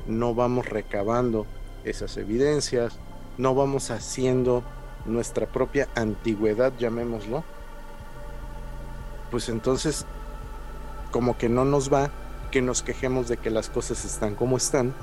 [0.06, 1.48] no vamos recabando
[1.84, 2.99] esas evidencias,
[3.39, 4.64] no vamos haciendo
[5.05, 7.43] nuestra propia antigüedad, llamémoslo,
[9.29, 10.05] pues entonces
[11.11, 12.09] como que no nos va
[12.51, 14.93] que nos quejemos de que las cosas están como están,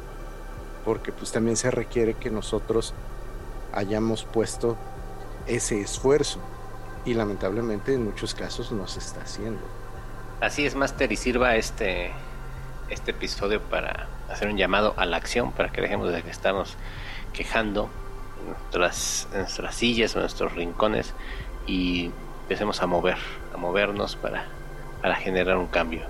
[0.84, 2.94] porque pues también se requiere que nosotros
[3.72, 4.76] hayamos puesto
[5.46, 6.40] ese esfuerzo
[7.04, 9.60] y lamentablemente en muchos casos no se está haciendo.
[10.40, 12.12] Así es, Master, y sirva este,
[12.90, 16.76] este episodio para hacer un llamado a la acción, para que dejemos de que estamos
[17.32, 17.88] quejando
[18.46, 21.14] nuestras, nuestras sillas nuestros rincones
[21.66, 22.10] y
[22.42, 23.18] empecemos a mover,
[23.54, 24.46] a movernos para,
[25.02, 26.02] para generar un cambio.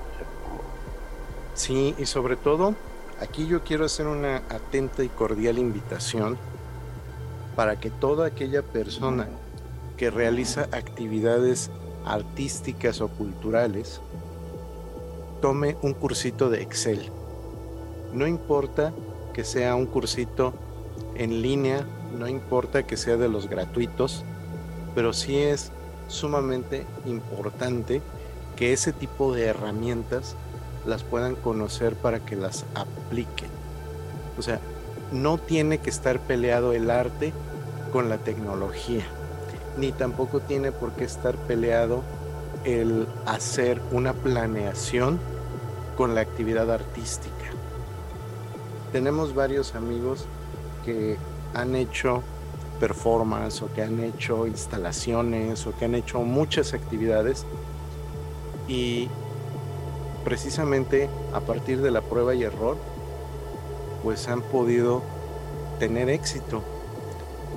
[1.54, 2.74] Sí, y sobre todo,
[3.20, 6.38] aquí yo quiero hacer una atenta y cordial invitación
[7.56, 9.26] para que toda aquella persona
[9.96, 11.70] que realiza actividades
[12.06, 14.00] artísticas o culturales
[15.42, 17.10] tome un cursito de Excel.
[18.12, 18.92] No importa
[19.34, 20.54] que sea un cursito
[21.16, 21.84] en línea,
[22.16, 24.24] no importa que sea de los gratuitos,
[24.94, 25.72] pero sí es
[26.08, 28.00] sumamente importante
[28.56, 30.34] que ese tipo de herramientas
[30.86, 33.50] las puedan conocer para que las apliquen.
[34.38, 34.60] O sea,
[35.12, 37.32] no tiene que estar peleado el arte
[37.92, 39.04] con la tecnología,
[39.76, 42.02] ni tampoco tiene por qué estar peleado
[42.64, 45.18] el hacer una planeación
[45.96, 47.34] con la actividad artística.
[48.92, 50.26] Tenemos varios amigos
[50.84, 51.16] que
[51.54, 52.22] han hecho
[52.78, 57.44] performance o que han hecho instalaciones o que han hecho muchas actividades.
[58.66, 59.08] Y
[60.24, 62.76] precisamente a partir de la prueba y error
[64.02, 65.02] pues han podido
[65.78, 66.62] tener éxito.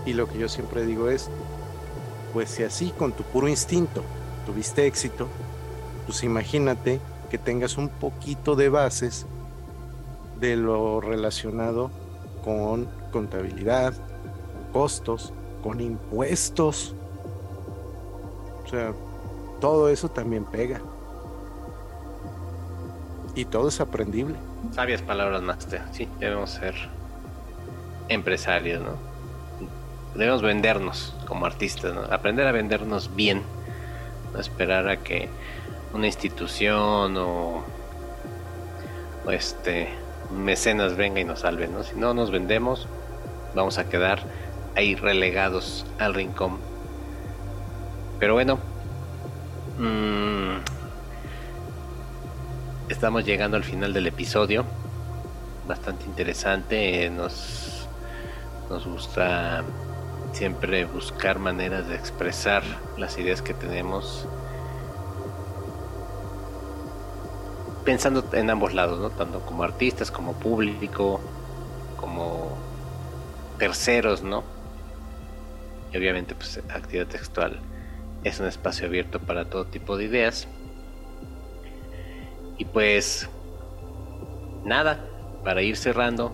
[0.06, 1.30] Y lo que yo siempre digo es
[2.34, 4.04] pues si así con tu puro instinto
[4.46, 5.28] tuviste éxito,
[6.06, 7.00] pues imagínate
[7.30, 9.26] que tengas un poquito de bases
[10.40, 11.92] de lo relacionado
[12.44, 13.94] con contabilidad,
[14.74, 16.96] costos, con impuestos.
[18.66, 18.94] O sea,
[19.60, 20.82] todo eso también pega.
[23.36, 24.36] Y todo es aprendible.
[24.74, 25.82] Sabias palabras, Master.
[25.92, 26.76] Sí, debemos ser
[28.10, 28.96] empresarios, ¿no?
[30.16, 32.02] Debemos vendernos como artistas, ¿no?
[32.02, 33.44] Aprender a vendernos bien.
[34.34, 35.30] No esperar a que
[35.94, 37.64] una institución o,
[39.26, 39.90] o este
[40.32, 41.84] mecenas venga y nos salve, ¿no?
[41.84, 42.88] Si no nos vendemos,
[43.56, 44.24] vamos a quedar
[44.76, 46.58] ahí relegados al rincón.
[48.20, 48.60] Pero bueno,
[49.78, 50.58] mmm,
[52.90, 54.66] estamos llegando al final del episodio.
[55.68, 57.10] Bastante interesante.
[57.10, 57.88] Nos,
[58.70, 59.64] nos gusta
[60.34, 62.64] siempre buscar maneras de expresar
[62.98, 64.28] las ideas que tenemos.
[67.86, 69.10] Pensando en ambos lados, ¿no?
[69.10, 71.20] Tanto como artistas, como público,
[71.98, 72.56] como
[73.58, 74.44] terceros, ¿no?
[75.92, 77.60] Y obviamente, pues, actividad textual
[78.24, 80.48] es un espacio abierto para todo tipo de ideas.
[82.58, 83.28] Y pues
[84.64, 85.04] nada,
[85.44, 86.32] para ir cerrando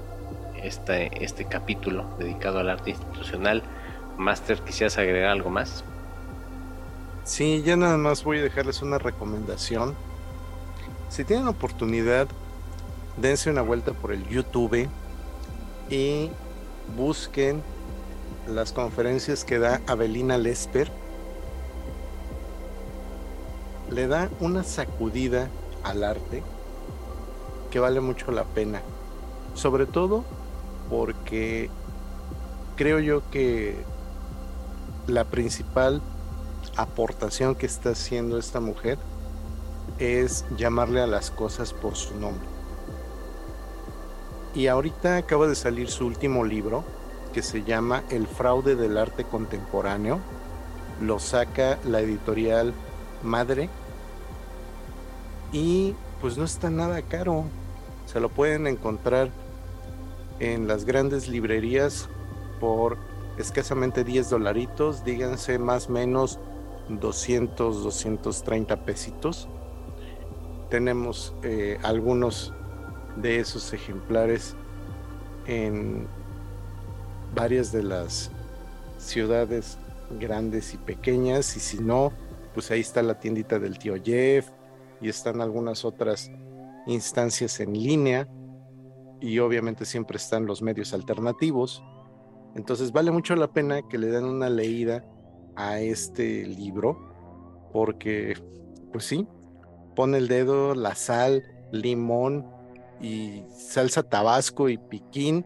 [0.62, 3.64] este, este capítulo dedicado al arte institucional,
[4.18, 5.84] Master, ¿quisieras agregar algo más?
[7.24, 9.96] Sí, ya nada más voy a dejarles una recomendación.
[11.10, 12.28] Si tienen oportunidad,
[13.18, 14.88] dense una vuelta por el YouTube
[15.90, 16.30] y
[16.96, 17.64] busquen
[18.48, 20.92] las conferencias que da Avelina Lesper.
[23.90, 25.50] Le da una sacudida
[25.84, 26.44] al arte
[27.72, 28.82] que vale mucho la pena.
[29.54, 30.24] Sobre todo
[30.90, 31.70] porque
[32.76, 33.76] creo yo que
[35.08, 36.02] la principal
[36.76, 38.98] aportación que está haciendo esta mujer
[40.00, 42.46] es llamarle a las cosas por su nombre.
[44.54, 46.84] Y ahorita acaba de salir su último libro
[47.34, 50.20] que se llama El fraude del arte contemporáneo.
[51.02, 52.74] Lo saca la editorial
[53.24, 53.70] Madre
[55.52, 57.44] y pues no está nada caro.
[58.06, 59.30] Se lo pueden encontrar
[60.40, 62.10] en las grandes librerías
[62.60, 62.98] por
[63.38, 66.40] escasamente 10 dolaritos, díganse más o menos
[66.90, 69.48] 200, 230 pesitos.
[70.70, 72.54] Tenemos eh, algunos
[73.16, 74.56] de esos ejemplares
[75.46, 76.08] en
[77.34, 78.32] varias de las
[78.98, 79.78] ciudades
[80.20, 82.12] grandes y pequeñas y si no,
[82.54, 84.50] pues ahí está la tiendita del tío Jeff,
[85.02, 86.32] y están algunas otras
[86.88, 88.28] instancias en línea
[89.20, 91.84] y obviamente siempre están los medios alternativos.
[92.56, 95.04] Entonces vale mucho la pena que le den una leída
[95.56, 98.36] a este libro porque
[98.92, 99.28] pues sí,
[99.98, 101.44] pone el dedo, la sal,
[101.74, 102.48] limón
[103.02, 105.46] y salsa tabasco y piquín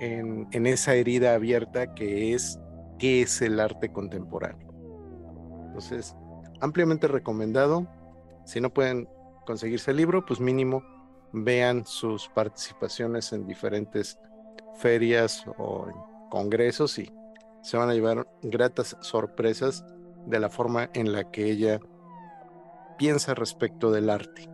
[0.00, 2.58] en, en esa herida abierta que es
[2.98, 4.68] es el arte contemporáneo.
[5.66, 6.14] Entonces,
[6.60, 7.86] ampliamente recomendado.
[8.44, 9.08] Si no pueden
[9.44, 10.82] conseguirse el libro, pues mínimo
[11.32, 14.18] vean sus participaciones en diferentes
[14.76, 15.86] ferias o
[16.30, 17.12] congresos y
[17.62, 19.84] se van a llevar gratas sorpresas
[20.26, 21.80] de la forma en la que ella
[22.96, 24.48] piensa respecto del arte.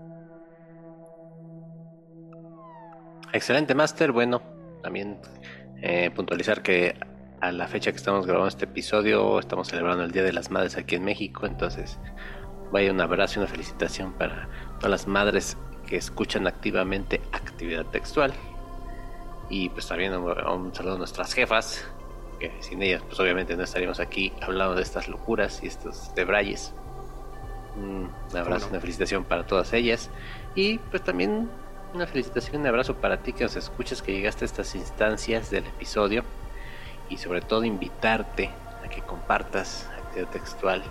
[3.33, 4.13] Excelente, Master.
[4.13, 4.43] Bueno,
[4.83, 5.21] también
[5.81, 6.95] eh, puntualizar que
[7.41, 10.77] a la fecha que estamos grabando este episodio estamos celebrando el Día de las Madres
[10.77, 11.99] aquí en México, entonces
[12.73, 14.49] Vaya un abrazo y una felicitación para
[14.79, 18.33] todas las madres que escuchan activamente actividad textual.
[19.51, 21.87] Y pues también un, saludo a nuestras jefas,
[22.41, 26.75] que sin ellas pues obviamente no estaríamos aquí hablando de estas locuras y estos debrayes.
[27.77, 30.11] Un abrazo, una felicitación para todas ellas.
[30.55, 31.49] Y pues también
[31.95, 35.67] una felicitación un abrazo para ti que nos escuchas, que llegaste a estas instancias del
[35.67, 36.25] episodio.
[37.09, 38.51] Y sobre todo invitarte
[38.85, 40.83] a que compartas actividad textual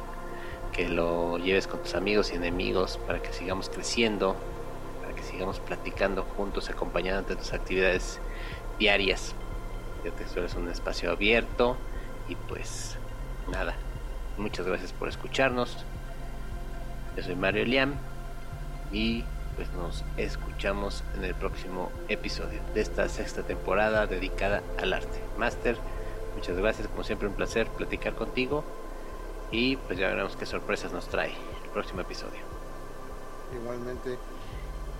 [0.71, 4.35] que lo lleves con tus amigos y enemigos para que sigamos creciendo,
[5.01, 8.19] para que sigamos platicando juntos, acompañando de tus actividades
[8.79, 9.35] diarias.
[10.03, 11.77] Ya te es un espacio abierto
[12.27, 12.97] y pues
[13.51, 13.75] nada,
[14.37, 15.85] muchas gracias por escucharnos.
[17.15, 17.93] Yo soy Mario Liam
[18.91, 19.25] y
[19.57, 25.19] pues nos escuchamos en el próximo episodio de esta sexta temporada dedicada al arte.
[25.37, 25.77] Master,
[26.35, 28.63] muchas gracias, como siempre un placer platicar contigo
[29.51, 31.31] y pues ya veremos qué sorpresas nos trae
[31.63, 32.39] el próximo episodio.
[33.61, 34.17] Igualmente.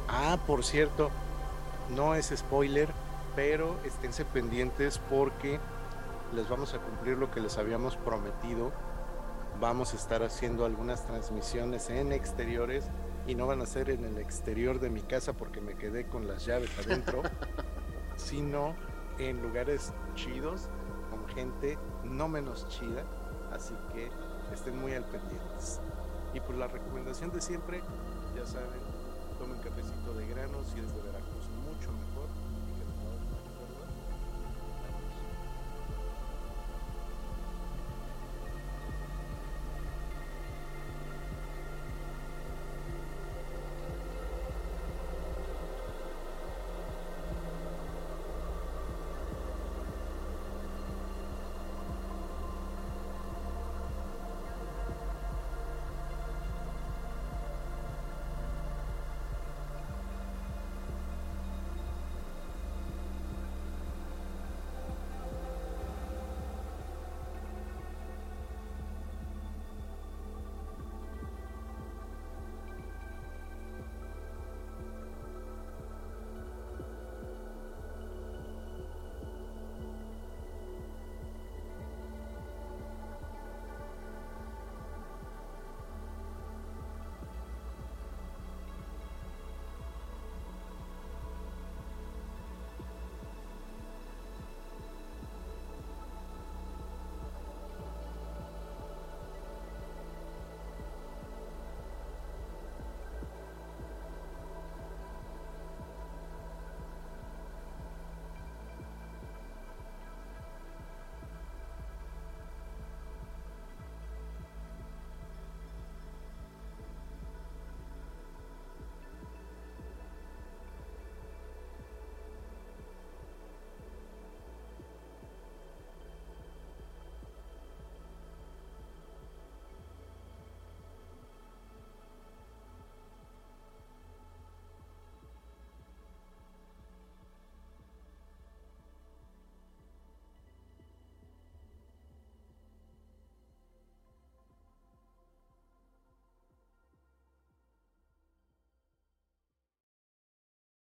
[0.10, 1.12] Ah, por cierto,
[1.96, 2.90] no es spoiler,
[3.38, 5.62] pero esténse pendientes porque
[6.36, 8.74] les vamos a cumplir lo que les habíamos prometido.
[9.62, 12.90] Vamos a estar haciendo algunas transmisiones en exteriores
[13.28, 16.28] y no van a ser en el exterior de mi casa porque me quedé con
[16.28, 17.22] las llaves adentro,
[18.18, 18.74] sino
[19.20, 20.68] en lugares chidos
[21.12, 23.04] con gente no menos chida,
[23.54, 24.10] así que
[24.52, 25.80] estén muy al pendientes.
[26.34, 27.84] Y por la recomendación de siempre,
[28.36, 28.82] ya saben,
[29.38, 31.11] tomen cafecito de granos y desde Veracruz